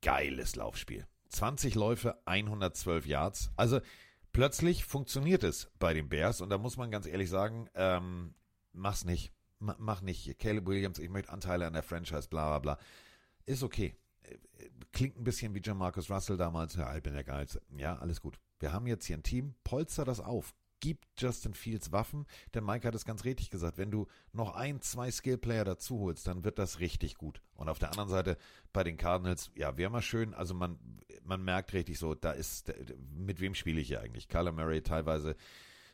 [0.03, 1.07] Geiles Laufspiel.
[1.29, 3.51] 20 Läufe, 112 Yards.
[3.57, 3.81] Also
[4.33, 8.35] plötzlich funktioniert es bei den Bears und da muss man ganz ehrlich sagen, ähm,
[8.73, 9.33] mach's nicht.
[9.59, 10.39] Ma- Mach nicht.
[10.39, 12.79] Caleb Williams, ich möchte Anteile an der Franchise, bla bla bla.
[13.47, 13.97] Ist okay.
[14.93, 16.75] Klingt ein bisschen wie John Marcus Russell damals.
[16.75, 17.63] Ja, ich bin der Geilste.
[17.77, 18.39] Ja, alles gut.
[18.61, 19.55] Wir haben jetzt hier ein Team.
[19.65, 20.55] Polster das auf.
[20.81, 23.79] Gib Justin Fields Waffen, denn Mike hat es ganz richtig gesagt.
[23.79, 27.41] Wenn du noch ein, zwei Skillplayer dazu holst, dann wird das richtig gut.
[27.55, 28.37] Und auf der anderen Seite
[28.73, 30.35] bei den Cardinals, ja, wäre mal schön.
[30.35, 30.79] Also man,
[31.25, 32.73] man merkt richtig so, da ist,
[33.17, 34.29] mit wem spiele ich hier eigentlich?
[34.29, 35.37] Kyler Murray teilweise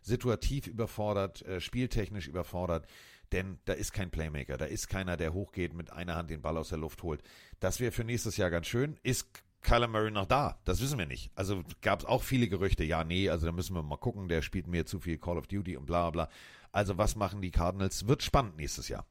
[0.02, 2.86] situativ überfordert, äh, spieltechnisch überfordert,
[3.32, 6.58] denn da ist kein Playmaker, da ist keiner, der hochgeht, mit einer Hand den Ball
[6.58, 7.22] aus der Luft holt.
[7.58, 8.98] Das wäre für nächstes Jahr ganz schön.
[9.02, 10.58] Ist Kyler Murray noch da?
[10.64, 11.32] Das wissen wir nicht.
[11.34, 14.42] Also gab es auch viele Gerüchte, ja, nee, also da müssen wir mal gucken, der
[14.42, 16.28] spielt mir zu viel Call of Duty und bla bla.
[16.70, 18.06] Also was machen die Cardinals?
[18.06, 19.06] Wird spannend nächstes Jahr.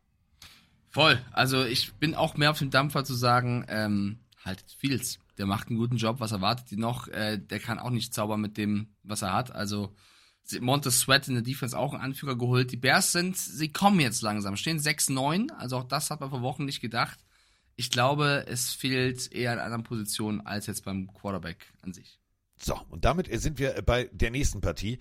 [0.90, 1.20] Voll.
[1.32, 5.20] Also ich bin auch mehr auf dem Dampfer zu sagen, ähm, haltet Fields.
[5.38, 6.20] Der macht einen guten Job.
[6.20, 7.08] Was erwartet ihr noch?
[7.08, 9.52] Äh, der kann auch nicht zaubern mit dem, was er hat.
[9.52, 9.96] Also
[10.60, 12.72] Montez Sweat in der Defense auch einen Anführer geholt.
[12.72, 15.52] Die Bears sind, sie kommen jetzt langsam, stehen 6-9.
[15.52, 17.20] Also auch das hat man vor Wochen nicht gedacht.
[17.76, 22.20] Ich glaube, es fehlt eher an anderen Positionen als jetzt beim Quarterback an sich.
[22.58, 25.00] So, und damit sind wir bei der nächsten Partie.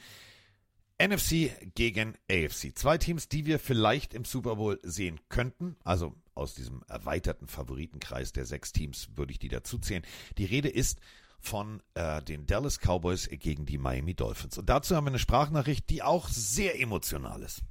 [1.00, 2.76] NFC gegen AFC.
[2.76, 5.76] Zwei Teams, die wir vielleicht im Super Bowl sehen könnten.
[5.84, 10.04] Also aus diesem erweiterten Favoritenkreis der sechs Teams würde ich die dazuzählen.
[10.38, 11.00] Die Rede ist
[11.40, 14.58] von äh, den Dallas Cowboys gegen die Miami Dolphins.
[14.58, 17.62] Und dazu haben wir eine Sprachnachricht, die auch sehr emotional ist.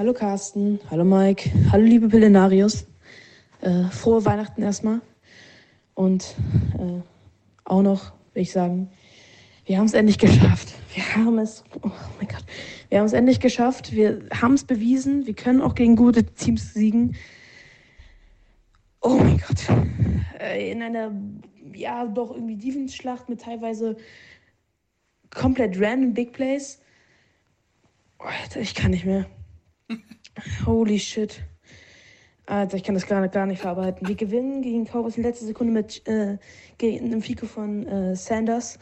[0.00, 2.86] Hallo Carsten, hallo Mike, hallo liebe Pillenarius.
[3.60, 5.02] Äh, frohe Weihnachten erstmal.
[5.92, 6.36] Und
[6.78, 7.02] äh,
[7.66, 8.88] auch noch will ich sagen,
[9.66, 10.72] wir haben es endlich geschafft.
[10.94, 12.46] Wir haben es, oh mein Gott,
[12.88, 13.92] wir haben es endlich geschafft.
[13.92, 15.26] Wir haben es bewiesen.
[15.26, 17.14] Wir können auch gegen gute Teams siegen.
[19.02, 19.68] Oh mein Gott.
[20.40, 21.12] Äh, in einer,
[21.74, 23.98] ja, doch irgendwie Defense-Schlacht mit teilweise
[25.28, 26.80] komplett random Big Plays.
[28.18, 29.26] Oh, ich kann nicht mehr.
[30.66, 31.42] Holy shit.
[32.46, 34.08] Alter, ich kann das gar, gar nicht verarbeiten.
[34.08, 36.38] Wir gewinnen gegen Cowboys in letzter Sekunde mit äh,
[36.78, 38.78] gegen einem Fico von äh, Sanders.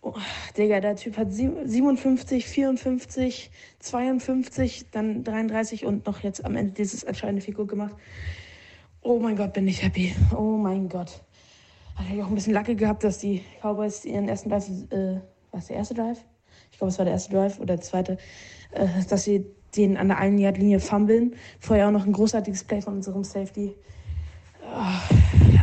[0.00, 0.14] Oh,
[0.56, 6.72] Digga, der Typ hat sieb- 57, 54, 52, dann 33 und noch jetzt am Ende
[6.72, 7.94] dieses entscheidende Fico gemacht.
[9.02, 10.14] Oh mein Gott, bin ich happy.
[10.34, 11.22] Oh mein Gott.
[11.96, 15.60] Hatte ich auch ein bisschen Lacke gehabt, dass die Cowboys ihren ersten Drive, äh, war
[15.60, 16.24] es der erste Drive?
[16.70, 18.18] Ich glaube, es war der erste Drive oder der zweite,
[18.72, 19.44] äh, dass sie
[19.76, 21.34] den an der einen Yard Linie fummeln.
[21.60, 23.74] Vorher auch noch ein großartiges Play von unserem Safety.
[24.64, 25.00] Ah,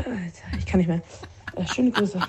[0.05, 1.01] Alter, ich kann nicht mehr.
[1.55, 2.19] Äh, schöne Grüße.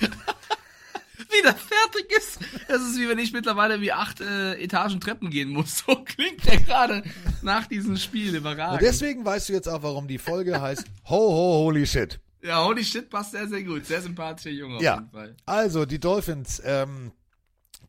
[0.00, 2.38] Wieder fertig ist.
[2.68, 5.78] Das ist wie wenn ich mittlerweile wie acht äh, Etagen Treppen gehen muss.
[5.86, 7.02] So klingt der gerade
[7.42, 8.34] nach diesem Spiel.
[8.34, 8.74] Überragend.
[8.80, 12.20] Und deswegen weißt du jetzt auch, warum die Folge heißt Ho, ho, holy shit.
[12.42, 13.86] Ja, holy shit, passt sehr, sehr gut.
[13.86, 15.34] Sehr sympathischer Junge auf Ja, jeden Fall.
[15.46, 17.12] also die Dolphins ähm,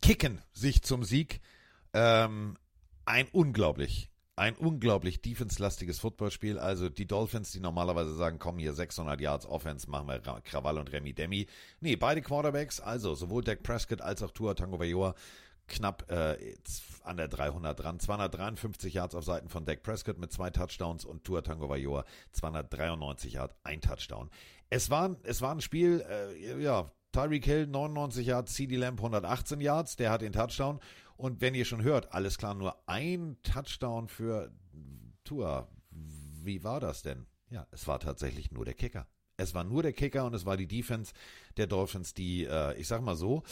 [0.01, 1.39] kicken sich zum Sieg.
[1.93, 2.55] Ähm,
[3.06, 6.60] ein unglaublich ein unglaublich defense-lastiges Footballspiel.
[6.60, 10.91] Also die Dolphins, die normalerweise sagen, komm hier 600 Yards Offense, machen wir Krawall und
[10.91, 11.48] Remy Demi.
[11.80, 15.15] Nee, beide Quarterbacks, also sowohl Dak Prescott als auch Tua Tagovailoa
[15.68, 16.38] knapp äh,
[17.03, 17.99] an der 300 dran.
[17.99, 22.03] 253 Yards auf Seiten von Dak Prescott mit zwei Touchdowns und Tua Tagovailoa
[22.34, 24.30] 293 Yards, ein Touchdown.
[24.69, 29.61] Es war, es war ein Spiel, äh, ja, Tyreek Hill 99 Yards, CD Lamb 118
[29.61, 30.82] Yards, der hat den Touchdown.
[31.17, 34.51] Und wenn ihr schon hört, alles klar, nur ein Touchdown für
[35.23, 35.67] Tua.
[35.89, 37.25] Wie war das denn?
[37.49, 39.07] Ja, es war tatsächlich nur der Kicker.
[39.37, 41.13] Es war nur der Kicker und es war die Defense
[41.57, 43.43] der Dolphins, die, äh, ich sag mal so,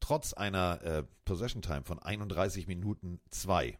[0.00, 3.78] trotz einer äh, Possession Time von 31 Minuten 2,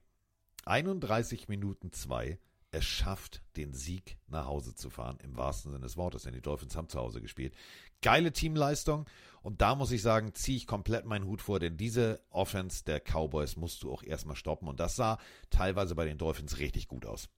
[0.64, 2.38] 31 Minuten 2,
[2.70, 6.42] es schafft, den Sieg nach Hause zu fahren, im wahrsten Sinne des Wortes, denn die
[6.42, 7.54] Dolphins haben zu Hause gespielt.
[8.02, 9.06] Geile Teamleistung
[9.42, 13.00] und da muss ich sagen, ziehe ich komplett meinen Hut vor, denn diese Offense der
[13.00, 15.18] Cowboys musst du auch erstmal stoppen und das sah
[15.50, 17.28] teilweise bei den Dolphins richtig gut aus.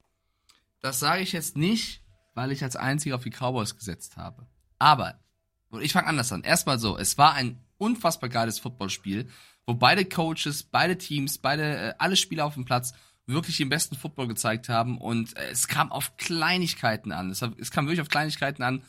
[0.80, 2.02] Das sage ich jetzt nicht,
[2.34, 4.46] weil ich als einziger auf die Cowboys gesetzt habe.
[4.78, 5.20] Aber,
[5.80, 6.42] ich fange anders an.
[6.42, 9.28] Erstmal so, es war ein unfassbar geiles Footballspiel,
[9.66, 12.92] wo beide Coaches, beide Teams, beide, äh, alle Spieler auf dem Platz
[13.26, 17.30] wirklich den besten Football gezeigt haben und äh, es kam auf Kleinigkeiten an.
[17.30, 18.82] Es, es kam wirklich auf Kleinigkeiten an,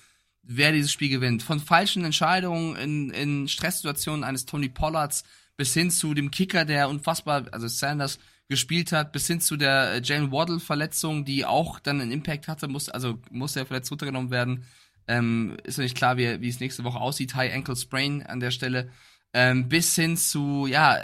[0.43, 1.43] wer dieses Spiel gewinnt.
[1.43, 5.23] Von falschen Entscheidungen in, in Stresssituationen eines Tony Pollards
[5.57, 9.93] bis hin zu dem Kicker, der unfassbar, also Sanders gespielt hat, bis hin zu der
[9.93, 13.91] äh, Jane Waddle Verletzung, die auch dann einen Impact hatte, muss, also muss er verletzt
[13.91, 14.65] runtergenommen werden.
[15.07, 17.35] Ähm, ist noch nicht klar, wie, wie es nächste Woche aussieht.
[17.35, 18.89] High Ankle Sprain an der Stelle.
[19.33, 20.99] Ähm, bis hin zu, ja,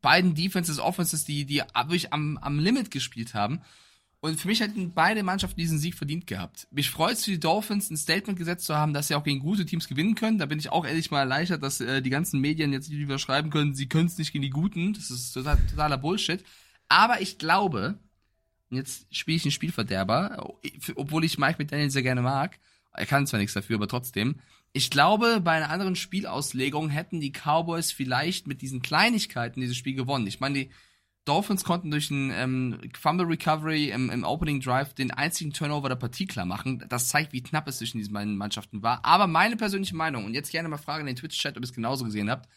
[0.00, 3.60] beiden Defenses, Offenses, die, die wirklich am, am Limit gespielt haben.
[4.22, 6.68] Und für mich hätten beide Mannschaften diesen Sieg verdient gehabt.
[6.70, 9.40] Mich freut es für die Dolphins, ein Statement gesetzt zu haben, dass sie auch gegen
[9.40, 10.38] gute Teams gewinnen können.
[10.38, 13.48] Da bin ich auch ehrlich mal erleichtert, dass äh, die ganzen Medien jetzt wieder schreiben
[13.48, 14.92] können, sie können es nicht gegen die Guten.
[14.92, 16.44] Das ist total, totaler Bullshit.
[16.88, 17.98] Aber ich glaube,
[18.70, 20.54] und jetzt spiele ich einen Spielverderber,
[20.96, 22.58] obwohl ich Mike McDaniel sehr gerne mag,
[22.92, 24.36] er kann zwar nichts dafür, aber trotzdem.
[24.72, 29.94] Ich glaube, bei einer anderen Spielauslegung hätten die Cowboys vielleicht mit diesen Kleinigkeiten dieses Spiel
[29.94, 30.26] gewonnen.
[30.26, 30.70] Ich meine, die
[31.24, 35.96] Dolphins konnten durch ein ähm, Fumble Recovery im, im Opening Drive den einzigen Turnover der
[35.96, 36.84] Partie klar machen.
[36.88, 39.04] Das zeigt, wie knapp es zwischen diesen beiden Mannschaften war.
[39.04, 41.74] Aber meine persönliche Meinung, und jetzt gerne mal fragen in den Twitch-Chat, ob ihr es
[41.74, 42.48] genauso gesehen habt.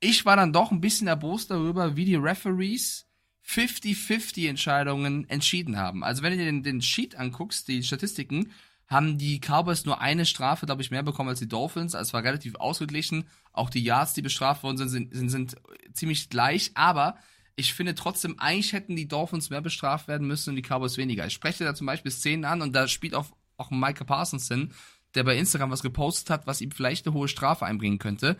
[0.00, 3.06] Ich war dann doch ein bisschen erbost darüber, wie die Referees
[3.46, 6.02] 50-50 Entscheidungen entschieden haben.
[6.02, 8.52] Also wenn du dir den, den Sheet anguckst, die Statistiken,
[8.88, 11.94] haben die Cowboys nur eine Strafe, glaube ich, mehr bekommen als die Dolphins.
[11.94, 13.24] Also es war relativ ausgeglichen.
[13.52, 15.56] Auch die Yards, die bestraft worden sind, sind, sind, sind
[15.92, 16.70] ziemlich gleich.
[16.74, 17.16] Aber
[17.56, 21.26] ich finde trotzdem, eigentlich hätten die Dolphins mehr bestraft werden müssen und die Cowboys weniger.
[21.26, 23.26] Ich spreche da zum Beispiel Szenen an und da spielt auch,
[23.56, 24.72] auch Micah Parsons hin,
[25.14, 28.36] der bei Instagram was gepostet hat, was ihm vielleicht eine hohe Strafe einbringen könnte.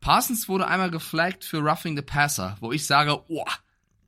[0.00, 3.44] Parsons wurde einmal geflaggt für Roughing the Passer, wo ich sage, oh,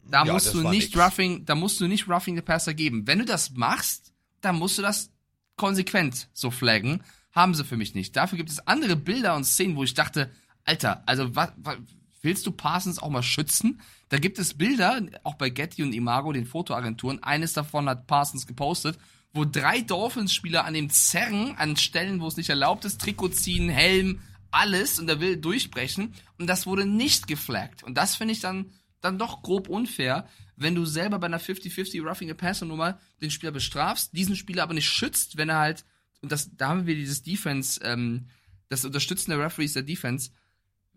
[0.04, 0.96] da ja, musst du nicht nix.
[0.96, 3.06] Roughing, da musst du nicht Roughing the Passer geben.
[3.06, 4.12] Wenn du das machst,
[4.42, 5.10] dann musst du das
[5.56, 7.02] konsequent so flaggen.
[7.32, 8.14] Haben sie für mich nicht.
[8.16, 10.30] Dafür gibt es andere Bilder und Szenen, wo ich dachte,
[10.64, 11.78] Alter, also was, was
[12.20, 13.80] willst du Parsons auch mal schützen?
[14.12, 17.22] Da gibt es Bilder, auch bei Getty und Imago, den Fotoagenturen.
[17.22, 18.98] Eines davon hat Parsons gepostet,
[19.32, 23.70] wo drei Dolphins-Spieler an dem zerren, an Stellen, wo es nicht erlaubt ist, Trikot ziehen,
[23.70, 24.20] Helm,
[24.50, 26.12] alles und er will durchbrechen.
[26.36, 27.84] Und das wurde nicht geflaggt.
[27.84, 32.06] Und das finde ich dann, dann doch grob unfair, wenn du selber bei einer 50-50
[32.06, 35.86] Roughing a Passer Nummer den Spieler bestrafst, diesen Spieler aber nicht schützt, wenn er halt,
[36.20, 38.26] und das, da haben wir dieses Defense, ähm,
[38.68, 40.32] das Unterstützen der Referees der Defense,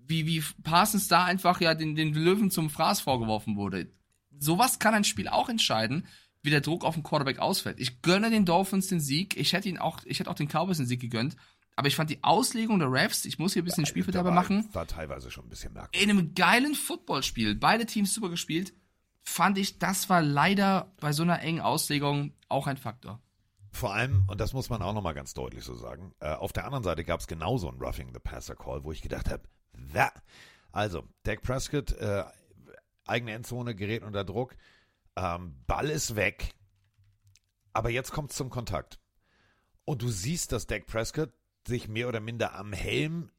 [0.07, 3.91] wie, wie Parsons da einfach ja den, den Löwen zum Fraß vorgeworfen wurde.
[4.37, 6.07] Sowas kann ein Spiel auch entscheiden,
[6.41, 7.79] wie der Druck auf den Quarterback ausfällt.
[7.79, 9.35] Ich gönne den Dolphins den Sieg.
[9.37, 11.35] Ich hätte ihn auch, ich hätte auch den Cowboys den Sieg gegönnt.
[11.75, 14.69] Aber ich fand die Auslegung der Refs, ich muss hier ein bisschen ja, Spielverderber machen.
[14.71, 16.01] War teilweise schon ein bisschen merkwürdig.
[16.01, 18.73] In einem geilen Footballspiel, beide Teams super gespielt
[19.25, 23.21] fand ich, das war leider bei so einer engen Auslegung auch ein Faktor.
[23.71, 26.65] Vor allem, und das muss man auch nochmal ganz deutlich so sagen, äh, auf der
[26.65, 29.43] anderen Seite gab es genauso einen Roughing the Passer Call, wo ich gedacht habe,
[29.77, 30.11] wer?
[30.71, 32.23] Also, Dak Prescott, äh,
[33.05, 34.55] eigene Endzone, gerät unter Druck,
[35.15, 36.53] ähm, Ball ist weg,
[37.73, 38.99] aber jetzt kommt es zum Kontakt.
[39.85, 41.31] Und du siehst, dass Dak Prescott
[41.67, 43.31] sich mehr oder minder am Helm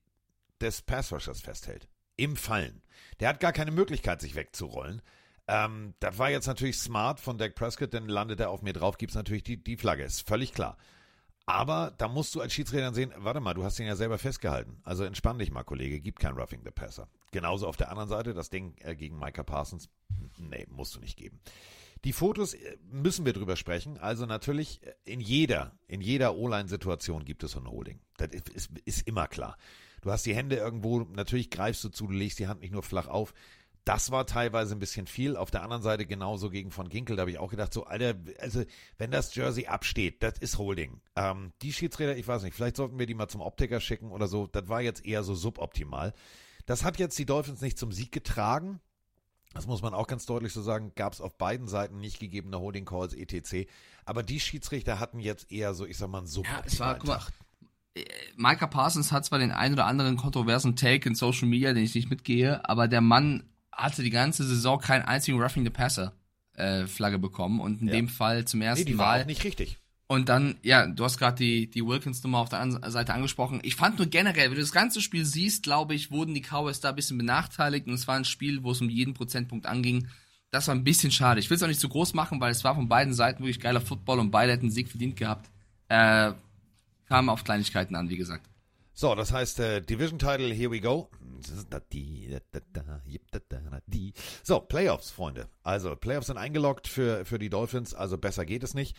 [0.60, 1.88] des Passrushers festhält.
[2.16, 2.82] Im Fallen.
[3.20, 5.02] Der hat gar keine Möglichkeit, sich wegzurollen.
[5.48, 8.98] Ähm, das war jetzt natürlich smart von Dak Prescott, denn landet er auf mir drauf,
[8.98, 10.76] gibt es natürlich die, die Flagge, ist völlig klar.
[11.46, 14.80] Aber da musst du als Schiedsrichter sehen, warte mal, du hast ihn ja selber festgehalten.
[14.82, 17.08] Also entspann dich mal, Kollege, gib kein Roughing the Passer.
[17.30, 19.88] Genauso auf der anderen Seite, das Ding äh, gegen Micah Parsons,
[20.38, 21.40] nee, musst du nicht geben.
[22.04, 23.96] Die Fotos äh, müssen wir drüber sprechen.
[23.98, 28.00] Also natürlich äh, in jeder, in jeder O-Line-Situation gibt es so ein Holding.
[28.16, 29.56] Das ist, ist immer klar.
[30.02, 32.82] Du hast die Hände irgendwo, natürlich greifst du zu, du legst die Hand nicht nur
[32.82, 33.34] flach auf
[33.86, 35.36] das war teilweise ein bisschen viel.
[35.36, 38.16] Auf der anderen Seite genauso gegen von Ginkel, da habe ich auch gedacht, so, Alter,
[38.40, 38.64] also
[38.98, 41.00] wenn das Jersey absteht, das ist Holding.
[41.14, 44.26] Ähm, die Schiedsrichter, ich weiß nicht, vielleicht sollten wir die mal zum Optiker schicken oder
[44.26, 44.48] so.
[44.48, 46.14] Das war jetzt eher so suboptimal.
[46.66, 48.80] Das hat jetzt die Dolphins nicht zum Sieg getragen.
[49.54, 52.58] Das muss man auch ganz deutlich so sagen, gab es auf beiden Seiten nicht gegebene
[52.58, 53.68] Holding Calls etc.
[54.04, 56.42] Aber die Schiedsrichter hatten jetzt eher so, ich sag mal, so.
[56.42, 57.20] Ja, es war, guck mal,
[57.94, 58.04] äh,
[58.34, 61.94] Micah Parsons hat zwar den einen oder anderen kontroversen Take in Social Media, den ich
[61.94, 66.12] nicht mitgehe, aber der Mann hatte die ganze Saison keinen einzigen Roughing the Passer
[66.54, 67.92] äh, Flagge bekommen und in Ja.
[67.94, 69.22] dem Fall zum ersten Nee, die war Mal.
[69.22, 69.78] auch nicht richtig.
[70.08, 73.58] Und dann, ja, du hast gerade die, die Wilkins-Nummer auf der anderen Seite angesprochen.
[73.64, 76.78] Ich fand nur generell, wenn du das ganze Spiel siehst, glaube ich, wurden die Cowboys
[76.80, 80.06] da ein bisschen benachteiligt und es war ein Spiel, wo es um jeden Prozentpunkt anging.
[80.52, 81.40] Das war ein bisschen schade.
[81.40, 83.58] Ich will es auch nicht zu groß machen, weil es war von beiden Seiten wirklich
[83.58, 85.50] geiler Football und beide hätten Sieg verdient gehabt.
[85.88, 86.32] Äh,
[87.08, 88.48] kam auf Kleinigkeiten an, wie gesagt.
[88.94, 91.10] So, das heißt, äh, Division Title, here we go.
[94.42, 95.48] So, Playoffs, Freunde.
[95.62, 98.96] Also, Playoffs sind eingeloggt für, für die Dolphins, also besser geht es nicht.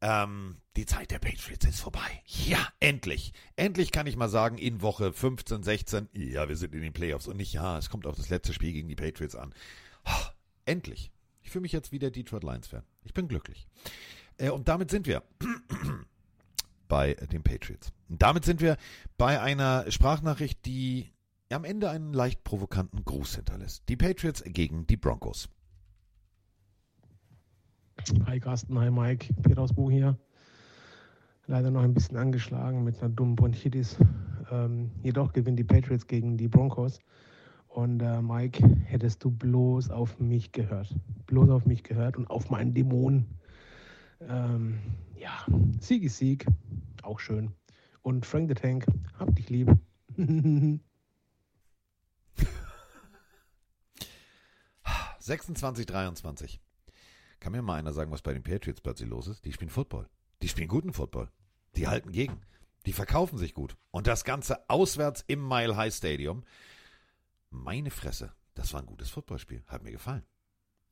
[0.00, 2.22] Ähm, die Zeit der Patriots ist vorbei.
[2.24, 3.32] Ja, endlich.
[3.56, 7.26] Endlich kann ich mal sagen, in Woche 15, 16, ja, wir sind in den Playoffs
[7.26, 9.52] und nicht, ja, es kommt auf das letzte Spiel gegen die Patriots an.
[10.04, 10.30] Ah,
[10.66, 11.10] endlich.
[11.42, 12.84] Ich fühle mich jetzt wieder Detroit Lions-Fan.
[13.02, 13.66] Ich bin glücklich.
[14.36, 15.24] Äh, und damit sind wir
[16.88, 17.92] bei den Patriots.
[18.08, 18.76] Und damit sind wir
[19.16, 21.10] bei einer Sprachnachricht, die
[21.54, 23.88] am Ende einen leicht provokanten Gruß hinterlässt.
[23.88, 25.48] Die Patriots gegen die Broncos.
[28.26, 30.18] Hi Carsten, hi Mike, Peter aus Bochum hier.
[31.46, 33.96] Leider noch ein bisschen angeschlagen mit einer dummen Bronchitis.
[34.50, 37.00] Ähm, jedoch gewinnen die Patriots gegen die Broncos.
[37.68, 40.94] Und äh, Mike, hättest du bloß auf mich gehört.
[41.26, 43.26] Bloß auf mich gehört und auf meinen Dämon.
[44.20, 44.78] Ähm,
[45.16, 45.46] ja,
[45.80, 46.46] Sieg ist Sieg.
[47.02, 47.52] Auch schön.
[48.02, 48.86] Und Frank the Tank,
[49.18, 49.74] hab dich lieb.
[55.28, 56.60] 26, 23.
[57.38, 59.44] Kann mir mal einer sagen, was bei den Patriots plötzlich los ist?
[59.44, 60.08] Die spielen Football.
[60.42, 61.30] Die spielen guten Football.
[61.76, 62.40] Die halten gegen.
[62.86, 63.76] Die verkaufen sich gut.
[63.90, 66.44] Und das Ganze auswärts im Mile High Stadium.
[67.50, 69.62] Meine Fresse, das war ein gutes Footballspiel.
[69.66, 70.24] Hat mir gefallen.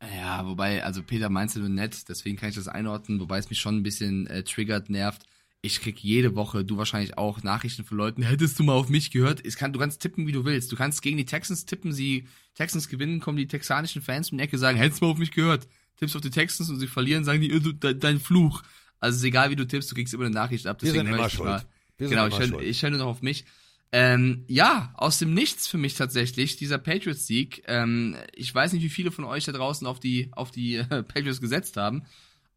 [0.02, 3.48] Ja, wobei, also Peter meinst du nur nett, deswegen kann ich das einordnen, wobei es
[3.48, 5.24] mich schon ein bisschen äh, triggert, nervt.
[5.62, 9.10] Ich krieg jede Woche, du wahrscheinlich auch, Nachrichten von Leuten, hättest du mal auf mich
[9.10, 9.44] gehört?
[9.44, 10.70] Es kann, du kannst tippen, wie du willst.
[10.70, 14.44] Du kannst gegen die Texans tippen, sie Texans gewinnen, kommen die texanischen Fans um die
[14.44, 15.66] Ecke, sagen, hättest du mal auf mich gehört?
[15.96, 18.62] Tippst auf die Texans und sie verlieren, sagen die, du, de, dein Fluch.
[19.00, 20.82] Also es ist egal, wie du tippst, du kriegst immer eine Nachricht ab.
[20.82, 21.48] Wir sind deswegen höre immer ich schuld.
[21.48, 21.64] mal.
[21.98, 23.44] Wir genau, ich höre ich höre nur noch auf mich.
[23.92, 27.62] Ähm, ja, aus dem Nichts für mich tatsächlich, dieser Patriots-Sieg.
[27.66, 31.02] Ähm, ich weiß nicht, wie viele von euch da draußen auf die, auf die äh,
[31.02, 32.04] Patriots gesetzt haben,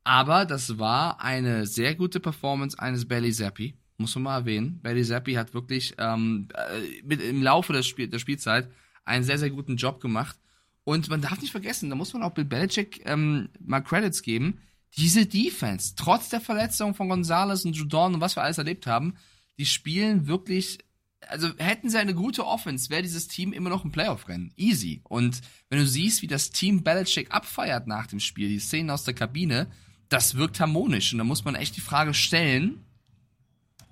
[0.09, 4.79] aber das war eine sehr gute Performance eines Belly Zappi, muss man mal erwähnen.
[4.81, 8.71] Belly Zappi hat wirklich ähm, äh, mit, im Laufe des Spiel, der Spielzeit
[9.05, 10.35] einen sehr, sehr guten Job gemacht.
[10.83, 14.57] Und man darf nicht vergessen, da muss man auch Bill Belichick ähm, mal Credits geben.
[14.97, 19.13] Diese Defense, trotz der Verletzung von Gonzalez und Judon und was wir alles erlebt haben,
[19.59, 20.79] die spielen wirklich
[21.27, 24.53] also hätten sie eine gute Offense, wäre dieses Team immer noch im Playoff-Rennen.
[24.55, 25.01] Easy.
[25.03, 29.03] Und wenn du siehst, wie das Team Belichick abfeiert nach dem Spiel, die Szenen aus
[29.03, 29.69] der Kabine,
[30.09, 31.13] das wirkt harmonisch.
[31.13, 32.83] Und da muss man echt die Frage stellen,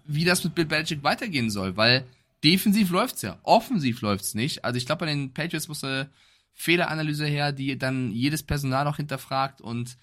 [0.06, 2.06] wie das mit Bill Belichick weitergehen soll, weil
[2.44, 4.66] defensiv läuft's ja, offensiv läuft's nicht.
[4.66, 6.10] Also ich glaube, bei den Patriots muss eine
[6.54, 9.98] Fehleranalyse her, die dann jedes Personal noch hinterfragt und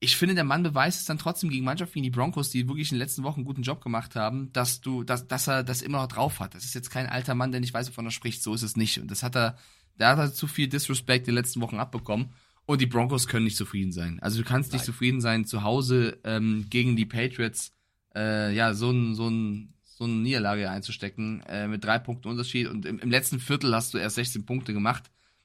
[0.00, 2.92] ich finde, der Mann beweist es dann trotzdem gegen Mannschaften wie die Broncos, die wirklich
[2.92, 5.82] in den letzten Wochen einen guten Job gemacht haben, dass du, dass, dass er das
[5.82, 6.54] immer noch drauf hat.
[6.54, 8.42] Das ist jetzt kein alter Mann, der nicht weiß, wovon er spricht.
[8.42, 8.98] So ist es nicht.
[9.00, 9.58] Und das hat er,
[9.96, 12.32] da hat er zu viel Disrespect in den letzten Wochen abbekommen.
[12.68, 14.18] Und die Broncos können nicht zufrieden sein.
[14.20, 17.72] Also du kannst nicht zufrieden sein, zu Hause ähm, gegen die Patriots
[18.14, 22.66] äh, ja so ein, so ein, so eine Niederlage einzustecken äh, mit drei Punkten Unterschied.
[22.66, 25.04] Und im, im letzten Viertel hast du erst 16 Punkte gemacht.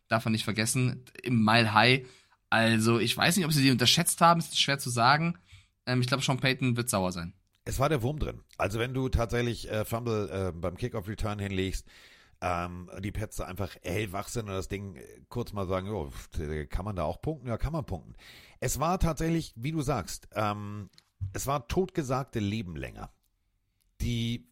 [0.09, 1.05] Darf man nicht vergessen.
[1.23, 2.05] Im Mile High.
[2.49, 5.37] Also, ich weiß nicht, ob sie die unterschätzt haben, ist schwer zu sagen.
[5.85, 7.31] Ähm, ich glaube, Sean Payton wird sauer sein.
[7.63, 8.41] Es war der Wurm drin.
[8.57, 11.87] Also wenn du tatsächlich äh, Fumble äh, beim Kickoff-Return hinlegst,
[12.43, 16.11] ähm, die Pets da einfach hellwach sind und das Ding äh, kurz mal sagen, jo,
[16.69, 17.47] kann man da auch punkten?
[17.47, 18.15] Ja, kann man punkten.
[18.59, 20.89] Es war tatsächlich, wie du sagst, ähm,
[21.31, 23.11] es war totgesagte Leben länger.
[24.01, 24.45] Die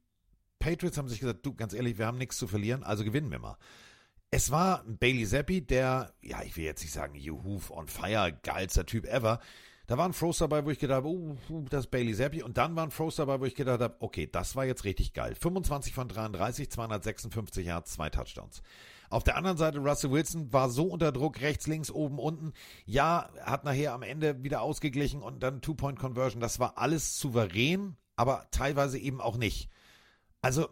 [0.59, 3.39] Patriots haben sich gesagt, du, ganz ehrlich, wir haben nichts zu verlieren, also gewinnen wir
[3.39, 3.57] mal.
[4.29, 8.85] Es war Bailey Zappi, der, ja, ich will jetzt nicht sagen, Juhu, on fire, geilster
[8.85, 9.41] Typ ever.
[9.91, 11.35] Da war ein Frost dabei, wo ich gedacht habe, oh,
[11.69, 12.43] das ist Bailey Zappi.
[12.43, 15.11] Und dann war ein Frost dabei, wo ich gedacht habe, okay, das war jetzt richtig
[15.11, 15.35] geil.
[15.35, 18.61] 25 von 33, 256 Yards, zwei Touchdowns.
[19.09, 22.53] Auf der anderen Seite, Russell Wilson war so unter Druck, rechts, links, oben, unten.
[22.85, 26.39] Ja, hat nachher am Ende wieder ausgeglichen und dann Two-Point-Conversion.
[26.39, 29.69] Das war alles souverän, aber teilweise eben auch nicht.
[30.41, 30.69] Also,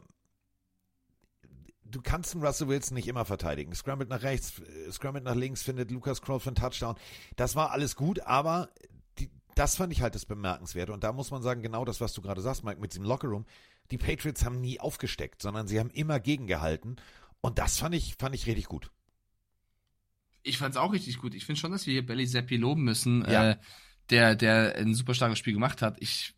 [1.83, 3.75] du kannst einen Russell Wilson nicht immer verteidigen.
[3.75, 6.95] Scrambled nach rechts, äh, Scrambled nach links, findet Lucas für einen Touchdown.
[7.35, 8.69] Das war alles gut, aber
[9.55, 10.93] das fand ich halt das Bemerkenswerte.
[10.93, 13.45] Und da muss man sagen, genau das, was du gerade sagst, Mike, mit diesem Lockerroom.
[13.91, 16.97] Die Patriots haben nie aufgesteckt, sondern sie haben immer gegengehalten.
[17.41, 18.91] Und das fand ich, fand ich richtig gut.
[20.43, 21.34] Ich fand's auch richtig gut.
[21.35, 23.51] Ich finde schon, dass wir hier Belly Seppi loben müssen, Ja.
[23.51, 23.57] äh,
[24.09, 25.97] der, der ein super starkes Spiel gemacht hat.
[25.99, 26.34] Ich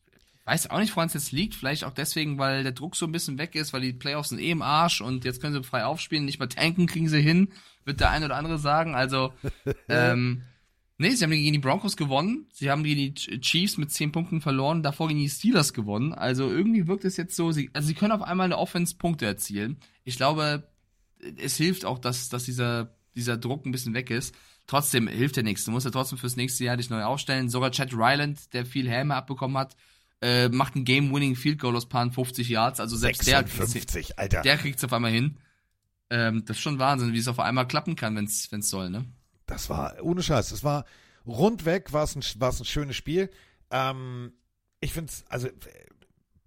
[0.45, 1.55] weiß auch nicht, woran es jetzt liegt.
[1.55, 4.39] Vielleicht auch deswegen, weil der Druck so ein bisschen weg ist, weil die Playoffs sind
[4.39, 6.25] eh im Arsch und jetzt können sie frei aufspielen.
[6.25, 7.49] Nicht mal tanken kriegen sie hin,
[7.85, 8.95] wird der ein oder andere sagen.
[8.95, 9.33] Also,
[9.87, 10.43] ähm,
[11.01, 12.47] nee, sie haben gegen die Broncos gewonnen.
[12.53, 14.83] Sie haben gegen die Chiefs mit 10 Punkten verloren.
[14.83, 16.13] Davor gegen die Steelers gewonnen.
[16.13, 19.25] Also irgendwie wirkt es jetzt so, sie, also sie können auf einmal eine Offense Punkte
[19.25, 19.77] erzielen.
[20.03, 20.69] Ich glaube,
[21.37, 24.33] es hilft auch, dass, dass dieser, dieser Druck ein bisschen weg ist.
[24.67, 25.65] Trotzdem hilft ja nichts.
[25.65, 27.49] Du musst ja trotzdem fürs nächste Jahr dich neu aufstellen.
[27.49, 29.75] Sogar Chad Ryland, der viel Häme abbekommen hat,
[30.21, 32.79] äh, macht ein Game-Winning Field Goal aus paar 50 Yards.
[32.79, 34.41] Also selbst der, 56, Alter.
[34.41, 35.37] der kriegt's auf einmal hin.
[36.09, 39.05] Ähm, das ist schon Wahnsinn, wie es auf einmal klappen kann, wenn's, wenn's soll, ne?
[39.51, 40.85] Das war, ohne Scheiß, es war
[41.27, 43.29] rundweg, war es ein, war es ein schönes Spiel.
[43.69, 44.31] Ähm,
[44.79, 45.49] ich finde es, also,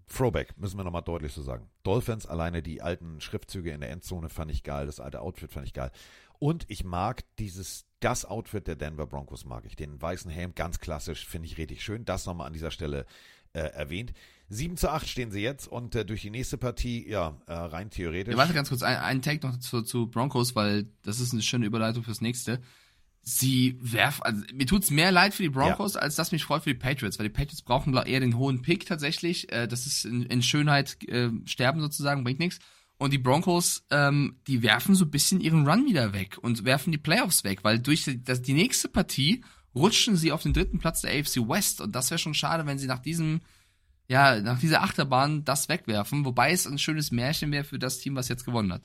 [0.09, 1.69] Throwback, müssen wir nochmal deutlich so sagen.
[1.83, 5.67] Dolphins, alleine die alten Schriftzüge in der Endzone fand ich geil, das alte Outfit fand
[5.67, 5.91] ich geil.
[6.39, 9.77] Und ich mag dieses, das Outfit der Denver Broncos mag ich.
[9.77, 12.07] Den weißen Helm, ganz klassisch, finde ich richtig schön.
[12.07, 13.05] Das nochmal an dieser Stelle
[13.53, 14.15] äh, erwähnt.
[14.49, 17.91] 7 zu 8 stehen sie jetzt und äh, durch die nächste Partie, ja, äh, rein
[17.91, 18.33] theoretisch.
[18.33, 21.43] Ja, warte ganz kurz, ein, ein Take noch zu, zu Broncos, weil das ist eine
[21.43, 22.61] schöne Überleitung fürs nächste.
[23.27, 26.75] Sie werfen, also mir tut's mehr leid für die Broncos, als dass mich freut für
[26.75, 29.51] die Patriots, weil die Patriots brauchen eher den hohen Pick tatsächlich.
[29.51, 32.59] Äh, das ist in, in Schönheit äh, sterben sozusagen, bringt nichts.
[32.99, 36.93] Und die Broncos, ähm, die werfen so ein bisschen ihren Run wieder weg und werfen
[36.93, 39.43] die Playoffs weg, weil durch die, das, die nächste Partie
[39.75, 42.79] rutschen sie auf den dritten Platz der AFC West und das wäre schon schade, wenn
[42.79, 43.41] sie nach diesem
[44.09, 48.17] ja, nach dieser Achterbahn das wegwerfen, wobei es ein schönes Märchen wäre für das Team,
[48.17, 48.83] was jetzt gewonnen hat.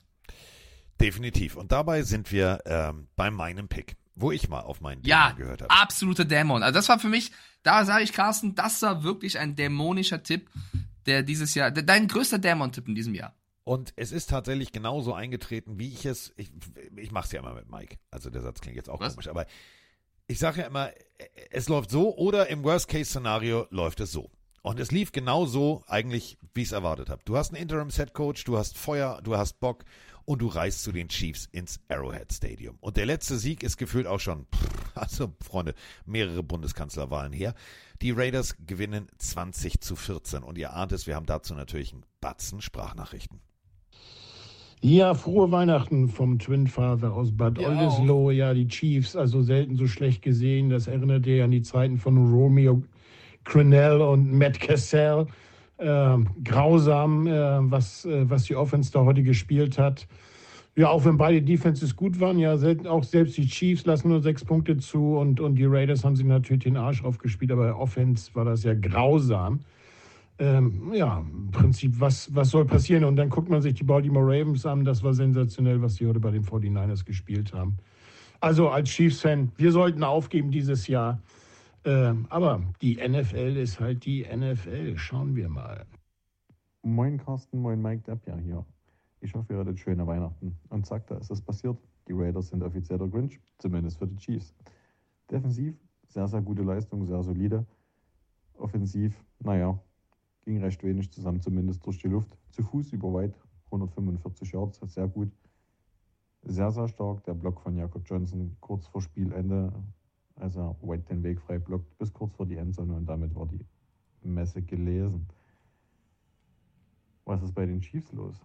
[1.00, 1.56] Definitiv.
[1.56, 5.38] Und dabei sind wir ähm, bei meinem Pick, wo ich mal auf meinen Ja, Dämon
[5.38, 5.72] gehört habe.
[5.72, 6.64] absoluter Dämon.
[6.64, 7.32] Also das war für mich,
[7.64, 10.50] da sage ich Carsten, das war wirklich ein dämonischer Tipp,
[11.06, 13.34] der dieses Jahr, de- dein größter Dämon-Tipp in diesem Jahr.
[13.64, 16.34] Und es ist tatsächlich genauso eingetreten, wie ich es.
[16.38, 16.52] Ich,
[16.96, 17.98] ich mache es ja immer mit Mike.
[18.12, 19.14] Also der Satz klingt jetzt auch Was?
[19.14, 19.46] komisch, aber
[20.28, 20.92] ich sage ja immer,
[21.52, 24.30] es läuft so oder im Worst-Case-Szenario läuft es so.
[24.62, 27.22] Und es lief genau so eigentlich, wie ich es erwartet habe.
[27.26, 29.86] Du hast einen Interims-Head-Coach, du hast Feuer, du hast Bock
[30.30, 32.78] und du reist zu den Chiefs ins Arrowhead Stadium.
[32.82, 35.74] Und der letzte Sieg ist gefühlt auch schon, pff, also Freunde,
[36.06, 37.56] mehrere Bundeskanzlerwahlen her.
[38.04, 42.06] Die Raiders gewinnen 20 zu 14 und ihr ahnt es, wir haben dazu natürlich einen
[42.22, 43.40] Batzen Sprachnachrichten.
[44.82, 48.32] Ja, frohe Weihnachten vom Twin Father aus Bad Ja, Oldesloe.
[48.32, 50.70] Ja, die Chiefs, also selten so schlecht gesehen.
[50.70, 52.84] Das erinnert ihr an die Zeiten von Romeo
[53.46, 55.26] Crennel und Matt Cassell.
[55.80, 60.08] Ähm, grausam, äh, was, äh, was die Offense da heute gespielt hat.
[60.76, 64.22] Ja, auch wenn beide Defenses gut waren, ja, selten, auch selbst die Chiefs lassen nur
[64.22, 68.30] sechs Punkte zu und, und die Raiders haben sich natürlich den Arsch aufgespielt, aber Offense
[68.34, 69.62] war das ja grausam
[70.40, 73.04] ähm, ja, im Prinzip, was, was soll passieren?
[73.04, 74.86] Und dann guckt man sich die Baltimore Ravens an.
[74.86, 77.78] Das war sensationell, was sie heute bei den 49ers gespielt haben.
[78.40, 81.20] Also als Chiefs-Fan, wir sollten aufgeben dieses Jahr.
[81.86, 84.98] Ähm, aber die NFL ist halt die NFL.
[84.98, 85.86] Schauen wir mal.
[86.82, 88.66] Moin Carsten, moin Mike Deppja hier.
[89.22, 90.58] Ich hoffe, ihr hattet schöne Weihnachten.
[90.70, 91.78] Und zack, da ist es passiert.
[92.08, 94.56] Die Raiders sind offiziell der Grinch, zumindest für die Chiefs.
[95.30, 95.76] Defensiv,
[96.08, 97.66] sehr, sehr gute Leistung, sehr solide.
[98.58, 99.80] Offensiv, naja,
[100.44, 102.38] ging recht wenig zusammen, zumindest durch die Luft.
[102.52, 103.36] Zu Fuß über weit,
[103.66, 105.32] 145 Yards, sehr gut.
[106.42, 109.72] Sehr, sehr stark der Block von Jakob Johnson kurz vor Spielende,
[110.40, 113.48] als er White den Weg frei blockt, bis kurz vor die Endzone und damit war
[113.48, 113.66] die
[114.22, 115.28] Messe gelesen.
[117.26, 118.36] Was ist bei den Chiefs los?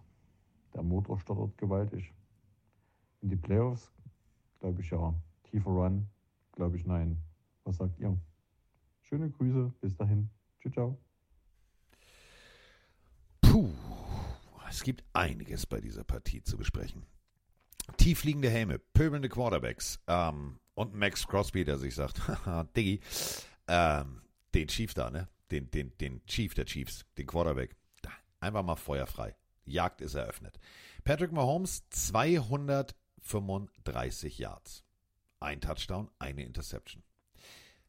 [0.73, 2.13] Der Motor stottert gewaltig.
[3.21, 3.91] In die Playoffs?
[4.59, 5.13] Glaube ich ja.
[5.43, 6.07] Tiefer Run?
[6.51, 7.17] Glaube ich nein.
[7.63, 8.17] Was sagt ihr?
[9.01, 10.29] Schöne Grüße, bis dahin.
[10.61, 10.97] Ciao, ciao.
[13.41, 13.69] Puh,
[14.69, 17.05] es gibt einiges bei dieser Partie zu besprechen.
[17.97, 22.21] Tiefliegende Helme, pöbelnde Quarterbacks ähm, und Max Crosby, der sich sagt,
[22.77, 23.01] Diggi,
[23.67, 24.21] ähm,
[24.53, 25.27] den Chief da, ne?
[25.51, 27.75] Den, den, den Chief der Chiefs, den Quarterback.
[28.01, 29.35] Da, einfach mal feuerfrei.
[29.63, 30.59] Jagd ist eröffnet.
[31.03, 34.83] Patrick Mahomes, 235 Yards.
[35.39, 37.03] Ein Touchdown, eine Interception.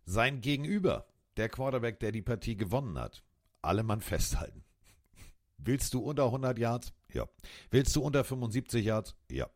[0.04, 1.06] Sein Gegenüber,
[1.36, 3.22] der Quarterback, der die Partie gewonnen hat,
[3.62, 4.64] alle Mann festhalten.
[5.58, 6.92] Willst du unter 100 Yards?
[7.12, 7.26] Ja.
[7.70, 9.16] Willst du unter 75 Yards?
[9.30, 9.48] Ja.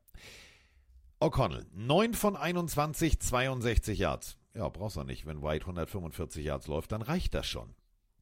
[1.23, 4.39] O'Connell, 9 von 21, 62 Yards.
[4.55, 5.27] Ja, brauchst du nicht.
[5.27, 7.75] Wenn White 145 Yards läuft, dann reicht das schon.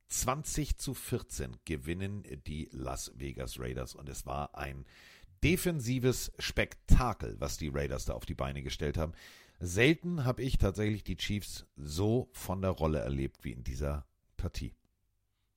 [0.09, 4.85] 20 zu 14 gewinnen die Las Vegas Raiders und es war ein
[5.45, 9.13] defensives Spektakel, was die Raiders da auf die Beine gestellt haben.
[9.61, 14.07] Selten habe ich tatsächlich die Chiefs so von der Rolle erlebt wie in dieser
[14.37, 14.75] Partie.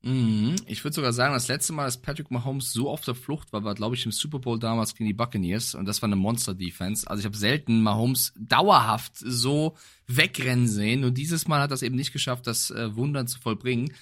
[0.03, 0.55] Mhm.
[0.65, 3.63] Ich würde sogar sagen, das letzte Mal, dass Patrick Mahomes so auf der Flucht war,
[3.63, 7.07] war, glaube ich, im Super Bowl damals gegen die Buccaneers und das war eine Monster-Defense.
[7.07, 11.95] Also ich habe selten Mahomes dauerhaft so wegrennen sehen und dieses Mal hat das eben
[11.95, 13.93] nicht geschafft, das äh, Wundern zu vollbringen.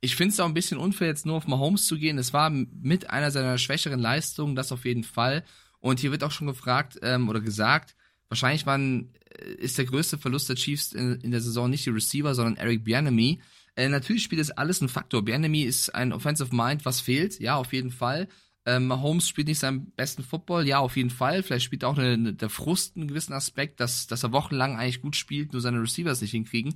[0.00, 2.18] Ich finde es auch ein bisschen unfair, jetzt nur auf Mahomes zu gehen.
[2.18, 5.44] Es war mit einer seiner schwächeren Leistungen, das auf jeden Fall.
[5.78, 7.94] Und hier wird auch schon gefragt ähm, oder gesagt,
[8.28, 11.90] wahrscheinlich waren, äh, ist der größte Verlust der Chiefs in, in der Saison nicht die
[11.90, 13.40] Receiver, sondern Eric Bianemi.
[13.76, 15.24] Äh, natürlich spielt das alles ein Faktor.
[15.24, 17.40] Bianemi ist ein Offensive Mind, was fehlt.
[17.40, 18.28] Ja, auf jeden Fall.
[18.66, 20.66] Ähm, Mahomes spielt nicht seinen besten Football.
[20.66, 21.42] Ja, auf jeden Fall.
[21.42, 25.16] Vielleicht spielt auch eine, der Frust einen gewissen Aspekt, dass, dass er wochenlang eigentlich gut
[25.16, 26.74] spielt, nur seine Receivers nicht hinkriegen.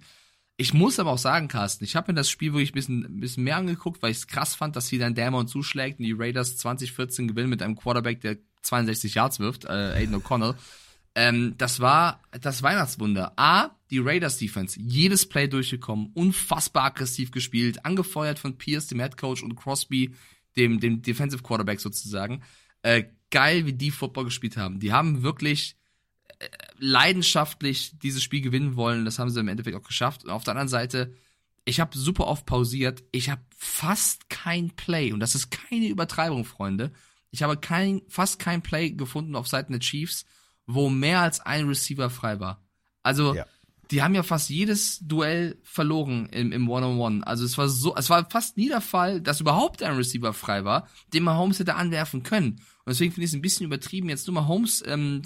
[0.61, 3.21] Ich muss aber auch sagen, Carsten, ich habe mir das Spiel wirklich ein bisschen, ein
[3.21, 6.17] bisschen mehr angeguckt, weil ich es krass fand, dass sie dann Dämon zuschlägt und die
[6.19, 10.57] Raiders 2014 gewinnen mit einem Quarterback, der 62 Yards wirft, äh, Aiden O'Connell.
[11.15, 13.33] Ähm, das war das Weihnachtswunder.
[13.37, 19.17] A, die Raiders Defense, jedes Play durchgekommen, unfassbar aggressiv gespielt, angefeuert von Pierce, dem Head
[19.17, 20.15] Coach, und Crosby,
[20.57, 22.43] dem, dem Defensive Quarterback sozusagen.
[22.83, 24.81] Äh, geil, wie die Football gespielt haben.
[24.81, 25.77] Die haben wirklich
[26.39, 26.49] äh,
[26.79, 29.05] leidenschaftlich dieses Spiel gewinnen wollen.
[29.05, 30.25] Das haben sie im Endeffekt auch geschafft.
[30.25, 31.15] Und auf der anderen Seite,
[31.65, 33.03] ich habe super oft pausiert.
[33.13, 36.93] Ich habe fast kein Play, und das ist keine Übertreibung, Freunde.
[37.31, 40.25] Ich habe kein, fast kein Play gefunden auf Seiten der Chiefs,
[40.69, 42.63] wo mehr als ein Receiver frei war.
[43.03, 43.47] Also, ja.
[43.91, 47.27] die haben ja fast jedes Duell verloren im, im One-on-One.
[47.27, 50.65] Also es war so, es war fast nie der Fall, dass überhaupt ein Receiver frei
[50.65, 52.61] war, den Mahomes hätte anwerfen können.
[52.85, 55.23] Und deswegen finde ich es ein bisschen übertrieben, jetzt nur Mahomes ähm,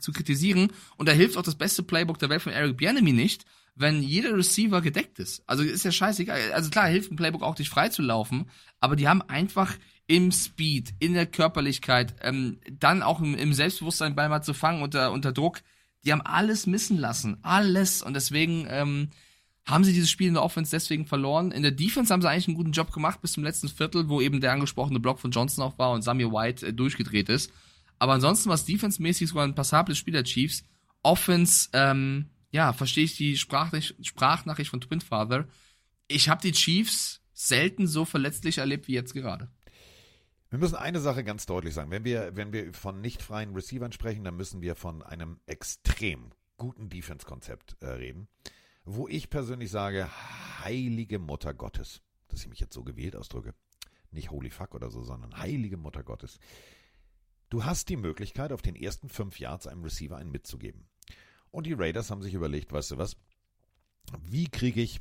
[0.00, 0.72] zu kritisieren.
[0.96, 3.44] Und da hilft auch das beste Playbook der Welt von Eric Bianemi nicht,
[3.76, 5.44] wenn jeder Receiver gedeckt ist.
[5.46, 6.52] Also ist ja scheißegal.
[6.52, 8.50] Also klar, hilft ein Playbook auch, dich frei zu laufen,
[8.80, 9.76] aber die haben einfach
[10.06, 14.82] im Speed, in der Körperlichkeit, ähm, dann auch im, im Selbstbewusstsein Ball mal zu fangen
[14.82, 15.62] unter, unter Druck.
[16.04, 17.38] Die haben alles missen lassen.
[17.42, 18.02] Alles.
[18.02, 19.10] Und deswegen ähm,
[19.64, 21.52] haben sie dieses Spiel in der Offense deswegen verloren.
[21.52, 24.20] In der Defense haben sie eigentlich einen guten Job gemacht bis zum letzten Viertel, wo
[24.20, 27.52] eben der angesprochene Block von Johnson auch war und Samuel White äh, durchgedreht ist.
[27.98, 30.64] Aber ansonsten war es defensemäßig sogar ein passables Spiel der Chiefs.
[31.04, 35.46] Offense, ähm, ja, verstehe ich die Sprachnach Sprachnachricht von Twin Father.
[36.08, 39.48] Ich habe die Chiefs selten so verletzlich erlebt wie jetzt gerade.
[40.52, 41.90] Wir müssen eine Sache ganz deutlich sagen.
[41.90, 46.30] Wenn wir, wenn wir von nicht freien Receivern sprechen, dann müssen wir von einem extrem
[46.58, 48.28] guten Defense-Konzept äh, reden,
[48.84, 50.10] wo ich persönlich sage,
[50.62, 53.54] heilige Mutter Gottes, dass ich mich jetzt so gewählt ausdrücke,
[54.10, 56.38] nicht holy fuck oder so, sondern heilige Mutter Gottes.
[57.48, 60.86] Du hast die Möglichkeit, auf den ersten fünf Yards einem Receiver einen mitzugeben.
[61.50, 63.16] Und die Raiders haben sich überlegt, weißt du was,
[64.20, 65.00] wie kriege ich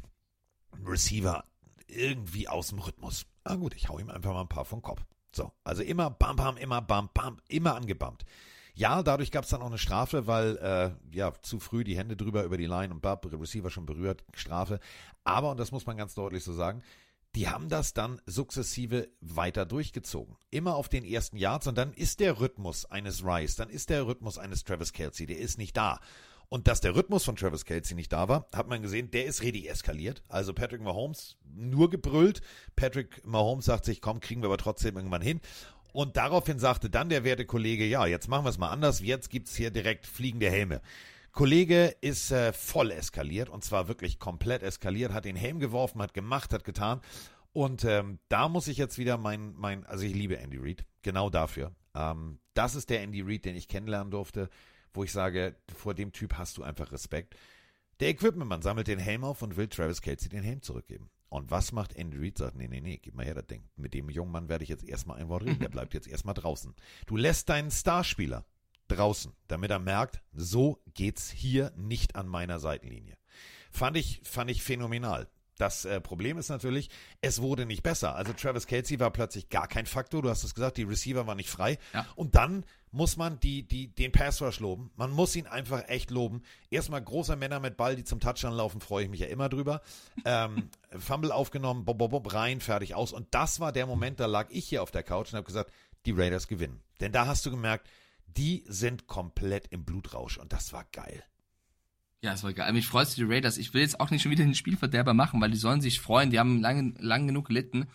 [0.71, 1.43] einen Receiver
[1.87, 3.25] irgendwie aus dem Rhythmus?
[3.43, 5.05] Ah gut, ich hau ihm einfach mal ein paar vom Kopf.
[5.33, 8.25] So, also immer bam, bam, immer bam, bam, immer angebammt.
[8.73, 12.15] Ja, dadurch gab es dann auch eine Strafe, weil äh, ja zu früh die Hände
[12.15, 14.79] drüber über die Line und Bab, Receiver schon berührt, Strafe.
[15.23, 16.81] Aber, und das muss man ganz deutlich so sagen,
[17.35, 20.35] die haben das dann sukzessive weiter durchgezogen.
[20.49, 24.05] Immer auf den ersten Yards und dann ist der Rhythmus eines Rice, dann ist der
[24.05, 25.99] Rhythmus eines Travis Kelsey, der ist nicht da.
[26.53, 29.41] Und dass der Rhythmus von Travis Kelsey nicht da war, hat man gesehen, der ist
[29.41, 30.21] richtig eskaliert.
[30.27, 32.41] Also Patrick Mahomes nur gebrüllt.
[32.75, 35.39] Patrick Mahomes sagt sich, komm, kriegen wir aber trotzdem irgendwann hin.
[35.93, 38.99] Und daraufhin sagte dann der werte Kollege, ja, jetzt machen wir es mal anders.
[38.99, 40.81] Jetzt gibt's hier direkt fliegende Helme.
[41.31, 46.13] Kollege ist äh, voll eskaliert und zwar wirklich komplett eskaliert, hat den Helm geworfen, hat
[46.13, 46.99] gemacht, hat getan.
[47.53, 51.29] Und ähm, da muss ich jetzt wieder mein, mein, also ich liebe Andy Reid, genau
[51.29, 51.71] dafür.
[51.95, 54.49] Ähm, das ist der Andy Reid, den ich kennenlernen durfte
[54.93, 57.35] wo ich sage, vor dem Typ hast du einfach Respekt.
[57.99, 61.09] Der Equipmentmann sammelt den Helm auf und will Travis Kelsey den Helm zurückgeben.
[61.29, 62.37] Und was macht Andy Reid?
[62.37, 63.63] Sagt, nee, nee, nee, gib mal her das Ding.
[63.77, 65.59] Mit dem jungen Mann werde ich jetzt erstmal ein Wort reden.
[65.59, 66.75] Der bleibt jetzt erstmal draußen.
[67.05, 68.45] Du lässt deinen Starspieler
[68.89, 73.17] draußen, damit er merkt, so geht's hier nicht an meiner Seitenlinie.
[73.71, 75.29] Fand ich, fand ich phänomenal.
[75.61, 76.89] Das äh, Problem ist natürlich,
[77.21, 78.15] es wurde nicht besser.
[78.15, 80.23] Also Travis Kelsey war plötzlich gar kein Faktor.
[80.23, 81.77] Du hast es gesagt, die Receiver waren nicht frei.
[81.93, 82.07] Ja.
[82.15, 84.89] Und dann muss man die, die, den Pass Rush loben.
[84.95, 86.41] Man muss ihn einfach echt loben.
[86.71, 89.83] Erstmal großer Männer mit Ball, die zum Touchdown laufen, freue ich mich ja immer drüber.
[90.25, 93.13] Ähm, Fumble aufgenommen, bob, bob, bob, rein, fertig, aus.
[93.13, 95.71] Und das war der Moment, da lag ich hier auf der Couch und habe gesagt,
[96.07, 96.81] die Raiders gewinnen.
[97.01, 97.87] Denn da hast du gemerkt,
[98.25, 101.23] die sind komplett im Blutrausch und das war geil.
[102.23, 102.71] Ja, es war geil.
[102.73, 103.57] Mich freut die Raiders.
[103.57, 106.29] Ich will jetzt auch nicht schon wieder den Spielverderber machen, weil die sollen sich freuen.
[106.29, 107.87] Die haben lange, lang genug gelitten.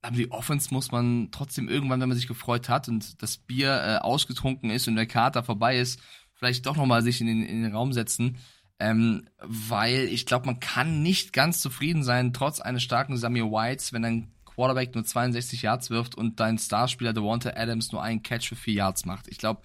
[0.00, 3.72] Aber die Offense muss man trotzdem irgendwann, wenn man sich gefreut hat und das Bier
[3.72, 6.00] äh, ausgetrunken ist und der Kater vorbei ist,
[6.32, 8.38] vielleicht doch nochmal sich in den, in den Raum setzen.
[8.78, 13.92] Ähm, weil ich glaube, man kann nicht ganz zufrieden sein, trotz eines starken Samuel Whites,
[13.92, 18.48] wenn ein Quarterback nur 62 Yards wirft und dein Starspieler Devonta Adams nur einen Catch
[18.48, 19.28] für 4 Yards macht.
[19.28, 19.60] Ich glaube,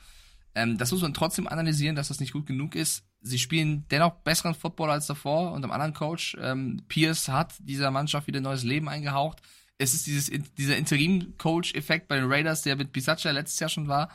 [0.56, 3.06] ähm, das muss man trotzdem analysieren, dass das nicht gut genug ist.
[3.22, 6.36] Sie spielen dennoch besseren Football als davor und am anderen Coach.
[6.42, 9.42] Ähm, Pierce hat dieser Mannschaft wieder neues Leben eingehaucht.
[9.78, 14.10] Es ist dieses, dieser Interim-Coach-Effekt bei den Raiders, der mit Bisaccia letztes Jahr schon war.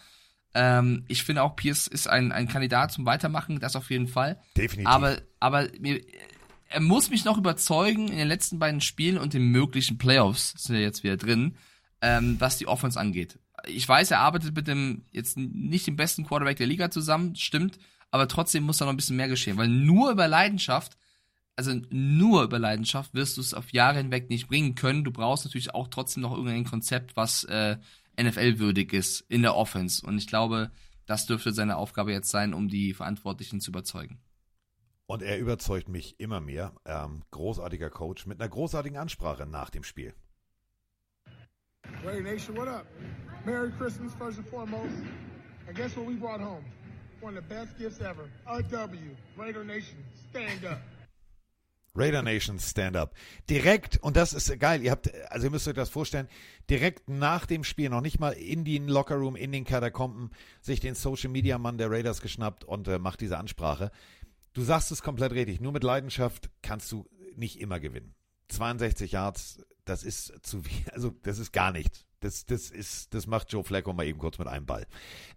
[0.54, 4.40] Ähm, ich finde auch, Pierce ist ein, ein Kandidat zum Weitermachen, das auf jeden Fall.
[4.56, 4.88] Definitiv.
[4.88, 6.00] Aber, aber mir,
[6.68, 10.76] er muss mich noch überzeugen in den letzten beiden Spielen und den möglichen Playoffs, sind
[10.76, 11.56] ja jetzt wieder drin,
[12.00, 13.38] ähm, was die Offense angeht.
[13.66, 17.78] Ich weiß, er arbeitet mit dem jetzt nicht dem besten Quarterback der Liga zusammen, stimmt,
[18.16, 20.96] aber trotzdem muss da noch ein bisschen mehr geschehen, weil nur über Leidenschaft,
[21.54, 25.04] also nur über Leidenschaft wirst du es auf Jahre hinweg nicht bringen können.
[25.04, 27.76] Du brauchst natürlich auch trotzdem noch irgendein Konzept, was äh,
[28.18, 30.04] NFL-würdig ist in der Offense.
[30.06, 30.70] Und ich glaube,
[31.04, 34.18] das dürfte seine Aufgabe jetzt sein, um die Verantwortlichen zu überzeugen.
[35.06, 36.72] Und er überzeugt mich immer mehr.
[36.84, 40.14] Ähm, großartiger Coach mit einer großartigen Ansprache nach dem Spiel.
[42.02, 42.86] Raider Nation, what up?
[43.44, 44.94] Merry Christmas, first and foremost.
[45.68, 46.64] And guess what we brought home?
[47.20, 48.28] One of the best gifts ever.
[48.46, 48.98] A W.
[49.36, 49.96] Raider Nation,
[50.30, 50.80] stand up.
[51.96, 53.14] Raider Nation Stand Up.
[53.48, 56.28] Direkt, und das ist geil, ihr habt, also ihr müsst euch das vorstellen,
[56.68, 60.30] direkt nach dem Spiel, noch nicht mal in den Lockerroom, in den Katakomben,
[60.60, 63.90] sich den Social Media Mann der Raiders geschnappt und äh, macht diese Ansprache.
[64.52, 68.14] Du sagst es komplett richtig, nur mit Leidenschaft kannst du nicht immer gewinnen.
[68.48, 72.05] 62 Yards, das ist zu viel, also das ist gar nichts.
[72.20, 74.86] Das, das ist, das macht Joe Flacco mal eben kurz mit einem Ball.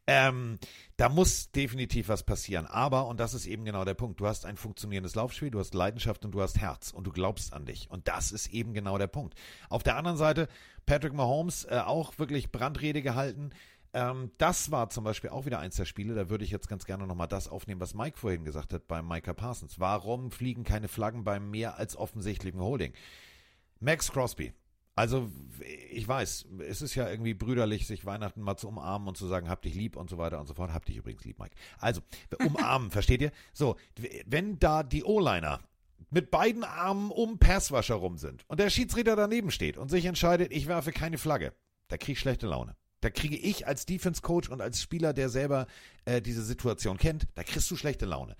[0.08, 0.58] Ähm,
[0.98, 2.66] da muss definitiv was passieren.
[2.66, 5.74] Aber, und das ist eben genau der Punkt, du hast ein funktionierendes Laufspiel, du hast
[5.74, 7.90] Leidenschaft und du hast Herz und du glaubst an dich.
[7.90, 9.36] Und das ist eben genau der Punkt.
[9.70, 10.48] Auf der anderen Seite,
[10.86, 13.52] Patrick Mahomes äh, auch wirklich Brandrede gehalten.
[13.94, 16.86] Ähm, das war zum Beispiel auch wieder eins der Spiele, da würde ich jetzt ganz
[16.86, 19.80] gerne nochmal das aufnehmen, was Mike vorhin gesagt hat bei Micah Parsons.
[19.80, 22.94] Warum fliegen keine Flaggen beim mehr als offensichtlichen Holding?
[23.80, 24.54] Max Crosby,
[25.00, 25.32] also,
[25.92, 29.48] ich weiß, es ist ja irgendwie brüderlich, sich Weihnachten mal zu umarmen und zu sagen,
[29.48, 30.74] hab dich lieb und so weiter und so fort.
[30.74, 31.56] Hab dich übrigens lieb, Mike.
[31.78, 32.02] Also,
[32.46, 33.32] umarmen, versteht ihr?
[33.54, 33.78] So,
[34.26, 35.62] wenn da die O-Liner
[36.10, 40.52] mit beiden Armen um Passwascher rum sind und der Schiedsrichter daneben steht und sich entscheidet,
[40.52, 41.54] ich werfe keine Flagge,
[41.88, 42.76] da krieg ich schlechte Laune.
[43.00, 45.68] Da kriege ich als Defense Coach und als Spieler, der selber
[46.04, 48.36] äh, diese Situation kennt, da kriegst du schlechte Laune.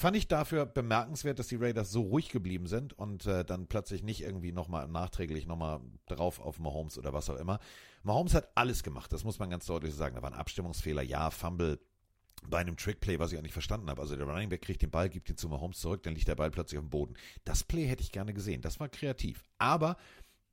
[0.00, 4.04] Fand ich dafür bemerkenswert, dass die Raiders so ruhig geblieben sind und äh, dann plötzlich
[4.04, 7.58] nicht irgendwie nochmal nachträglich nochmal drauf auf Mahomes oder was auch immer.
[8.04, 10.14] Mahomes hat alles gemacht, das muss man ganz deutlich sagen.
[10.14, 11.80] Da waren Abstimmungsfehler, ja, Fumble
[12.46, 14.00] bei einem Trickplay, was ich auch nicht verstanden habe.
[14.00, 16.36] Also der Running Back kriegt den Ball, gibt ihn zu Mahomes zurück, dann liegt der
[16.36, 17.14] Ball plötzlich auf dem Boden.
[17.44, 19.42] Das Play hätte ich gerne gesehen, das war kreativ.
[19.58, 19.96] Aber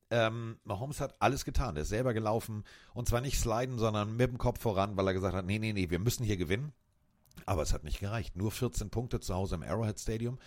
[0.09, 2.63] ähm, Mahomes hat alles getan, er ist selber gelaufen
[2.95, 5.71] und zwar nicht sliden, sondern mit dem Kopf voran, weil er gesagt hat, nee, nee,
[5.73, 6.73] nee, wir müssen hier gewinnen.
[7.45, 8.35] Aber es hat nicht gereicht.
[8.35, 10.39] Nur 14 Punkte zu Hause im Arrowhead Stadium.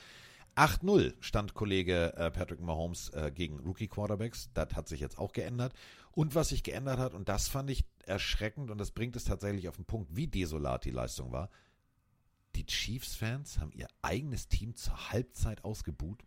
[0.57, 4.51] 8-0 stand Kollege äh, Patrick Mahomes äh, gegen Rookie-Quarterbacks.
[4.55, 5.73] Das hat sich jetzt auch geändert.
[6.11, 9.69] Und was sich geändert hat, und das fand ich erschreckend, und das bringt es tatsächlich
[9.69, 11.49] auf den Punkt, wie desolat die Leistung war.
[12.57, 16.25] Die Chiefs-Fans haben ihr eigenes Team zur Halbzeit ausgebuht.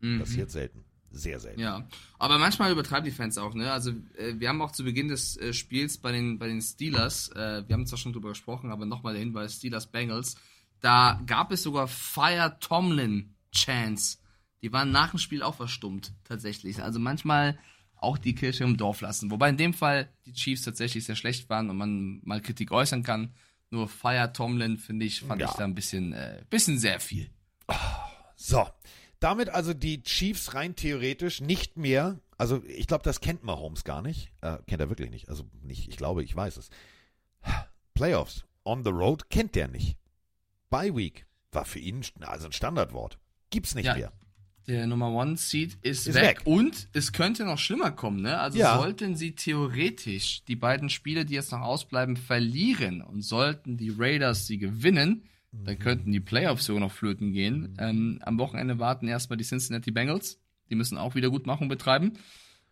[0.00, 0.20] Mhm.
[0.20, 0.84] Passiert selten.
[1.14, 1.60] Sehr selten.
[1.60, 1.86] Ja,
[2.18, 3.70] aber manchmal übertreiben die Fans auch, ne?
[3.70, 7.28] Also äh, wir haben auch zu Beginn des äh, Spiels bei den, bei den Steelers,
[7.32, 10.36] äh, wir haben zwar schon drüber gesprochen, aber nochmal der Hinweis, Steelers Bengals,
[10.80, 14.18] da gab es sogar Fire Tomlin Chance.
[14.62, 16.82] Die waren nach dem Spiel auch verstummt, tatsächlich.
[16.82, 17.58] Also manchmal
[17.96, 19.30] auch die Kirche im Dorf lassen.
[19.30, 23.02] Wobei in dem Fall die Chiefs tatsächlich sehr schlecht waren und man mal Kritik äußern
[23.02, 23.34] kann.
[23.70, 25.48] Nur Fire Tomlin, finde ich, fand Ja.
[25.50, 27.30] ich da ein bisschen, äh, bisschen sehr viel.
[28.36, 28.66] So,
[29.22, 34.02] damit also die Chiefs rein theoretisch nicht mehr, also ich glaube, das kennt Mahomes gar
[34.02, 34.30] nicht.
[34.40, 35.28] Äh, kennt er wirklich nicht.
[35.28, 36.70] Also nicht, ich glaube, ich weiß es.
[37.94, 39.96] Playoffs on the road kennt der nicht.
[40.70, 43.18] Bye Week war für ihn also ein Standardwort.
[43.50, 43.94] Gibt's nicht Ja.
[43.94, 44.12] mehr.
[44.68, 46.22] Der Nummer One Seed ist, Ist weg.
[46.38, 46.42] weg.
[46.44, 48.38] Und es könnte noch schlimmer kommen, ne?
[48.38, 48.76] Also Ja.
[48.78, 54.46] sollten sie theoretisch die beiden Spiele, die jetzt noch ausbleiben, verlieren und sollten die Raiders
[54.46, 55.64] sie gewinnen, Mhm.
[55.64, 57.76] dann könnten die Playoffs sogar noch flöten gehen.
[57.78, 60.38] Ähm, am Wochenende warten erstmal die Cincinnati Bengals.
[60.70, 62.14] Die müssen auch Wiedergutmachung betreiben.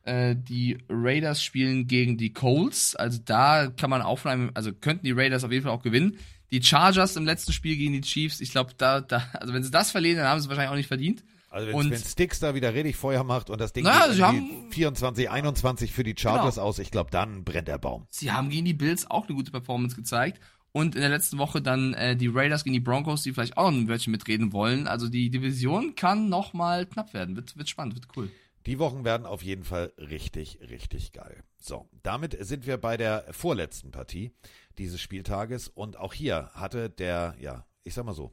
[0.02, 2.96] Äh, die Raiders spielen gegen die Colts.
[2.96, 6.16] Also da kann man aufnehmen, also könnten die Raiders auf jeden Fall auch gewinnen.
[6.50, 9.70] Die Chargers im letzten Spiel gegen die Chiefs, ich glaube, da, da, also wenn sie
[9.70, 11.22] das verlieren, dann haben sie es wahrscheinlich auch nicht verdient.
[11.50, 14.20] Also wenn, Und- wenn Sticks da wieder richtig Feuer macht und das Ding Na, geht
[14.22, 16.66] haben- 24, 21 für die Chargers Genau.
[16.66, 18.06] aus, ich glaube, dann brennt der Baum.
[18.10, 20.40] Sie haben gegen die Bills auch eine gute Performance gezeigt.
[20.72, 23.70] Und in der letzten Woche dann äh, die Raiders gegen die Broncos, die vielleicht auch
[23.70, 24.86] noch ein Wörtchen mitreden wollen.
[24.86, 27.34] Also die Division kann noch mal knapp werden.
[27.36, 28.30] Wird, wird spannend, wird cool.
[28.66, 31.42] Die Wochen werden auf jeden Fall richtig, richtig geil.
[31.58, 34.32] So, damit sind wir bei der vorletzten Partie
[34.78, 38.32] dieses Spieltages und auch hier hatte der, ja, ich sag mal so,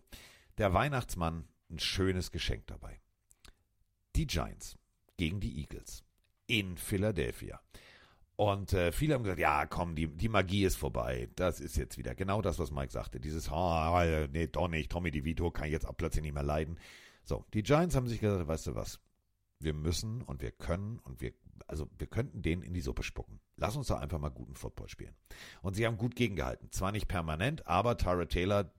[0.57, 2.99] der Weihnachtsmann ein schönes Geschenk dabei.
[4.15, 4.77] Die Giants
[5.17, 6.03] gegen die Eagles.
[6.47, 7.59] in Philadelphia.
[8.37, 11.27] Und äh, viele haben gesagt, ja, komm, die, die Magie ist vorbei.
[11.35, 13.19] Das ist jetzt wieder genau das, was Mike sagte.
[13.19, 16.77] Dieses, oh, nee, doch nicht, Tommy DeVito kann jetzt ab plötzlich nicht mehr leiden.
[17.23, 18.99] So, die Giants haben sich gesagt, weißt du was,
[19.59, 21.33] wir müssen und wir können und wir,
[21.65, 23.39] also wir könnten den in die Suppe spucken.
[23.55, 25.15] Lass uns doch einfach mal guten Football spielen.
[25.63, 26.71] Und sie haben gut gegengehalten.
[26.71, 28.71] Zwar nicht permanent, aber Tyra Taylor,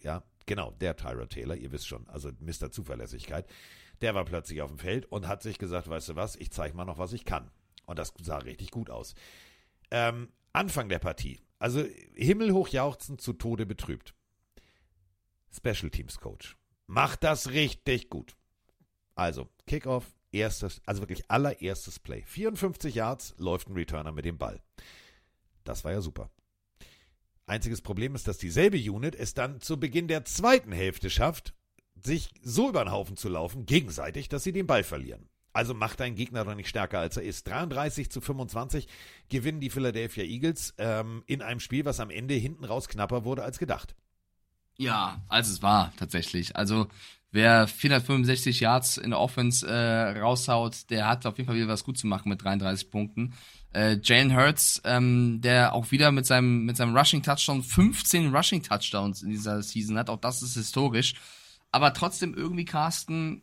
[0.00, 2.70] ja, genau, der Tyra Taylor, ihr wisst schon, also Mr.
[2.70, 3.46] Zuverlässigkeit,
[4.00, 6.74] der war plötzlich auf dem Feld und hat sich gesagt, weißt du was, ich zeige
[6.74, 7.50] mal noch, was ich kann.
[7.92, 9.14] Und das sah richtig gut aus.
[9.90, 11.40] Ähm, Anfang der Partie.
[11.58, 14.14] Also himmelhoch jauchzend, zu Tode betrübt.
[15.54, 16.56] Special Teams Coach.
[16.86, 18.34] Macht das richtig gut.
[19.14, 22.22] Also, Kickoff, erstes, also wirklich allererstes Play.
[22.22, 24.62] 54 Yards läuft ein Returner mit dem Ball.
[25.62, 26.30] Das war ja super.
[27.44, 31.52] Einziges Problem ist, dass dieselbe Unit es dann zu Beginn der zweiten Hälfte schafft,
[32.02, 35.28] sich so über den Haufen zu laufen, gegenseitig, dass sie den Ball verlieren.
[35.52, 37.46] Also macht dein Gegner doch nicht stärker, als er ist.
[37.46, 38.88] 33 zu 25
[39.28, 43.42] gewinnen die Philadelphia Eagles ähm, in einem Spiel, was am Ende hinten raus knapper wurde
[43.42, 43.94] als gedacht.
[44.78, 46.56] Ja, als es war tatsächlich.
[46.56, 46.88] Also
[47.30, 51.84] wer 465 Yards in der Offense äh, raushaut, der hat auf jeden Fall wieder was
[51.84, 53.34] gut zu machen mit 33 Punkten.
[53.74, 58.62] Äh, Jalen Hurts, ähm, der auch wieder mit seinem mit seinem Rushing Touchdown 15 Rushing
[58.62, 61.14] Touchdowns in dieser Season hat, auch das ist historisch.
[61.70, 63.42] Aber trotzdem irgendwie Carsten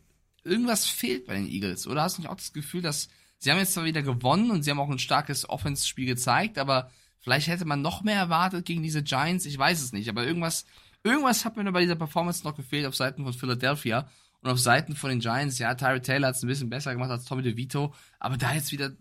[0.49, 1.87] irgendwas fehlt bei den Eagles.
[1.87, 4.63] Oder hast du nicht auch das Gefühl, dass sie haben jetzt zwar wieder gewonnen und
[4.63, 8.83] sie haben auch ein starkes Offense-Spiel gezeigt, aber vielleicht hätte man noch mehr erwartet gegen
[8.83, 9.45] diese Giants.
[9.45, 10.65] Ich weiß es nicht, aber irgendwas,
[11.03, 14.09] irgendwas hat mir bei dieser Performance noch gefehlt auf Seiten von Philadelphia
[14.41, 15.59] und auf Seiten von den Giants.
[15.59, 18.71] Ja, Tyree Taylor hat es ein bisschen besser gemacht als Tommy DeVito, aber da jetzt
[18.71, 18.91] wieder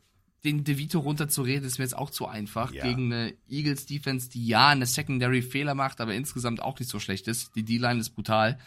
[0.44, 2.72] den DeVito runterzureden, ist mir jetzt auch zu einfach.
[2.72, 2.84] Ja.
[2.84, 7.00] Gegen eine Eagles Defense, die ja eine Secondary Fehler macht, aber insgesamt auch nicht so
[7.00, 7.54] schlecht ist.
[7.56, 8.58] Die D-Line ist brutal.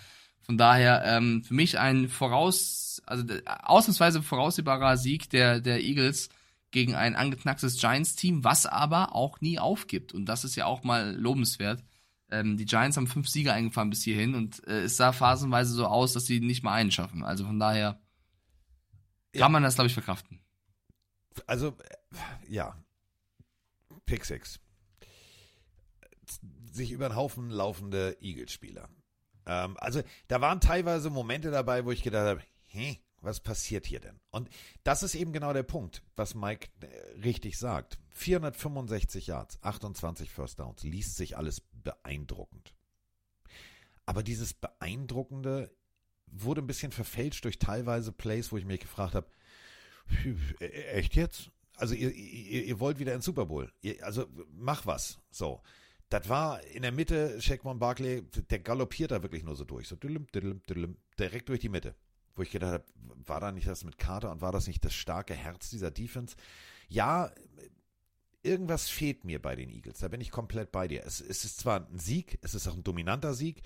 [0.43, 6.30] Von daher ähm, für mich ein voraus, also ausnahmsweise voraussehbarer Sieg der, der Eagles
[6.72, 10.13] gegen ein angeknacktes Giants-Team, was aber auch nie aufgibt.
[10.13, 11.84] Und das ist ja auch mal lobenswert.
[12.31, 15.85] Ähm, die Giants haben fünf Siege eingefahren bis hierhin und äh, es sah phasenweise so
[15.85, 17.23] aus, dass sie nicht mal einen schaffen.
[17.23, 17.99] Also von daher
[19.34, 19.49] kann ja.
[19.49, 20.39] man das, glaube ich, verkraften.
[21.45, 22.76] Also, äh, ja.
[24.05, 24.59] Pick 6.
[26.72, 28.89] Sich über den Haufen laufende Eagles-Spieler.
[29.52, 33.99] Ähm, also da waren teilweise Momente dabei, wo ich gedacht habe, hä, was passiert hier
[33.99, 34.19] denn?
[34.32, 34.49] Und
[34.84, 37.99] das ist eben genau der Punkt, was Mike äh, richtig sagt.
[38.11, 42.73] 465 Yards, 28 First Downs, liest sich alles beeindruckend.
[44.06, 45.76] Aber dieses Beeindruckende
[46.28, 49.28] wurde ein bisschen verfälscht durch teilweise Plays, wo ich mich gefragt habe,
[50.61, 51.52] e-, echt jetzt?
[51.76, 53.72] Also ihr, ihr, ihr wollt wieder ins Super Bowl.
[53.82, 55.19] Ihr, also mach was.
[55.30, 55.61] So.
[56.11, 59.88] Das war in der Mitte, Shaquan Barkley, der galoppiert da wirklich nur so durch.
[59.88, 61.95] So düllüm, düllüm, düllüm, direkt durch die Mitte.
[62.35, 62.85] Wo ich gedacht habe,
[63.25, 66.35] war da nicht das mit Carter und war das nicht das starke Herz dieser Defense?
[66.89, 67.31] Ja,
[68.43, 69.99] irgendwas fehlt mir bei den Eagles.
[69.99, 71.05] Da bin ich komplett bei dir.
[71.05, 73.61] Es, es ist zwar ein Sieg, es ist auch ein dominanter Sieg,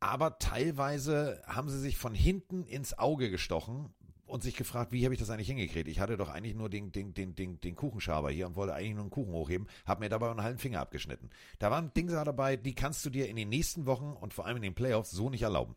[0.00, 3.94] aber teilweise haben sie sich von hinten ins Auge gestochen,
[4.30, 5.88] und sich gefragt, wie habe ich das eigentlich hingekriegt?
[5.88, 8.94] Ich hatte doch eigentlich nur den, den, den, den, den Kuchenschaber hier und wollte eigentlich
[8.94, 11.30] nur einen Kuchen hochheben, habe mir dabei einen halben Finger abgeschnitten.
[11.58, 14.56] Da waren Dinge dabei, die kannst du dir in den nächsten Wochen und vor allem
[14.56, 15.76] in den Playoffs so nicht erlauben.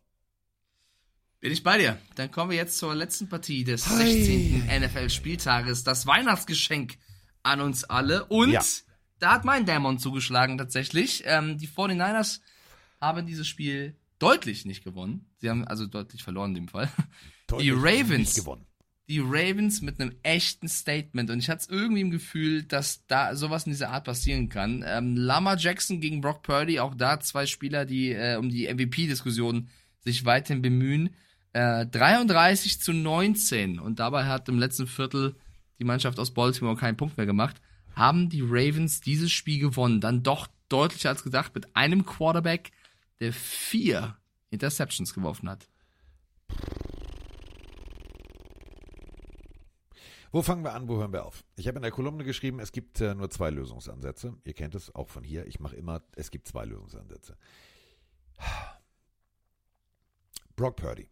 [1.40, 1.98] Bin ich bei dir.
[2.14, 4.66] Dann kommen wir jetzt zur letzten Partie des 16.
[4.66, 5.84] NFL-Spieltages.
[5.84, 6.96] Das Weihnachtsgeschenk
[7.42, 8.24] an uns alle.
[8.24, 8.62] Und ja.
[9.18, 11.22] da hat mein Dämon zugeschlagen tatsächlich.
[11.26, 12.40] Ähm, die 49ers
[12.98, 15.26] haben dieses Spiel deutlich nicht gewonnen.
[15.36, 16.90] Sie haben also deutlich verloren in dem Fall
[17.60, 18.42] die Ravens.
[19.06, 21.30] Die Ravens mit einem echten Statement.
[21.30, 24.82] Und ich hatte irgendwie im Gefühl, dass da sowas in dieser Art passieren kann.
[24.86, 29.68] Ähm, Lama Jackson gegen Brock Purdy, auch da zwei Spieler, die äh, um die MVP-Diskussion
[30.00, 31.10] sich weiterhin bemühen.
[31.52, 33.78] Äh, 33 zu 19.
[33.78, 35.36] Und dabei hat im letzten Viertel
[35.78, 37.60] die Mannschaft aus Baltimore keinen Punkt mehr gemacht.
[37.94, 40.00] Haben die Ravens dieses Spiel gewonnen.
[40.00, 42.72] Dann doch deutlicher als gedacht mit einem Quarterback,
[43.20, 44.16] der vier
[44.50, 45.68] Interceptions geworfen hat.
[50.34, 51.44] Wo fangen wir an, wo hören wir auf?
[51.54, 54.36] Ich habe in der Kolumne geschrieben, es gibt äh, nur zwei Lösungsansätze.
[54.42, 55.46] Ihr kennt es auch von hier.
[55.46, 57.36] Ich mache immer, es gibt zwei Lösungsansätze.
[60.56, 61.08] Brock Purdy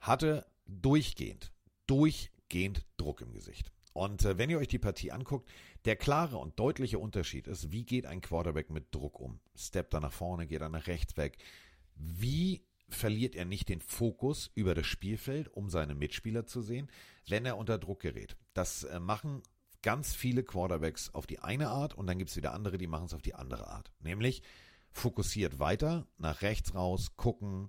[0.00, 1.52] hatte durchgehend,
[1.86, 3.70] durchgehend Druck im Gesicht.
[3.92, 5.48] Und äh, wenn ihr euch die Partie anguckt,
[5.84, 9.38] der klare und deutliche Unterschied ist, wie geht ein Quarterback mit Druck um?
[9.54, 11.38] Steppt er nach vorne, geht er nach rechts weg?
[11.94, 16.90] Wie verliert er nicht den Fokus über das Spielfeld, um seine Mitspieler zu sehen,
[17.28, 18.36] wenn er unter Druck gerät.
[18.54, 19.42] Das äh, machen
[19.82, 23.06] ganz viele Quarterbacks auf die eine Art und dann gibt es wieder andere, die machen
[23.06, 23.92] es auf die andere Art.
[24.00, 24.42] Nämlich
[24.92, 27.68] fokussiert weiter, nach rechts raus, gucken,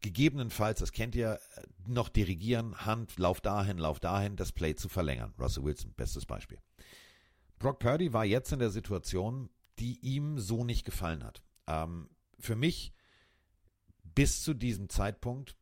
[0.00, 1.40] gegebenenfalls, das kennt ihr,
[1.86, 5.34] noch dirigieren, Hand, lauf dahin, lauf dahin, das Play zu verlängern.
[5.38, 6.58] Russell Wilson, bestes Beispiel.
[7.58, 11.42] Brock Purdy war jetzt in der Situation, die ihm so nicht gefallen hat.
[11.66, 12.08] Ähm,
[12.38, 12.92] für mich
[14.18, 15.54] bis zu diesem Zeitpunkt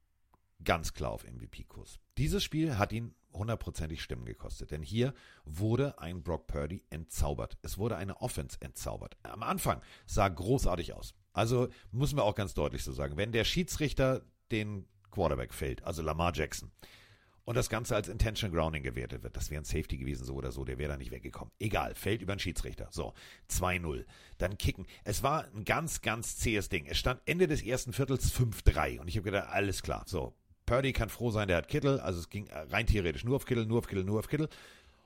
[0.65, 2.01] ganz klar auf MVP-Kurs.
[2.16, 5.12] Dieses Spiel hat ihn hundertprozentig Stimmen gekostet, denn hier
[5.45, 7.59] wurde ein Brock Purdy entzaubert.
[7.61, 9.19] Es wurde eine Offense entzaubert.
[9.24, 11.15] Am Anfang sah großartig aus.
[11.35, 16.01] Also müssen wir auch ganz deutlich so sagen, wenn der Schiedsrichter den Quarterback fällt, also
[16.01, 16.73] Lamar Jackson,
[17.47, 19.36] und das Ganze als Intention Grounding gewertet wird.
[19.36, 21.52] Das wäre ein Safety gewesen, so oder so, der wäre da nicht weggekommen.
[21.60, 22.89] Egal, fällt über den Schiedsrichter.
[22.90, 23.14] So,
[23.51, 24.05] 2-0.
[24.36, 24.85] Dann kicken.
[25.05, 26.86] Es war ein ganz, ganz zähes Ding.
[26.86, 30.02] Es stand Ende des ersten Viertels 5-3 und ich habe gedacht, alles klar.
[30.06, 30.35] So,
[30.66, 33.64] Purdy kann froh sein, der hat Kittel, also es ging rein theoretisch nur auf Kittel,
[33.64, 34.48] nur auf Kittel, nur auf Kittel.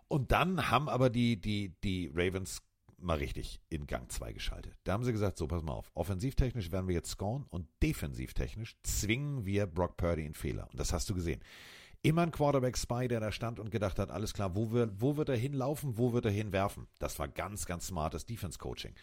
[0.08, 2.62] Und dann haben aber die, die, die Ravens
[2.96, 4.78] mal richtig in Gang 2 geschaltet.
[4.84, 8.76] Da haben sie gesagt, so pass mal auf, offensivtechnisch werden wir jetzt scoren und defensivtechnisch
[8.82, 10.68] zwingen wir Brock Purdy in Fehler.
[10.70, 11.42] Und das hast du gesehen
[12.02, 15.28] immer ein Quarterback-Spy, der da stand und gedacht hat, alles klar, wo, wir, wo wird
[15.28, 16.86] er hinlaufen, wo wird er hinwerfen?
[16.98, 18.94] Das war ganz, ganz smartes Defense-Coaching.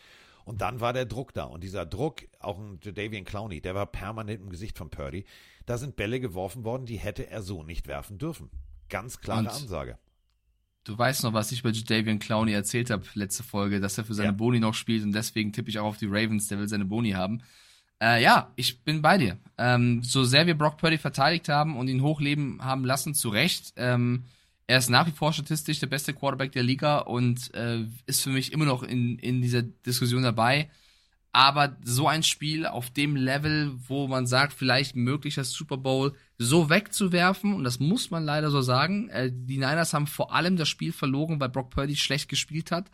[0.45, 1.43] Und dann war der Druck da.
[1.43, 5.25] Und dieser Druck, auch ein Jadavian Clowney, der war permanent im Gesicht von Purdy.
[5.65, 8.49] Da sind Bälle geworfen worden, die hätte er so nicht werfen dürfen.
[8.87, 9.97] Ganz klare und Ansage.
[10.85, 14.13] Du weißt noch, was ich bei Jadavian Clowney erzählt habe, letzte Folge, dass er für
[14.13, 14.35] seine ja.
[14.35, 17.11] Boni noch spielt und deswegen tippe ich auch auf die Ravens, der will seine Boni
[17.11, 17.43] haben.
[18.01, 19.37] Äh, ja, ich bin bei dir.
[19.57, 23.73] Ähm, so sehr wir Brock Purdy verteidigt haben und ihn hochleben haben lassen, zu Recht.
[23.75, 24.25] Ähm,
[24.67, 28.29] er ist nach wie vor statistisch der beste Quarterback der Liga und äh, ist für
[28.29, 30.69] mich immer noch in, in dieser Diskussion dabei.
[31.31, 36.69] Aber so ein Spiel auf dem Level, wo man sagt, vielleicht möglicher Super Bowl so
[36.69, 40.67] wegzuwerfen, und das muss man leider so sagen, äh, die Niners haben vor allem das
[40.67, 42.89] Spiel verloren, weil Brock Purdy schlecht gespielt hat.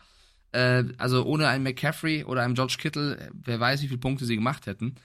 [0.53, 4.25] Äh, also ohne einen McCaffrey oder einen George Kittle, äh, wer weiß, wie viele Punkte
[4.25, 4.95] sie gemacht hätten.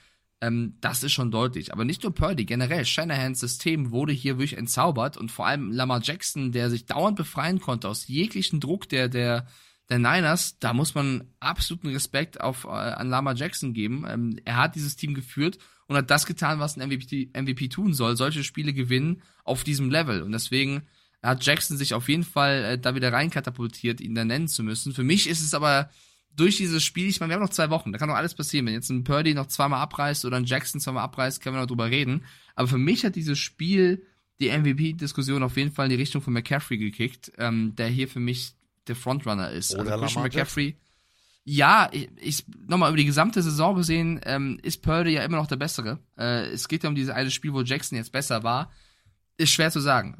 [0.41, 1.73] Ähm, das ist schon deutlich.
[1.73, 6.01] Aber nicht nur Purdy, generell, Shanahans System wurde hier wirklich entzaubert und vor allem Lamar
[6.01, 9.47] Jackson, der sich dauernd befreien konnte aus jeglichen Druck der, der,
[9.89, 14.05] der Niners, da muss man absoluten Respekt auf, äh, an Lamar Jackson geben.
[14.07, 15.57] Ähm, er hat dieses Team geführt
[15.87, 19.89] und hat das getan, was ein MVP, MVP tun soll, solche Spiele gewinnen auf diesem
[19.89, 20.21] Level.
[20.21, 20.83] Und deswegen
[21.21, 24.93] hat Jackson sich auf jeden Fall äh, da wieder reinkatapultiert, ihn da nennen zu müssen.
[24.93, 25.89] Für mich ist es aber
[26.35, 28.65] durch dieses Spiel, ich meine, wir haben noch zwei Wochen, da kann doch alles passieren.
[28.65, 31.67] Wenn jetzt ein Purdy noch zweimal abreißt oder ein Jackson zweimal abreißt, können wir noch
[31.67, 32.23] drüber reden.
[32.55, 34.05] Aber für mich hat dieses Spiel
[34.39, 38.21] die MVP-Diskussion auf jeden Fall in die Richtung von McCaffrey gekickt, ähm, der hier für
[38.21, 38.53] mich
[38.87, 39.73] der Frontrunner ist.
[39.73, 40.77] Oder also Christian McCaffrey.
[41.43, 45.47] Ja, ich, ich nochmal über die gesamte Saison gesehen, ähm, ist Purdy ja immer noch
[45.47, 45.99] der Bessere.
[46.17, 48.71] Äh, es geht ja um dieses eine Spiel, wo Jackson jetzt besser war
[49.39, 50.17] ist schwer zu sagen.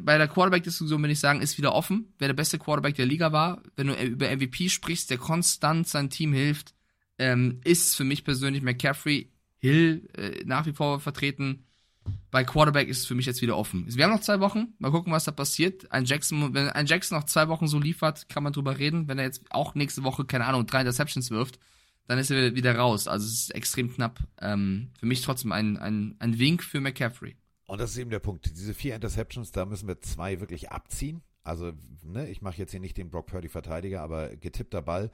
[0.00, 3.30] Bei der Quarterback-Diskussion würde ich sagen, ist wieder offen, wer der beste Quarterback der Liga
[3.30, 3.62] war.
[3.76, 6.74] Wenn du über MVP sprichst, der konstant sein Team hilft,
[7.18, 11.64] ähm, ist für mich persönlich McCaffrey, Hill äh, nach wie vor vertreten.
[12.30, 13.84] Bei Quarterback ist es für mich jetzt wieder offen.
[13.86, 14.74] Wir haben noch zwei Wochen.
[14.78, 15.92] Mal gucken, was da passiert.
[15.92, 19.08] Ein Jackson, wenn ein Jackson noch zwei Wochen so liefert, kann man drüber reden.
[19.08, 21.58] Wenn er jetzt auch nächste Woche, keine Ahnung, drei Interceptions wirft,
[22.06, 23.08] dann ist er wieder raus.
[23.08, 24.20] Also es ist extrem knapp.
[24.40, 27.36] Ähm, für mich trotzdem ein, ein, ein Wink für McCaffrey.
[27.66, 28.46] Und das ist eben der Punkt.
[28.56, 31.22] Diese vier Interceptions, da müssen wir zwei wirklich abziehen.
[31.42, 31.72] Also,
[32.02, 35.10] ne, ich mache jetzt hier nicht den Brock Purdy Verteidiger, aber getippter Ball,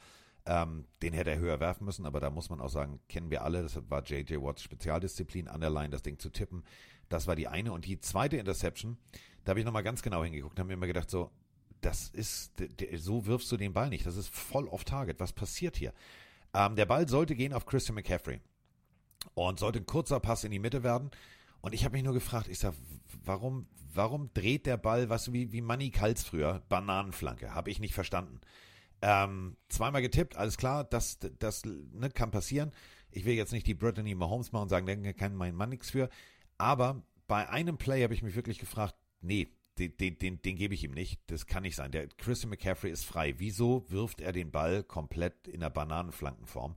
[0.47, 3.43] ähm, den hätte er höher werfen müssen, aber da muss man auch sagen, kennen wir
[3.43, 6.65] alle, das war JJ Watts Spezialdisziplin, an der Line das Ding zu tippen.
[7.09, 7.73] Das war die eine.
[7.73, 8.97] Und die zweite Interception,
[9.45, 11.31] da habe ich nochmal ganz genau hingeguckt, habe mir immer gedacht, so,
[11.81, 12.53] das ist,
[12.97, 14.07] so wirfst du den Ball nicht.
[14.07, 15.19] Das ist voll off Target.
[15.19, 15.93] Was passiert hier?
[16.55, 18.41] Ähm, der Ball sollte gehen auf Christian McCaffrey
[19.35, 21.11] und sollte ein kurzer Pass in die Mitte werden.
[21.61, 22.75] Und ich habe mich nur gefragt, ich sag,
[23.25, 27.55] warum, warum dreht der Ball, was wie, wie Manny Kals früher, Bananenflanke?
[27.55, 28.41] Habe ich nicht verstanden.
[29.03, 32.71] Ähm, zweimal getippt, alles klar, das, das ne, kann passieren.
[33.11, 35.91] Ich will jetzt nicht die Brittany Mahomes machen und sagen, da kann mein Mann nichts
[35.91, 36.09] für.
[36.59, 40.85] Aber bei einem Play habe ich mich wirklich gefragt, nee, den, den, den, gebe ich
[40.85, 41.21] ihm nicht.
[41.29, 41.91] Das kann nicht sein.
[41.91, 43.35] Der Christian McCaffrey ist frei.
[43.39, 46.77] Wieso wirft er den Ball komplett in der Bananenflankenform?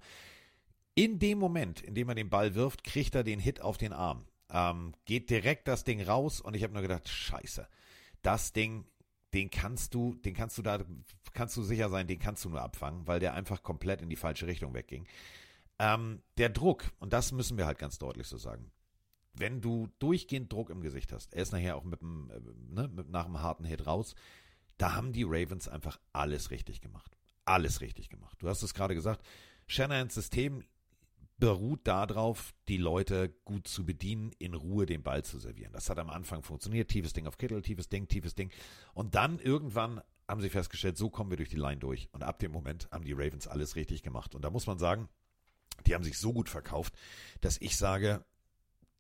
[0.95, 3.91] In dem Moment, in dem er den Ball wirft, kriegt er den Hit auf den
[3.91, 4.26] Arm.
[4.49, 7.67] Ähm, geht direkt das Ding raus und ich habe nur gedacht, scheiße,
[8.21, 8.85] das Ding,
[9.33, 10.83] den kannst du, den kannst du da,
[11.33, 14.15] kannst du sicher sein, den kannst du nur abfangen, weil der einfach komplett in die
[14.15, 15.07] falsche Richtung wegging.
[15.79, 18.71] Ähm, der Druck, und das müssen wir halt ganz deutlich so sagen,
[19.33, 22.39] wenn du durchgehend Druck im Gesicht hast, er ist nachher auch mit dem, äh,
[22.73, 24.13] ne, mit, nach einem harten Hit raus,
[24.77, 27.17] da haben die Ravens einfach alles richtig gemacht.
[27.45, 28.37] Alles richtig gemacht.
[28.39, 29.25] Du hast es gerade gesagt,
[29.67, 30.63] Shanahans System
[31.43, 35.73] beruht darauf, die Leute gut zu bedienen, in Ruhe den Ball zu servieren.
[35.73, 36.89] Das hat am Anfang funktioniert.
[36.89, 38.49] Tiefes Ding auf Kittel, tiefes Ding, tiefes Ding.
[38.93, 42.07] Und dann irgendwann haben sie festgestellt, so kommen wir durch die Line durch.
[42.13, 44.35] Und ab dem Moment haben die Ravens alles richtig gemacht.
[44.35, 45.09] Und da muss man sagen,
[45.85, 46.93] die haben sich so gut verkauft,
[47.41, 48.23] dass ich sage,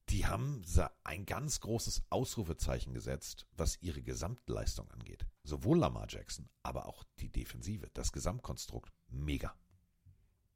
[0.09, 0.65] die haben
[1.05, 5.25] ein ganz großes Ausrufezeichen gesetzt, was ihre Gesamtleistung angeht.
[5.45, 9.55] Sowohl Lamar Jackson, aber auch die Defensive, das Gesamtkonstrukt, mega.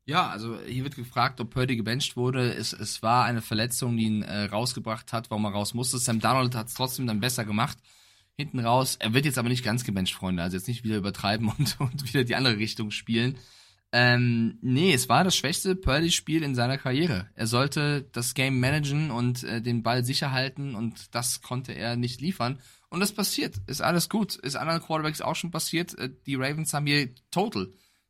[0.07, 2.53] Ja, also hier wird gefragt, ob Purdy gebencht wurde.
[2.53, 5.97] Es, es war eine Verletzung, die ihn äh, rausgebracht hat, warum er raus musste.
[5.97, 7.77] Sam Darnold hat es trotzdem dann besser gemacht.
[8.37, 8.95] Hinten raus.
[9.01, 10.43] Er wird jetzt aber nicht ganz gebencht, Freunde.
[10.43, 13.37] Also jetzt nicht wieder übertreiben und, und wieder die andere Richtung spielen.
[13.91, 17.29] Ähm, nee, es war das schwächste Purdy-Spiel in seiner Karriere.
[17.35, 21.97] Er sollte das Game managen und äh, den Ball sicher halten und das konnte er
[21.97, 22.61] nicht liefern.
[22.89, 23.55] Und das passiert.
[23.67, 24.37] Ist alles gut.
[24.37, 25.97] Ist anderen Quarterbacks auch schon passiert.
[25.97, 27.67] Äh, Die Ravens haben hier total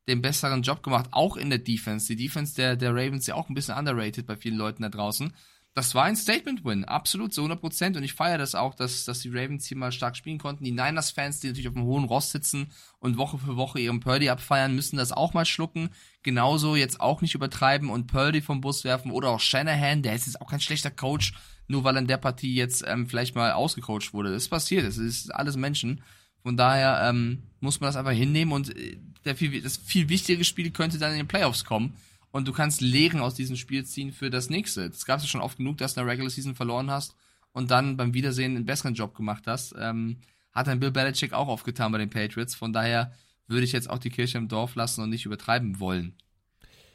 [0.08, 2.08] den besseren Job gemacht, auch in der Defense.
[2.08, 4.90] Die Defense der, der Ravens ist ja auch ein bisschen underrated bei vielen Leuten da
[4.90, 5.34] draußen.
[5.78, 7.98] Das war ein Statement-Win, absolut, zu 100 Prozent.
[7.98, 10.64] Und ich feiere das auch, dass, dass die Ravens hier mal stark spielen konnten.
[10.64, 14.30] Die Niners-Fans, die natürlich auf dem hohen Ross sitzen und Woche für Woche ihren Purdy
[14.30, 15.92] abfeiern, müssen das auch mal schlucken.
[16.24, 19.12] Genauso jetzt auch nicht übertreiben und Purdy vom Bus werfen.
[19.12, 21.34] Oder auch Shanahan, der ist jetzt auch kein schlechter Coach,
[21.68, 24.32] nur weil in der Partie jetzt ähm, vielleicht mal ausgecoacht wurde.
[24.32, 26.02] Das ist passiert, das ist alles Menschen.
[26.48, 30.46] Von daher ähm, muss man das einfach hinnehmen und äh, der viel, das viel wichtigere
[30.46, 31.98] Spiel könnte dann in den Playoffs kommen.
[32.32, 34.90] Und du kannst Lehren aus diesem Spiel ziehen für das nächste.
[34.90, 37.16] Das gab es ja schon oft genug, dass du in der Regular Season verloren hast
[37.52, 39.76] und dann beim Wiedersehen einen besseren Job gemacht hast.
[39.78, 40.20] Ähm,
[40.54, 42.56] hat dann Bill Belichick auch aufgetan bei den Patriots.
[42.56, 43.12] Von daher
[43.48, 46.16] würde ich jetzt auch die Kirche im Dorf lassen und nicht übertreiben wollen.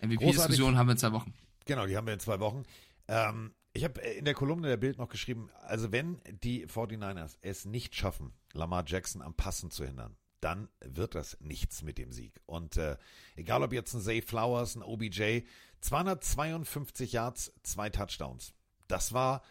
[0.01, 1.35] MVP-Diskussion haben wir in zwei Wochen.
[1.67, 2.63] Genau, die haben wir in zwei Wochen.
[3.07, 7.67] Ähm, ich habe in der Kolumne der Bild noch geschrieben, also wenn die 49ers es
[7.67, 12.41] nicht schaffen, Lamar Jackson am Passen zu hindern, dann wird das nichts mit dem Sieg.
[12.47, 12.97] Und äh,
[13.37, 15.43] egal ob jetzt ein Zay Flowers, ein OBJ,
[15.81, 18.53] 252 Yards, zwei Touchdowns.
[18.89, 19.43] Das war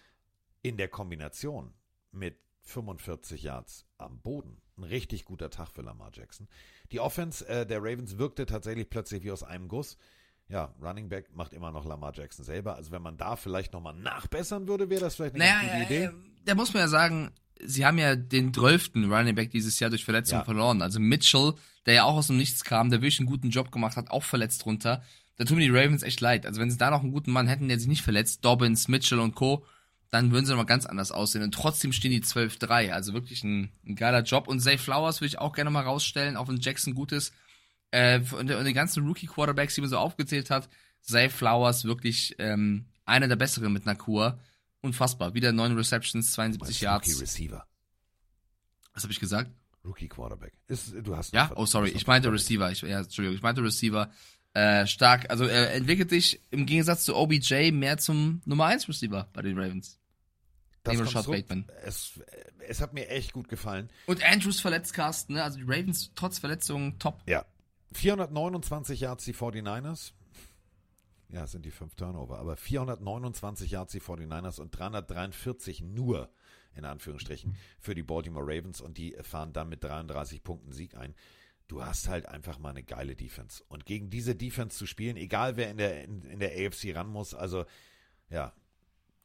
[0.62, 1.74] in der Kombination
[2.12, 6.48] mit 45 Yards am Boden ein richtig guter Tag für Lamar Jackson.
[6.92, 9.98] Die Offense äh, der Ravens wirkte tatsächlich plötzlich wie aus einem Guss.
[10.48, 12.76] Ja, Running Back macht immer noch Lamar Jackson selber.
[12.76, 16.04] Also wenn man da vielleicht nochmal nachbessern würde, wäre das vielleicht eine Naja, gute Idee.
[16.06, 16.12] äh,
[16.46, 17.32] da muss man ja sagen,
[17.66, 18.92] sie haben ja den 12.
[18.96, 20.44] Running Back dieses Jahr durch Verletzung Ja.
[20.46, 20.82] verloren.
[20.82, 21.54] Also Mitchell,
[21.86, 24.24] der ja auch aus dem Nichts kam, der wirklich einen guten Job gemacht hat, auch
[24.24, 25.04] verletzt runter.
[25.38, 26.46] Da tun mir die Ravens echt leid.
[26.46, 29.20] Also wenn sie da noch einen guten Mann hätten, der sich nicht verletzt, Dobbins, Mitchell
[29.20, 29.66] und Co.,
[30.12, 31.42] dann würden sie nochmal ganz anders aussehen.
[31.42, 32.92] Und trotzdem stehen die 12-3.
[32.92, 34.48] Also wirklich ein, ein geiler Job.
[34.50, 37.34] Und Zay Flowers würde ich auch gerne mal rausstellen, auch wenn Jackson gut ist.
[37.92, 40.68] Äh, und, und die ganzen Rookie-Quarterbacks, die man so aufgezählt hat,
[41.02, 44.38] Zay Flowers wirklich ähm, einer der besseren mit einer Kur.
[44.82, 45.34] Unfassbar.
[45.34, 47.08] Wieder neun Receptions, 72 Yards.
[47.08, 47.66] Rookie Receiver,
[48.94, 49.52] Was habe ich gesagt?
[49.86, 50.54] Rookie Quarterback.
[50.68, 52.72] Ist, du hast Ja, oh sorry, ich meinte Receiver.
[52.72, 54.12] Ich, ja, Entschuldigung, ich meinte Receiver.
[54.54, 55.30] Äh, stark.
[55.30, 59.58] Also er entwickelt sich im Gegensatz zu OBJ mehr zum Nummer 1 Receiver bei den
[59.58, 59.98] Ravens.
[60.84, 61.34] Das Rashad so.
[61.84, 62.20] Es,
[62.68, 63.90] es hat mir echt gut gefallen.
[64.08, 65.44] Und Andrews verletzt, Carsten, ne?
[65.44, 67.22] Also die Ravens trotz Verletzungen top.
[67.28, 67.46] Ja.
[67.94, 70.12] 429 Yards die 49ers.
[71.32, 76.30] Ja, es sind die fünf Turnover, aber 429 Yards die 49ers und 343 nur,
[76.76, 81.16] in Anführungsstrichen, für die Baltimore Ravens und die fahren dann mit 33 Punkten Sieg ein.
[81.70, 83.64] Du hast halt einfach mal eine geile Defense.
[83.70, 87.08] Und gegen diese Defense zu spielen, egal wer in der, in, in der AFC ran
[87.08, 87.66] muss, also
[88.30, 88.54] ja,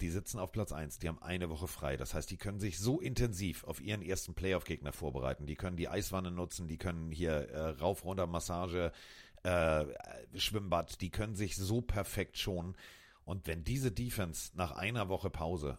[0.00, 1.96] die sitzen auf Platz 1, die haben eine Woche frei.
[1.96, 5.46] Das heißt, die können sich so intensiv auf ihren ersten Playoff-Gegner vorbereiten.
[5.46, 8.92] Die können die Eiswanne nutzen, die können hier äh, rauf, runter, Massage,
[9.46, 12.76] äh, Schwimmbad, die können sich so perfekt schonen.
[13.24, 15.78] Und wenn diese Defense nach einer Woche Pause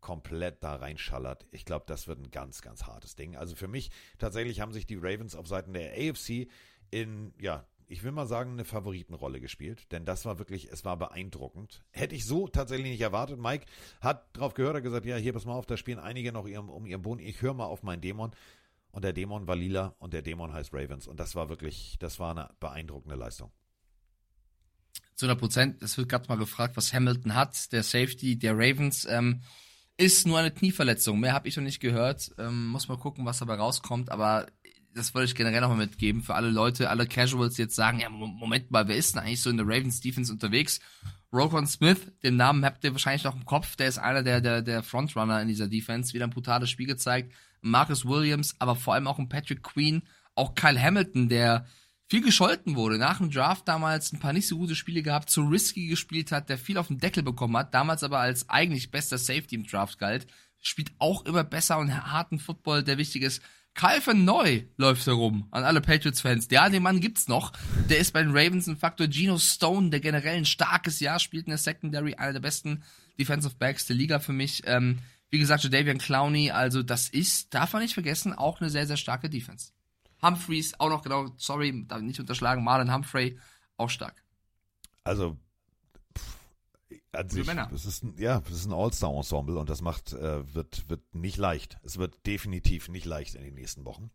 [0.00, 3.36] komplett da reinschallert, ich glaube, das wird ein ganz, ganz hartes Ding.
[3.36, 6.48] Also für mich tatsächlich haben sich die Ravens auf Seiten der AFC
[6.90, 10.96] in, ja, ich will mal sagen, eine Favoritenrolle gespielt, denn das war wirklich, es war
[10.96, 11.84] beeindruckend.
[11.92, 13.38] Hätte ich so tatsächlich nicht erwartet.
[13.38, 13.66] Mike
[14.00, 16.68] hat drauf gehört, hat gesagt, ja, hier, pass mal auf, da spielen einige noch ihrem,
[16.68, 17.20] um ihren Boden.
[17.20, 18.32] Ich höre mal auf meinen Dämon.
[18.92, 21.06] Und der Dämon war lila und der Dämon heißt Ravens.
[21.06, 23.52] Und das war wirklich, das war eine beeindruckende Leistung.
[25.14, 25.82] Zu 100 Prozent.
[25.82, 27.72] Es wird gerade mal gefragt, was Hamilton hat.
[27.72, 29.42] Der Safety der Ravens ähm,
[29.96, 31.20] ist nur eine Knieverletzung.
[31.20, 32.30] Mehr habe ich noch nicht gehört.
[32.38, 34.10] Ähm, muss mal gucken, was dabei rauskommt.
[34.10, 34.46] Aber
[34.94, 38.08] das wollte ich generell nochmal mitgeben für alle Leute, alle Casuals, die jetzt sagen, ja,
[38.08, 40.80] Mo- Moment mal, wer ist denn eigentlich so in der Ravens Defense unterwegs?
[41.32, 44.62] Roquan Smith, den Namen habt ihr wahrscheinlich noch im Kopf, der ist einer der, der,
[44.62, 47.34] der Frontrunner in dieser Defense, wieder ein brutales Spiel gezeigt.
[47.70, 50.02] Marcus Williams, aber vor allem auch ein Patrick Queen,
[50.34, 51.66] auch Kyle Hamilton, der
[52.08, 55.42] viel gescholten wurde, nach dem Draft damals ein paar nicht so gute Spiele gehabt, zu
[55.42, 59.18] risky gespielt hat, der viel auf den Deckel bekommen hat, damals aber als eigentlich bester
[59.18, 60.26] Safety im Draft galt,
[60.62, 63.42] spielt auch immer besser und harten Football, der wichtig ist.
[63.74, 66.48] Kyle Neu läuft herum an alle Patriots-Fans.
[66.50, 67.52] Ja, den Mann gibt's noch.
[67.90, 69.06] Der ist bei den Ravens ein Faktor.
[69.06, 72.82] Geno Stone, der generell ein starkes Jahr spielt in der Secondary, einer der besten
[73.18, 74.62] Defensive Backs der Liga für mich.
[74.64, 75.00] Ähm,
[75.30, 78.96] wie gesagt, Jadavian Clowney, also das ist, darf man nicht vergessen, auch eine sehr, sehr
[78.96, 79.72] starke Defense.
[80.22, 83.38] Humphreys, auch noch genau, sorry, darf ich nicht unterschlagen, Marlon Humphrey,
[83.76, 84.22] auch stark.
[85.04, 85.36] Also,
[86.16, 86.36] pff,
[87.12, 90.88] an sich, das ist ein, ja, das ist ein All-Star-Ensemble und das macht, äh, wird,
[90.88, 91.78] wird nicht leicht.
[91.82, 94.10] Es wird definitiv nicht leicht in den nächsten Wochen.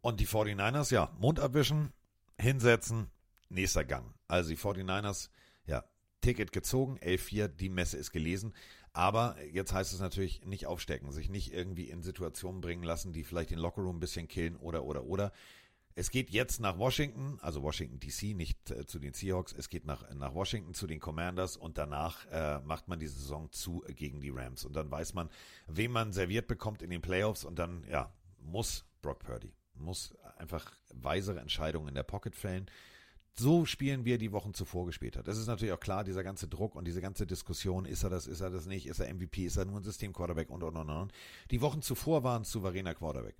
[0.00, 1.92] Und die 49ers, ja, Mund abwischen,
[2.38, 3.08] hinsetzen,
[3.48, 4.14] nächster Gang.
[4.28, 5.30] Also die 49ers,
[5.66, 5.84] ja,
[6.20, 8.54] Ticket gezogen, 11-4, die Messe ist gelesen.
[8.92, 13.24] Aber jetzt heißt es natürlich nicht aufstecken, sich nicht irgendwie in Situationen bringen lassen, die
[13.24, 15.32] vielleicht den Lockerroom ein bisschen killen oder, oder, oder.
[15.94, 19.52] Es geht jetzt nach Washington, also Washington DC, nicht äh, zu den Seahawks.
[19.52, 23.50] Es geht nach, nach Washington zu den Commanders und danach äh, macht man die Saison
[23.50, 24.64] zu gegen die Rams.
[24.64, 25.28] Und dann weiß man,
[25.66, 30.72] wem man serviert bekommt in den Playoffs und dann, ja, muss Brock Purdy, muss einfach
[30.94, 32.70] weisere Entscheidungen in der Pocket fällen.
[33.38, 35.28] So spielen wir die Wochen zuvor gespielt hat.
[35.28, 38.26] Das ist natürlich auch klar, dieser ganze Druck und diese ganze Diskussion, ist er das,
[38.26, 40.90] ist er das nicht, ist er MVP, ist er nur ein System-Quarterback und, und, und,
[40.90, 41.12] und.
[41.50, 43.36] Die Wochen zuvor waren souveräner Quarterback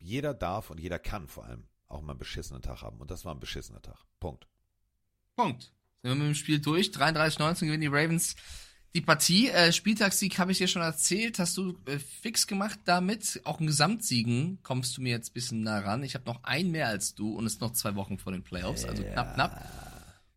[0.00, 2.98] jeder darf und jeder kann vor allem auch mal einen beschissenen Tag haben.
[2.98, 3.98] Und das war ein beschissener Tag.
[4.18, 4.48] Punkt.
[5.36, 5.72] Punkt.
[6.02, 6.88] Sind wir mit dem Spiel durch.
[6.88, 8.34] 33-19 gewinnen die Ravens
[8.94, 9.48] die Partie.
[9.48, 11.38] Äh, Spieltagssieg habe ich dir schon erzählt.
[11.38, 13.40] Hast du äh, fix gemacht damit.
[13.44, 16.02] Auch ein Gesamtsiegen kommst du mir jetzt ein bisschen nah ran.
[16.02, 18.42] Ich habe noch ein mehr als du und es ist noch zwei Wochen vor den
[18.42, 18.84] Playoffs.
[18.84, 19.68] Also knapp, knapp.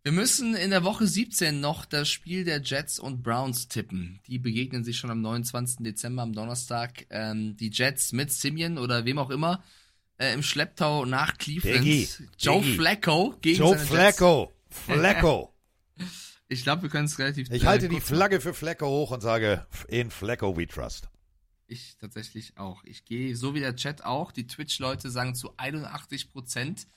[0.03, 4.19] Wir müssen in der Woche 17 noch das Spiel der Jets und Browns tippen.
[4.27, 5.77] Die begegnen sich schon am 29.
[5.79, 7.05] Dezember, am Donnerstag.
[7.09, 9.63] Ähm, die Jets mit Simeon oder wem auch immer
[10.17, 11.85] äh, im Schlepptau nach Cleveland.
[11.85, 12.75] Diggi, Joe Diggi.
[12.75, 14.51] Flacco gegen Joe Flacco.
[14.69, 15.53] Flacco.
[16.47, 19.21] Ich glaube, wir können es relativ Ich äh, halte die Flagge für Flacco hoch und
[19.21, 21.09] sage, in Flacco we trust.
[21.67, 22.83] Ich tatsächlich auch.
[22.83, 26.87] Ich gehe, so wie der Chat auch, die Twitch-Leute sagen zu 81 Prozent,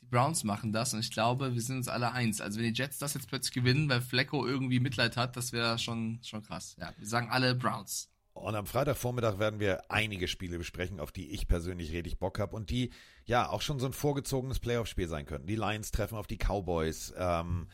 [0.00, 2.40] die Browns machen das und ich glaube, wir sind uns alle eins.
[2.40, 5.78] Also wenn die Jets das jetzt plötzlich gewinnen, weil Flecko irgendwie Mitleid hat, das wäre
[5.78, 6.76] schon, schon krass.
[6.78, 8.08] Ja, wir sagen alle Browns.
[8.36, 12.54] Und am Freitagvormittag werden wir einige Spiele besprechen, auf die ich persönlich richtig Bock habe
[12.54, 12.92] und die
[13.24, 15.46] ja auch schon so ein vorgezogenes Playoff-Spiel sein könnten.
[15.46, 17.68] Die Lions treffen auf die Cowboys, ähm,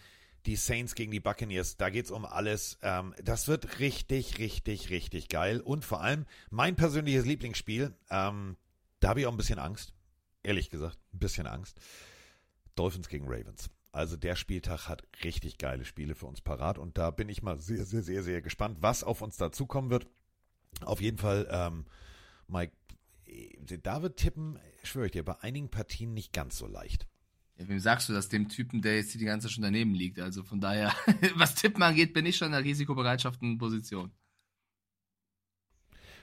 [0.47, 2.79] die Saints gegen die Buccaneers, da geht's um alles.
[2.83, 5.61] Ähm, das wird richtig, richtig, richtig geil.
[5.61, 8.57] Und vor allem mein persönliches Lieblingsspiel, ähm,
[9.01, 9.93] da habe ich auch ein bisschen Angst.
[10.43, 11.79] Ehrlich gesagt, ein bisschen Angst.
[12.75, 13.71] Dolphins gegen Ravens.
[13.93, 17.59] Also der Spieltag hat richtig geile Spiele für uns parat und da bin ich mal
[17.59, 20.07] sehr, sehr, sehr, sehr gespannt, was auf uns dazukommen wird.
[20.81, 21.85] Auf jeden Fall, ähm,
[22.49, 22.73] Mike,
[23.83, 27.07] da wird tippen, schwöre ich dir, bei einigen Partien nicht ganz so leicht.
[27.63, 28.29] Ja, wem sagst du das?
[28.29, 30.19] Dem Typen, der jetzt hier die ganze Zeit schon daneben liegt.
[30.21, 30.93] Also von daher,
[31.37, 34.11] was Tippen angeht, bin ich schon in der risikobereitschaften Position.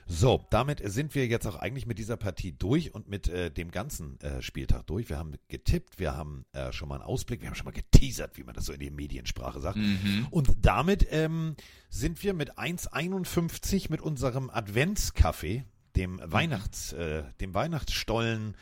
[0.06, 3.70] So, damit sind wir jetzt auch eigentlich mit dieser Partie durch und mit äh, dem
[3.70, 5.08] ganzen äh, Spieltag durch.
[5.08, 8.36] Wir haben getippt, wir haben äh, schon mal einen Ausblick, wir haben schon mal geteasert,
[8.36, 9.76] wie man das so in der Mediensprache sagt.
[9.76, 10.26] Mhm.
[10.30, 11.54] Und damit ähm,
[11.90, 15.64] sind wir mit 1,51 mit unserem Adventskaffee,
[15.94, 18.56] dem Weihnachts, äh, dem Weihnachtsstollen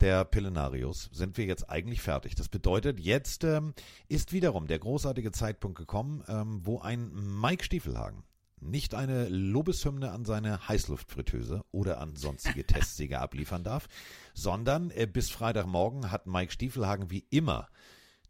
[0.00, 2.34] der Pillenarius, sind wir jetzt eigentlich fertig.
[2.34, 3.74] Das bedeutet, jetzt ähm,
[4.08, 8.24] ist wiederum der großartige Zeitpunkt gekommen, ähm, wo ein Mike Stiefelhagen
[8.64, 13.88] nicht eine Lobeshymne an seine Heißluftfritteuse oder an sonstige Testsieger abliefern darf,
[14.32, 17.68] sondern äh, bis Freitagmorgen hat Mike Stiefelhagen wie immer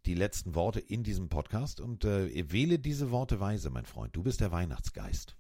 [0.07, 4.15] die letzten Worte in diesem Podcast und äh, wähle diese Worte weise, mein Freund.
[4.15, 5.37] Du bist der Weihnachtsgeist.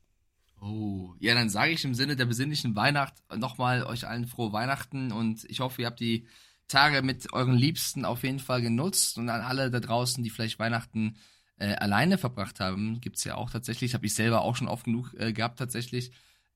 [0.66, 5.12] Oh, ja, dann sage ich im Sinne der besinnlichen Weihnacht nochmal euch allen frohe Weihnachten
[5.12, 6.26] und ich hoffe, ihr habt die
[6.68, 10.58] Tage mit euren Liebsten auf jeden Fall genutzt und an alle da draußen, die vielleicht
[10.58, 11.16] Weihnachten
[11.58, 15.12] äh, alleine verbracht haben, gibt's ja auch tatsächlich, habe ich selber auch schon oft genug
[15.18, 16.12] äh, gehabt tatsächlich.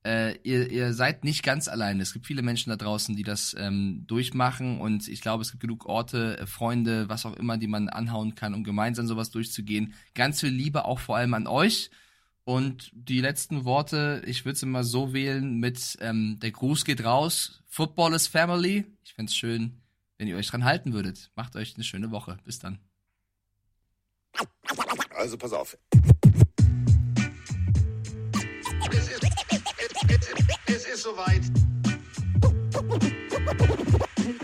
[0.07, 2.03] Äh, ihr, ihr seid nicht ganz alleine.
[2.03, 5.61] Es gibt viele Menschen da draußen, die das ähm, durchmachen und ich glaube, es gibt
[5.61, 9.93] genug Orte, äh, Freunde, was auch immer, die man anhauen kann, um gemeinsam sowas durchzugehen.
[10.15, 11.91] Ganz viel Liebe auch vor allem an euch.
[12.49, 17.05] Und die letzten Worte, ich würde es immer so wählen mit ähm, der Gruß geht
[17.05, 18.87] raus, Football is Family.
[19.05, 19.83] Ich fände es schön,
[20.16, 21.31] wenn ihr euch dran halten würdet.
[21.37, 22.39] Macht euch eine schöne Woche.
[22.47, 22.79] Bis dann.
[25.15, 25.77] Also pass auf.
[28.93, 29.61] Es ist, es,
[30.09, 31.43] es, es ist soweit.
[34.16, 34.39] Pille,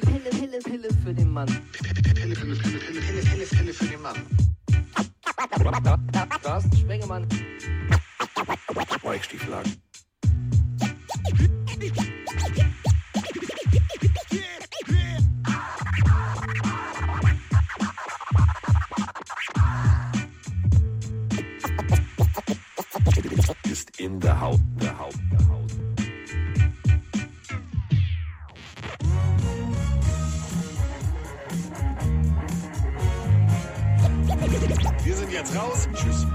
[0.00, 1.46] Pille, Pille, Pille für den Mann.
[1.46, 4.16] Pille, Pille, Pille, Pille, Pille, Pille, Pille für den Mann.
[5.36, 7.26] Carsten Spengemann.
[9.04, 9.76] Mike Stieflagen.
[23.64, 24.60] Ist in der Haut,
[35.36, 35.88] jetzt raus.
[35.94, 36.26] Tschüss.